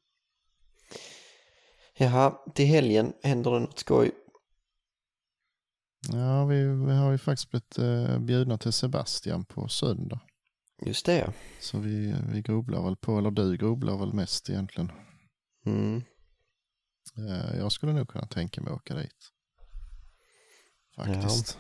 Jaha, 1.97 2.39
till 2.55 2.67
helgen 2.67 3.13
händer 3.23 3.51
det 3.51 3.61
något 3.61 3.79
skoj. 3.79 4.11
Ja, 6.13 6.45
vi, 6.45 6.67
vi 6.67 6.93
har 6.93 7.11
ju 7.11 7.19
faktiskt 7.19 7.51
blivit 7.51 7.79
eh, 7.79 8.19
bjudna 8.19 8.59
till 8.59 8.73
Sebastian 8.73 9.45
på 9.45 9.69
söndag. 9.69 10.21
Just 10.87 11.07
det. 11.07 11.33
Så 11.61 11.79
vi, 11.79 12.15
vi 12.33 12.43
grubblar 12.43 12.85
väl 12.85 12.97
på, 12.97 13.19
eller 13.19 13.31
du 13.31 13.57
grubblar 13.57 13.99
väl 13.99 14.13
mest 14.13 14.51
egentligen. 14.51 14.93
Mm. 15.67 16.03
Eh, 17.17 17.59
jag 17.59 17.73
skulle 17.73 17.93
nog 17.93 18.09
kunna 18.09 18.27
tänka 18.27 18.61
mig 18.61 18.71
att 18.71 18.77
åka 18.77 18.95
dit. 18.95 19.33
Faktiskt. 20.97 21.59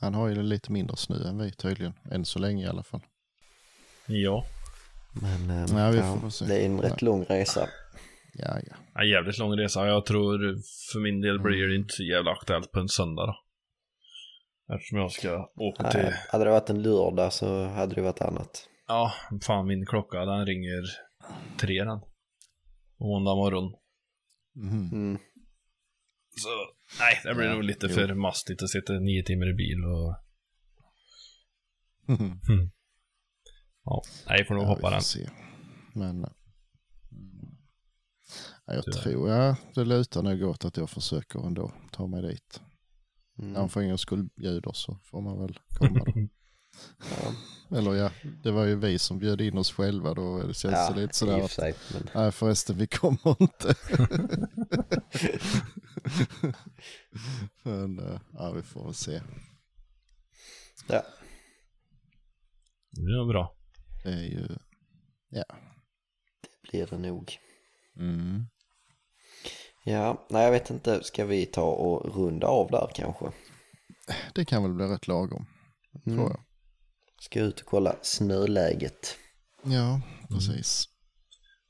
Han 0.00 0.14
har 0.14 0.28
ju 0.28 0.42
lite 0.42 0.72
mindre 0.72 0.96
snö 0.96 1.28
än 1.28 1.38
vi 1.38 1.52
tydligen, 1.52 1.94
än 2.10 2.24
så 2.24 2.38
länge 2.38 2.64
i 2.64 2.68
alla 2.68 2.82
fall. 2.82 3.00
Ja. 4.06 4.46
Men 5.12 5.50
eh, 5.50 5.78
Ja, 5.78 5.90
vi 5.90 5.98
ja, 5.98 6.18
får 6.20 6.30
se. 6.30 6.44
det 6.44 6.56
är 6.58 6.66
en 6.66 6.80
rätt 6.80 7.02
lång 7.02 7.24
resa. 7.24 7.68
Ja, 8.34 8.60
ja. 8.66 8.76
ja. 8.94 9.04
Jävligt 9.04 9.38
lång 9.38 9.58
resa. 9.58 9.86
Jag 9.86 10.06
tror 10.06 10.38
för 10.92 11.00
min 11.00 11.20
del 11.20 11.38
blir 11.40 11.68
det 11.68 11.76
inte 11.76 11.94
så 11.94 12.02
jävla 12.02 12.30
aktuellt 12.30 12.72
på 12.72 12.80
en 12.80 12.88
söndag 12.88 13.26
då. 13.26 13.36
Eftersom 14.74 14.98
jag 14.98 15.12
ska 15.12 15.50
åka 15.56 15.90
till... 15.90 16.00
Nej, 16.02 16.14
hade 16.28 16.44
det 16.44 16.50
varit 16.50 16.70
en 16.70 16.82
lördag 16.82 17.32
så 17.32 17.64
hade 17.66 17.94
det 17.94 18.02
varit 18.02 18.20
annat. 18.20 18.68
Ja, 18.86 19.12
fan 19.42 19.66
min 19.66 19.86
klocka 19.86 20.24
den 20.24 20.46
ringer 20.46 20.82
tre 21.60 21.84
den. 21.84 22.00
Måndag 23.00 23.34
morgon. 23.34 23.72
Mhm. 24.54 24.88
Mm. 24.92 25.18
Så 26.30 26.48
nej, 27.00 27.20
det 27.24 27.34
blir 27.34 27.46
Ja, 27.46 27.54
nog 27.54 27.64
lite 27.64 27.86
jo. 27.86 27.94
för 27.94 28.14
mastigt 28.14 28.62
att 28.62 28.70
sitta 28.70 28.92
nio 28.92 29.22
timmar 29.24 29.50
i 29.50 29.54
bil 29.54 29.84
och... 29.84 30.16
Ja, 33.84 34.02
nej, 34.28 34.44
får 34.44 34.54
nog 34.54 34.64
Ja, 34.64 34.68
hoppa 34.68 34.90
den. 34.90 35.02
se. 35.02 35.28
Men 35.94 36.24
eh, 36.24 36.30
ja, 38.66 38.74
jag 38.74 38.84
Tyvärr. 38.84 39.02
tror 39.02 39.30
ja, 39.30 39.56
det 39.74 39.84
lutar 39.84 40.22
nog 40.22 40.42
åt 40.42 40.64
att 40.64 40.76
jag 40.76 40.90
försöker 40.90 41.46
ändå 41.46 41.72
ta 41.92 42.06
mig 42.06 42.22
dit. 42.22 42.60
Mm. 43.38 43.52
När 43.52 43.60
han 43.60 43.68
för 43.68 43.80
en 43.80 43.88
gångs 43.88 44.00
skull 44.00 44.28
bjuder 44.36 44.72
så 44.72 44.98
får 45.02 45.20
man 45.20 45.40
väl 45.40 45.58
komma 45.68 46.04
då. 46.04 46.12
Ja, 46.98 47.32
Eller 47.78 47.94
ja, 47.94 48.10
det 48.42 48.50
var 48.50 48.64
ju 48.64 48.76
vi 48.76 48.98
som 48.98 49.18
bjöd 49.18 49.40
in 49.40 49.58
oss 49.58 49.72
själva 49.72 50.14
då. 50.14 50.42
Det 50.42 50.54
känns 50.54 50.74
ja 50.74 50.92
det 50.94 51.00
lite 51.00 51.14
sådär 51.14 51.40
att, 51.40 51.50
sig. 51.50 51.74
Men, 51.92 52.08
nej 52.14 52.32
förresten 52.32 52.76
vi 52.76 52.86
kommer 52.86 53.36
inte. 53.42 53.74
Men 57.62 57.98
eh, 57.98 58.20
ja, 58.32 58.52
vi 58.52 58.62
får 58.62 58.84
väl 58.84 58.94
se. 58.94 59.22
ja. 60.88 61.02
Det 62.90 63.00
är 63.00 63.28
bra. 63.28 63.56
Det 64.04 64.10
är 64.10 64.22
ju, 64.22 64.48
blir 66.70 66.86
det 66.86 66.98
nog. 66.98 67.38
mm. 67.96 68.46
Ja, 69.88 70.26
nej 70.30 70.44
jag 70.44 70.50
vet 70.52 70.70
inte. 70.70 71.04
Ska 71.04 71.24
vi 71.24 71.46
ta 71.46 71.62
och 71.62 72.16
runda 72.16 72.46
av 72.46 72.70
där 72.70 72.90
kanske? 72.94 73.24
det 74.34 74.44
kan 74.44 74.62
väl 74.62 74.72
bli 74.72 74.84
rätt 74.86 75.08
lagom, 75.08 75.46
Mm. 76.06 76.18
tror 76.18 76.30
jag. 76.30 76.40
Ska 77.20 77.40
ut 77.40 77.60
och 77.60 77.66
kolla 77.66 77.96
snöläget. 78.02 79.16
Ja, 79.64 80.00
precis. 80.28 80.84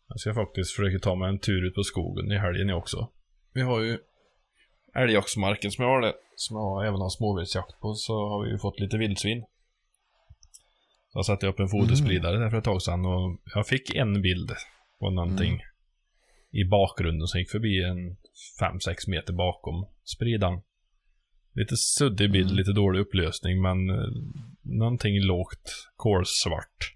Jag 0.09 0.21
ska 0.21 0.35
faktiskt 0.35 0.77
försöka 0.77 0.99
ta 0.99 1.15
mig 1.15 1.29
en 1.29 1.39
tur 1.39 1.67
ut 1.67 1.75
på 1.75 1.83
skogen 1.83 2.33
i 2.33 2.39
helgen 2.39 2.71
också. 2.71 3.09
Vi 3.55 3.63
har 3.63 3.81
ju 3.81 3.99
älgjaktsmarken 4.97 5.71
som 5.71 5.85
jag 5.85 5.91
har 5.91 6.01
det, 6.01 6.15
som 6.37 6.57
jag 6.57 6.63
har, 6.63 6.85
även 6.85 7.01
har 7.01 7.11
småviltsjakt 7.11 7.81
på, 7.81 7.95
så 7.95 8.13
har 8.29 8.45
vi 8.45 8.51
ju 8.51 8.59
fått 8.59 8.81
lite 8.81 8.99
vildsvin. 8.99 9.45
Så 11.13 11.19
jag 11.19 11.27
satte 11.27 11.47
upp 11.47 11.61
en 11.61 11.69
fotospridare 11.69 12.39
där 12.39 12.51
för 12.51 12.59
ett 12.59 12.65
tag 12.65 12.83
sedan 12.83 13.07
och 13.07 13.39
jag 13.55 13.67
fick 13.67 13.95
en 13.95 14.23
bild 14.23 14.53
på 15.01 15.11
någonting 15.11 15.61
i 16.51 16.65
bakgrunden 16.65 17.27
som 17.27 17.41
gick 17.41 17.51
förbi 17.51 17.83
en 17.83 18.17
5-6 18.61 19.11
meter 19.11 19.33
bakom 19.33 19.87
spridan. 20.17 20.63
Lite 21.55 21.77
suddig 21.77 22.33
bild, 22.33 22.51
lite 22.51 22.73
dålig 22.73 23.01
upplösning, 23.01 23.63
men 23.63 23.91
eh, 23.91 24.07
någonting 24.63 25.25
lågt 25.25 25.89
kolsvart. 25.97 26.95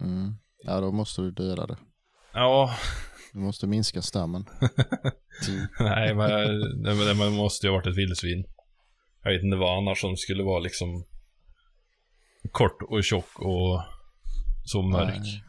Mm. 0.00 0.34
Ja, 0.64 0.80
då 0.80 0.92
måste 0.92 1.22
du 1.22 1.30
döda 1.30 1.66
det. 1.66 1.78
Ja, 2.32 2.76
Du 3.32 3.38
måste 3.38 3.66
minska 3.66 4.02
stammen. 4.02 4.44
Nej, 5.80 6.14
men 6.14 6.28
det 7.18 7.30
måste 7.30 7.66
ju 7.66 7.70
ha 7.70 7.78
varit 7.78 7.86
ett 7.86 7.96
vildsvin. 7.96 8.44
Jag 9.22 9.32
vet 9.32 9.42
inte 9.42 9.56
vad 9.56 9.78
annars 9.78 10.00
som 10.00 10.16
skulle 10.16 10.42
vara 10.42 10.58
liksom 10.58 11.04
kort 12.52 12.82
och 12.82 13.04
tjock 13.04 13.38
och 13.38 13.82
så 14.64 14.82
mörk. 14.82 15.18
Nej. 15.18 15.42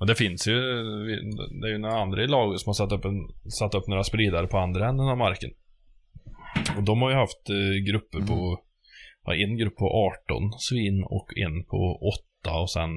Och 0.00 0.06
det 0.06 0.14
finns 0.14 0.48
ju, 0.48 0.60
det 1.60 1.66
är 1.66 1.72
ju 1.72 1.78
några 1.78 2.00
andra 2.00 2.22
i 2.22 2.26
laget 2.26 2.60
som 2.60 2.68
har 2.68 2.74
satt 2.74 2.92
upp, 2.92 3.04
en, 3.04 3.50
satt 3.50 3.74
upp 3.74 3.86
några 3.86 4.04
spridare 4.04 4.46
på 4.46 4.58
andra 4.58 4.88
änden 4.88 5.08
av 5.08 5.18
marken. 5.18 5.50
Och 6.76 6.82
de 6.82 7.02
har 7.02 7.10
ju 7.10 7.16
haft 7.16 7.50
eh, 7.50 7.84
grupper 7.86 8.20
på, 8.20 8.60
ja, 9.24 9.34
en 9.34 9.56
grupp 9.56 9.76
på 9.76 10.12
18 10.28 10.52
svin 10.58 11.04
och 11.04 11.38
en 11.38 11.64
på 11.64 12.12
8 12.42 12.60
och 12.60 12.70
sen 12.70 12.90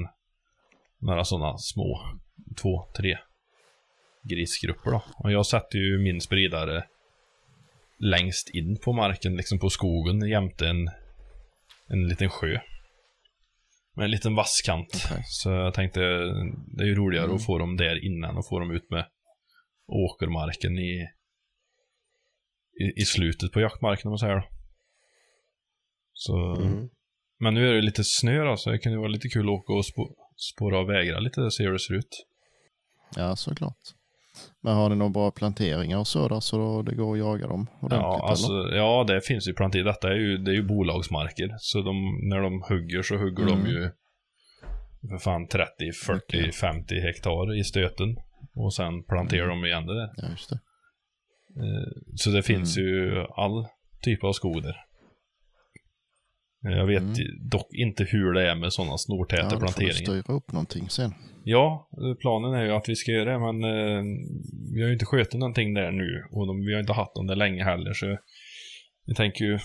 några 0.99 1.23
sådana 1.23 1.57
små, 1.57 1.99
två, 2.61 2.87
tre 2.97 3.17
grisgrupper 4.29 4.91
då. 4.91 5.03
Och 5.17 5.31
jag 5.31 5.45
satte 5.45 5.77
ju 5.77 5.99
min 5.99 6.21
spridare 6.21 6.83
längst 7.99 8.49
in 8.49 8.77
på 8.83 8.93
marken, 8.93 9.35
liksom 9.35 9.59
på 9.59 9.69
skogen 9.69 10.29
jämte 10.29 10.67
en, 10.67 10.89
en 11.87 12.07
liten 12.07 12.29
sjö. 12.29 12.59
Med 13.95 14.03
en 14.03 14.11
liten 14.11 14.35
vasskant. 14.35 14.87
Okej. 15.05 15.23
Så 15.25 15.49
jag 15.49 15.73
tänkte, 15.73 15.99
det 16.77 16.83
är 16.83 16.87
ju 16.87 16.95
roligare 16.95 17.25
Mm. 17.25 17.35
att 17.35 17.45
få 17.45 17.57
dem 17.57 17.77
där 17.77 18.05
innan 18.05 18.37
och 18.37 18.47
få 18.47 18.59
dem 18.59 18.71
ut 18.71 18.89
med 18.89 19.05
åkermarken 19.87 20.77
i, 20.77 21.07
i, 22.83 23.01
i 23.01 23.05
slutet 23.05 23.51
på 23.51 23.61
jaktmarken 23.61 24.07
om 24.07 24.11
man 24.11 24.17
säger 24.19 24.35
då. 24.35 24.47
Så, 26.13 26.55
Mm. 26.61 26.89
men 27.39 27.53
nu 27.53 27.67
är 27.69 27.73
det 27.73 27.81
lite 27.81 28.03
snö 28.03 28.43
då, 28.43 28.57
så 28.57 28.69
det 28.69 28.77
kan 28.79 28.91
ju 28.91 28.97
vara 28.97 29.07
lite 29.07 29.27
kul 29.29 29.45
att 29.45 29.49
åka 29.59 29.73
och 29.73 29.85
spå, 29.85 30.15
spåra 30.53 30.79
av 30.79 30.87
vägar 30.87 31.19
lite 31.21 31.41
och 31.41 31.53
se 31.53 31.63
hur 31.63 31.71
det 31.73 31.79
ser 31.79 31.93
ut. 31.93 32.25
Ja, 33.15 33.35
såklart. 33.35 33.77
Men 34.61 34.75
har 34.75 34.89
ni 34.89 34.95
några 34.95 35.09
bra 35.09 35.31
planteringar 35.31 35.97
och 35.97 36.07
så 36.07 36.27
där 36.27 36.39
så 36.39 36.57
då 36.57 36.81
det 36.81 36.95
går 36.95 37.13
att 37.13 37.19
jaga 37.19 37.47
dem 37.47 37.67
Ja, 37.89 38.27
alltså, 38.29 38.51
eller? 38.51 38.75
ja, 38.77 39.03
det 39.07 39.21
finns 39.21 39.47
ju 39.47 39.53
planter. 39.53 39.83
Detta 39.83 40.07
är 40.11 40.15
ju, 40.15 40.37
det 40.37 40.51
är 40.51 40.55
ju 40.55 40.63
bolagsmarker. 40.63 41.55
Så 41.59 41.81
de, 41.81 42.19
när 42.29 42.41
de 42.41 42.61
hugger 42.61 43.01
så 43.01 43.15
hugger 43.17 43.45
de 43.45 43.53
Mm. 43.59 43.71
ju 43.71 43.89
för 45.09 45.17
fan 45.17 45.47
30, 45.47 45.91
40, 46.05 46.37
Mycket. 46.37 46.55
50 46.55 46.99
hektar 46.99 47.55
i 47.59 47.63
stöten. 47.63 48.15
Och 48.55 48.73
sen 48.73 49.03
planterar 49.03 49.43
Mm. 49.45 49.61
de 49.61 49.67
igen 49.67 49.85
det 49.85 49.93
där. 49.95 50.09
Ja, 50.17 50.23
just 50.29 50.49
det. 50.49 50.55
Eh, 51.59 51.91
Så 52.15 52.29
det 52.29 52.43
finns 52.43 52.77
Mm. 52.77 52.89
ju 52.89 53.25
all 53.35 53.65
typ 54.01 54.23
av 54.23 54.33
skog 54.33 54.63
där. 54.63 54.75
Eh, 56.65 56.71
Jag 56.77 56.85
vet 56.87 57.01
Mm. 57.01 57.15
dock 57.49 57.67
inte 57.73 58.03
hur 58.03 58.33
det 58.33 58.49
är 58.51 58.55
med 58.55 58.73
sådana 58.73 58.91
Ja, 58.91 58.97
snortäta 58.97 59.49
du 59.49 59.57
planteringar. 59.59 59.93
styra 59.93 60.33
upp 60.35 60.51
någonting 60.51 60.89
sen. 60.89 61.13
Ja, 61.43 61.89
eh, 62.01 62.13
planen 62.21 62.53
är 62.53 62.65
ju 62.65 62.71
att 62.71 62.89
vi 62.89 62.95
ska 62.95 63.11
göra 63.11 63.31
det, 63.31 63.39
men 63.39 63.63
eh, 63.63 64.03
vi 64.73 64.81
har 64.81 64.87
ju 64.87 64.93
inte 64.93 65.05
skjutit 65.05 65.33
någonting 65.39 65.73
där 65.73 65.91
nu 65.91 66.23
och 66.31 66.47
de, 66.47 66.65
vi 66.65 66.73
har 66.73 66.79
inte 66.79 66.93
haft 66.93 67.15
dem 67.15 67.27
där 67.27 67.35
länge 67.35 67.63
heller, 67.63 67.93
så 67.93 68.17
vi 69.05 69.13
tänker 69.15 69.45
ju 69.45 69.59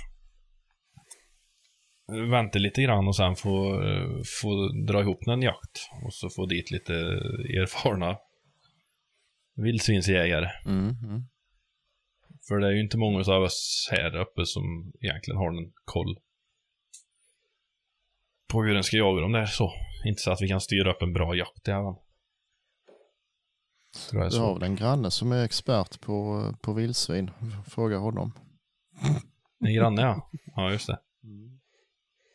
vänta 2.31 2.59
lite 2.59 2.83
grann 2.83 3.09
och 3.09 3.17
sen 3.17 3.37
få, 3.37 3.83
eh, 3.83 4.09
få 4.43 4.69
dra 4.87 5.01
ihop 5.01 5.27
någon 5.27 5.43
jakt 5.43 5.77
och 6.05 6.15
så 6.15 6.29
få 6.31 6.47
dit 6.47 6.71
lite 6.71 6.93
erfarna 7.63 8.17
vildsvinsjägare. 9.57 10.49
Mm, 10.67 10.97
mm. 11.05 11.23
För 12.49 12.59
det 12.59 12.67
är 12.67 12.71
ju 12.73 12.81
inte 12.81 12.99
många 12.99 13.19
av 13.19 13.43
oss 13.43 13.89
här 13.93 14.17
uppe 14.17 14.47
som 14.47 14.93
egentligen 15.01 15.39
har 15.39 15.51
någon 15.51 15.73
koll 15.85 16.17
på 18.49 18.63
hur 18.63 18.75
den 18.75 18.85
ska 18.85 18.97
jaga 18.97 19.21
dem 19.21 19.33
där 19.33 19.47
så. 19.47 19.73
Inte 20.05 20.23
så 20.23 20.31
att 20.31 20.43
vi 20.43 20.49
kan 20.49 20.61
styra 20.61 20.91
upp 20.93 21.03
en 21.03 21.13
bra 21.13 21.35
jakt 21.35 21.69
även. 21.69 21.95
Tror 24.11 24.23
jag 24.23 24.27
är 24.27 24.37
Du 24.37 24.39
har 24.39 24.55
väl 24.55 24.63
en 24.63 24.77
granne 24.77 25.11
som 25.11 25.33
är 25.33 25.45
expert 25.45 26.01
på, 26.01 26.45
på 26.61 26.73
vildsvin. 26.73 27.31
Fråga 27.67 27.99
honom. 27.99 28.33
En 29.65 29.75
granne 29.75 30.03
ja. 30.03 30.31
Ja, 30.57 30.71
just 30.71 30.87
det. 30.87 30.99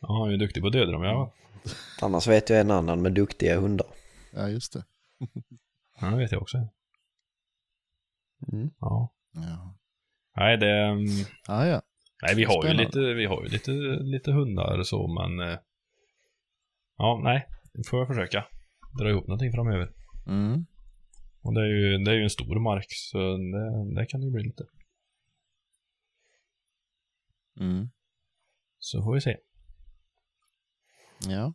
Ja, 0.01 0.17
han 0.19 0.27
är 0.27 0.31
ju 0.31 0.37
duktig 0.37 0.63
på 0.63 0.67
att 0.67 0.73
döda 0.73 0.91
dem, 0.91 1.03
ja. 1.03 1.33
Annars 2.01 2.27
vet 2.27 2.49
jag 2.49 2.59
en 2.59 2.71
annan 2.71 3.01
med 3.01 3.11
duktiga 3.13 3.59
hundar. 3.59 3.87
Ja, 4.33 4.49
just 4.49 4.73
det. 4.73 4.83
Ja, 6.01 6.07
det 6.07 6.17
vet 6.17 6.31
jag 6.31 6.41
också. 6.41 6.57
Mm. 8.51 8.71
Ja. 8.79 9.13
Ja, 9.33 9.75
Nej, 10.35 10.57
det... 10.57 10.71
mm, 10.85 11.05
ah, 11.47 11.65
ja. 11.65 11.81
Nej, 12.21 12.35
vi 12.35 12.43
har 12.43 12.53
ju 12.55 12.61
Spännande. 12.61 12.83
lite, 12.83 12.99
vi 13.13 13.25
har 13.25 13.43
ju 13.43 13.49
lite, 13.49 13.71
lite 14.03 14.31
hundar 14.31 14.83
så, 14.83 15.07
men... 15.07 15.57
Ja, 16.97 17.21
nej. 17.23 17.45
Nu 17.73 17.83
får 17.89 17.99
jag 17.99 18.07
försöka 18.07 18.45
dra 18.99 19.09
ihop 19.09 19.27
någonting 19.27 19.51
framöver. 19.51 19.89
Mm. 20.27 20.65
Och 21.41 21.53
det 21.53 21.61
är 21.61 21.65
ju, 21.65 21.97
det 21.97 22.11
är 22.11 22.15
ju 22.15 22.23
en 22.23 22.29
stor 22.29 22.59
mark, 22.59 22.85
så 22.89 23.17
det, 23.37 23.95
det 23.95 24.05
kan 24.05 24.21
ju 24.21 24.31
bli 24.31 24.43
lite. 24.43 24.63
Mm. 27.59 27.89
Så 28.79 29.03
får 29.03 29.13
vi 29.13 29.21
se. 29.21 29.37
Ja. 31.27 31.53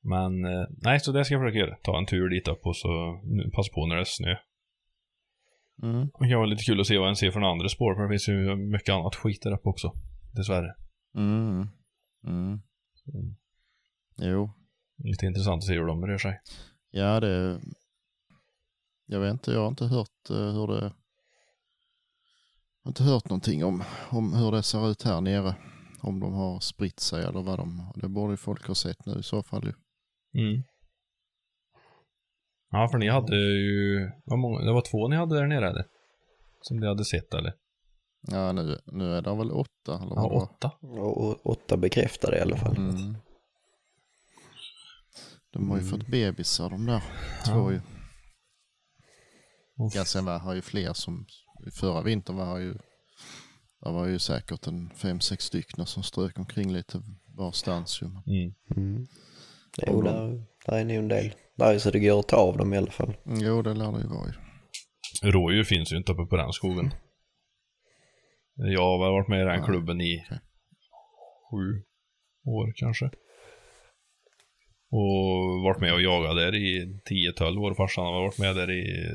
Men, 0.00 0.44
eh, 0.44 0.66
nej, 0.70 1.00
så 1.00 1.12
det 1.12 1.24
ska 1.24 1.34
jag 1.34 1.42
försöka 1.42 1.58
göra. 1.58 1.76
Ta 1.82 1.98
en 1.98 2.06
tur 2.06 2.28
dit 2.28 2.48
upp 2.48 2.66
och 2.66 2.76
så 2.76 3.20
passa 3.54 3.72
på 3.74 3.86
när 3.86 3.96
det 3.96 4.02
är 4.02 4.04
snö. 4.04 4.36
Mm. 5.82 6.10
Det 6.18 6.28
kan 6.28 6.38
vara 6.38 6.46
lite 6.46 6.64
kul 6.64 6.80
att 6.80 6.86
se 6.86 6.98
vad 6.98 7.08
en 7.08 7.16
ser 7.16 7.30
från 7.30 7.44
andra 7.44 7.68
spår, 7.68 7.94
för 7.94 8.02
det 8.02 8.08
finns 8.08 8.28
ju 8.28 8.56
mycket 8.56 8.94
annat 8.94 9.16
skit 9.16 9.42
där 9.42 9.52
uppe 9.52 9.68
också. 9.68 9.92
Dessvärre. 10.34 10.74
Mm. 11.14 11.68
Mm. 12.26 12.60
Jo. 14.16 14.50
Lite 15.04 15.26
intressant 15.26 15.58
att 15.62 15.66
se 15.66 15.72
hur 15.72 15.86
de 15.86 16.06
rör 16.06 16.18
sig. 16.18 16.40
Ja, 16.90 17.20
det... 17.20 17.60
Jag 19.06 19.20
vet 19.20 19.32
inte, 19.32 19.52
jag 19.52 19.60
har 19.60 19.68
inte 19.68 19.84
hört 19.84 20.30
eh, 20.30 20.36
hur 20.36 20.66
det... 20.66 20.80
Jag 22.82 22.84
har 22.84 22.90
inte 22.90 23.02
hört 23.02 23.28
någonting 23.30 23.64
om, 23.64 23.84
om 24.10 24.34
hur 24.34 24.52
det 24.52 24.62
ser 24.62 24.90
ut 24.90 25.02
här 25.02 25.20
nere. 25.20 25.54
Om 26.02 26.20
de 26.20 26.32
har 26.32 26.60
spritt 26.60 27.00
sig 27.00 27.24
eller 27.24 27.42
vad 27.42 27.58
de... 27.58 27.92
Det 27.94 28.08
borde 28.08 28.32
ju 28.32 28.36
folk 28.36 28.66
ha 28.66 28.74
sett 28.74 29.06
nu 29.06 29.18
i 29.18 29.22
så 29.22 29.42
fall 29.42 29.64
ju. 29.64 29.72
Mm. 30.42 30.62
Ja, 32.70 32.88
för 32.88 32.98
ni 32.98 33.08
hade 33.08 33.36
ju, 33.36 34.10
vad 34.24 34.38
många, 34.38 34.60
det 34.60 34.72
var 34.72 34.90
två 34.90 35.08
ni 35.08 35.16
hade 35.16 35.34
där 35.34 35.46
nere 35.46 35.68
eller? 35.70 35.84
Som 36.60 36.76
ni 36.80 36.86
hade 36.86 37.04
sett 37.04 37.34
eller? 37.34 37.54
Ja, 38.30 38.52
nu, 38.52 38.78
nu 38.86 39.14
är 39.14 39.22
det 39.22 39.34
väl 39.34 39.50
åtta 39.50 39.94
eller 40.02 40.14
Ja, 40.16 40.28
var. 40.28 40.42
åtta. 40.42 40.70
Och, 40.80 41.26
och 41.26 41.46
åtta 41.46 41.76
bekräftade 41.76 42.38
i 42.38 42.40
alla 42.40 42.56
fall. 42.56 42.76
Mm. 42.76 43.16
De 45.52 45.70
har 45.70 45.78
ju 45.78 45.84
fått 45.84 46.06
bebisar 46.06 46.70
de 46.70 46.86
där 46.86 47.02
två 47.46 47.72
Ja. 47.72 47.72
ju. 47.72 47.80
Ja, 49.94 50.04
sen 50.04 50.24
var 50.24 50.38
har 50.38 50.54
ju 50.54 50.62
fler 50.62 50.92
som 50.92 51.26
förra 51.80 52.02
vintern 52.02 52.36
var 52.36 52.58
ju 52.58 52.74
det 53.84 53.90
var 53.92 54.06
ju 54.06 54.18
säkert 54.18 54.66
en 54.66 54.90
fem, 54.90 55.20
sex 55.20 55.44
stycken 55.44 55.86
som 55.86 56.02
strök 56.02 56.38
omkring 56.38 56.72
lite 56.72 57.02
varstans 57.36 58.02
ju. 58.02 58.06
Mm. 58.06 58.54
Mm. 58.76 59.06
Jo, 59.86 60.02
där, 60.02 60.44
där 60.66 60.76
är 60.78 60.84
nog 60.84 60.96
en 60.96 61.08
del. 61.08 61.34
Där 61.56 61.74
är 61.74 61.78
så 61.78 61.90
det 61.90 62.00
går 62.00 62.20
att 62.20 62.28
ta 62.28 62.36
av 62.36 62.56
dem 62.56 62.74
i 62.74 62.76
alla 62.76 62.90
fall. 62.90 63.14
Mm, 63.26 63.38
Jo, 63.40 63.62
det 63.62 63.74
lär 63.74 63.92
det 63.92 64.00
ju 64.00 64.06
vara 64.08 64.26
ju. 64.28 64.32
Rådjur 65.30 65.64
finns 65.64 65.92
ju 65.92 65.96
inte 65.96 66.12
uppe 66.12 66.26
på 66.30 66.36
den 66.36 66.52
skogen. 66.52 66.94
Jag 68.54 68.80
har 68.82 68.98
varit 69.12 69.28
med 69.28 69.40
i 69.40 69.44
den 69.44 69.58
Ja, 69.58 69.64
klubben 69.66 70.00
i 70.00 70.24
sju 71.50 71.82
år 72.50 72.72
kanske. 72.76 73.10
Och 74.94 75.62
varit 75.62 75.80
med 75.80 75.92
och 75.94 76.02
jagat 76.02 76.36
där 76.36 76.54
i 76.54 76.98
10-12 77.10 77.58
år. 77.58 77.74
Farsan 77.74 78.04
har 78.04 78.22
varit 78.22 78.38
med 78.38 78.56
där 78.56 78.70
i 78.70 79.06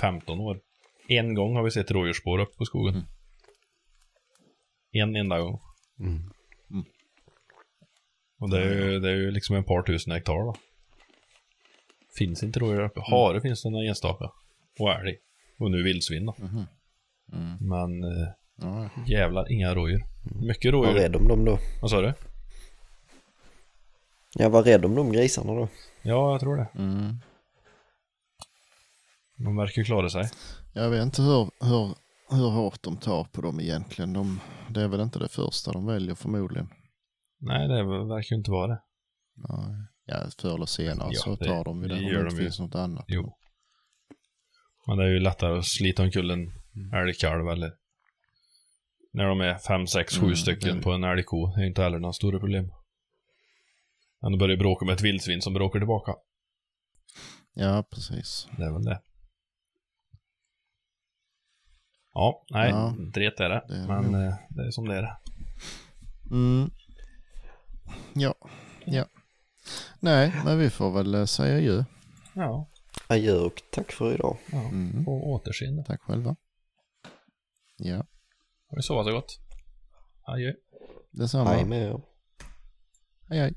15 0.00 0.40
år. 0.40 0.60
En 1.08 1.34
gång 1.34 1.56
har 1.56 1.62
vi 1.62 1.70
sett 1.70 1.90
rådjursspår 1.90 2.38
uppe 2.38 2.56
på 2.56 2.64
skogen. 2.64 2.94
Mm. 2.94 3.06
En 4.92 5.16
enda 5.16 5.40
gång. 5.40 5.60
Mm. 6.00 6.22
Och 8.40 8.50
det 8.50 8.58
är, 8.62 8.74
ju, 8.74 9.00
det 9.00 9.10
är 9.10 9.14
ju 9.14 9.30
liksom 9.30 9.56
en 9.56 9.64
par 9.64 9.82
tusen 9.82 10.12
hektar 10.12 10.32
då. 10.34 10.54
Finns 12.18 12.42
inte 12.42 12.60
rådjur 12.60 12.80
uppe. 12.84 13.00
Hare 13.00 13.40
finns 13.40 13.62
det 13.62 13.70
några 13.70 13.84
enstaka. 13.88 14.30
Och 14.78 14.90
älg. 14.92 15.16
Och 15.58 15.70
nu 15.70 15.82
vildsvin 15.82 16.26
då. 16.26 16.34
Mhm. 16.38 16.66
Mm. 17.32 17.56
Men 17.60 18.04
eh, 18.04 18.28
Ja, 18.62 18.88
Jävlar, 19.06 19.52
inga 19.52 19.74
rådjur. 19.74 20.04
Mycket 20.46 20.72
Var 20.72 20.82
rådjur. 20.82 20.94
rädd 20.94 21.16
om 21.16 21.28
dem 21.28 21.44
då. 21.44 21.58
Vad 21.82 21.90
sa 21.90 22.00
du? 22.00 22.12
Jag 24.34 24.50
var 24.50 24.62
rädd 24.62 24.84
om 24.84 24.94
de 24.94 25.12
grisarna 25.12 25.52
då. 25.54 25.68
Ja, 26.02 26.32
jag 26.32 26.40
tror 26.40 26.56
det. 26.56 26.68
mm. 26.74 27.16
De 29.36 29.56
verkar 29.56 29.80
ju 29.82 29.84
klara 29.84 30.08
sig. 30.10 30.28
Jag 30.74 30.90
vet 30.90 31.02
inte 31.02 31.22
hur, 31.22 31.50
hur, 31.60 31.94
hur 32.36 32.50
hårt 32.50 32.82
de 32.82 32.96
tar 32.96 33.24
på 33.24 33.40
dem 33.40 33.60
egentligen. 33.60 34.12
De, 34.12 34.40
det 34.70 34.80
är 34.82 34.88
väl 34.88 35.00
inte 35.00 35.18
det 35.18 35.28
första 35.28 35.72
de 35.72 35.86
väljer 35.86 36.14
förmodligen. 36.14 36.68
Nej, 37.40 37.68
det 37.68 37.82
verkar 37.84 38.34
ju 38.34 38.38
inte 38.38 38.50
vara 38.50 38.66
det. 38.68 38.80
Nej. 39.36 39.86
Ja, 40.04 40.16
förr 40.38 40.54
eller 40.54 40.66
senare 40.66 41.08
Ja, 41.12 41.20
så 41.20 41.34
det- 41.36 41.44
tar 41.44 41.64
de 41.64 41.82
ju 41.82 41.88
det 41.88 41.94
det 41.94 42.00
om 42.00 42.04
det 42.06 42.18
inte 42.18 42.24
de 42.24 42.36
ju. 42.36 42.42
finns 42.42 42.60
något 42.60 42.74
annat. 42.74 43.04
Jo. 43.08 43.36
Men 44.86 44.96
det 44.98 45.04
är 45.04 45.08
ju 45.08 45.20
lättare 45.20 45.58
att 45.58 45.64
slita 45.64 46.02
omkull 46.02 46.30
en 46.30 46.52
älgkalv 46.94 47.48
eller 47.48 47.72
när 49.12 49.24
de 49.24 49.40
är 49.40 49.58
fem, 49.58 49.86
sex, 49.86 50.16
sju 50.18 50.24
Mm, 50.24 50.36
stycken 50.36 50.76
det- 50.76 50.82
på 50.82 50.92
en 50.92 51.04
älgko. 51.04 51.46
Det 51.56 51.62
är 51.62 51.66
inte 51.66 51.82
heller 51.82 51.98
några 51.98 52.12
stora 52.12 52.38
problem. 52.38 52.70
Men 54.22 54.32
att 54.32 54.38
börja 54.38 54.56
bråka 54.56 54.84
med 54.84 54.92
ett 54.94 55.02
vildsvin 55.02 55.42
som 55.42 55.54
bråkar 55.54 55.78
tillbaka. 55.80 56.14
Ja, 57.54 57.84
precis. 57.90 58.48
Det 58.56 58.64
är 58.64 58.72
väl 58.72 58.84
det. 58.84 59.00
Ja, 62.14 62.44
nej, 62.50 62.70
Ja. 62.70 62.94
dret 63.14 63.40
är 63.40 63.48
det. 63.48 63.64
Det 63.68 63.74
är 63.74 63.80
det 63.80 63.86
men 63.88 64.12
nog. 64.12 64.22
eh, 64.22 64.34
det 64.50 64.66
är 64.66 64.70
som 64.70 64.88
det 64.88 64.96
är. 64.96 65.02
det. 65.02 65.16
Mm. 66.30 66.70
Ja, 68.14 68.34
ja. 68.84 69.04
Nej, 70.00 70.32
men 70.44 70.58
vi 70.58 70.70
får 70.70 70.90
väl 70.90 71.14
eh, 71.14 71.24
säga 71.24 71.58
ju. 71.60 71.84
Ja, 72.34 72.68
Adjö 73.08 73.38
och 73.38 73.62
tack 73.70 73.92
för 73.92 74.14
idag. 74.14 74.38
ja. 74.52 74.58
Mm. 74.60 75.04
på 75.04 75.12
återseende. 75.32 75.84
Tack 75.84 76.00
själva. 76.02 76.36
Ja, 77.76 77.96
Har 78.68 78.76
du 78.76 78.82
sovit 78.82 79.06
så 79.06 79.12
gott? 79.12 79.38
Adjö. 80.24 80.52
detsamma. 81.10 81.50
Hej 81.50 81.64
med 81.64 81.82
er. 81.82 82.00
hej. 83.28 83.38
hej. 83.40 83.54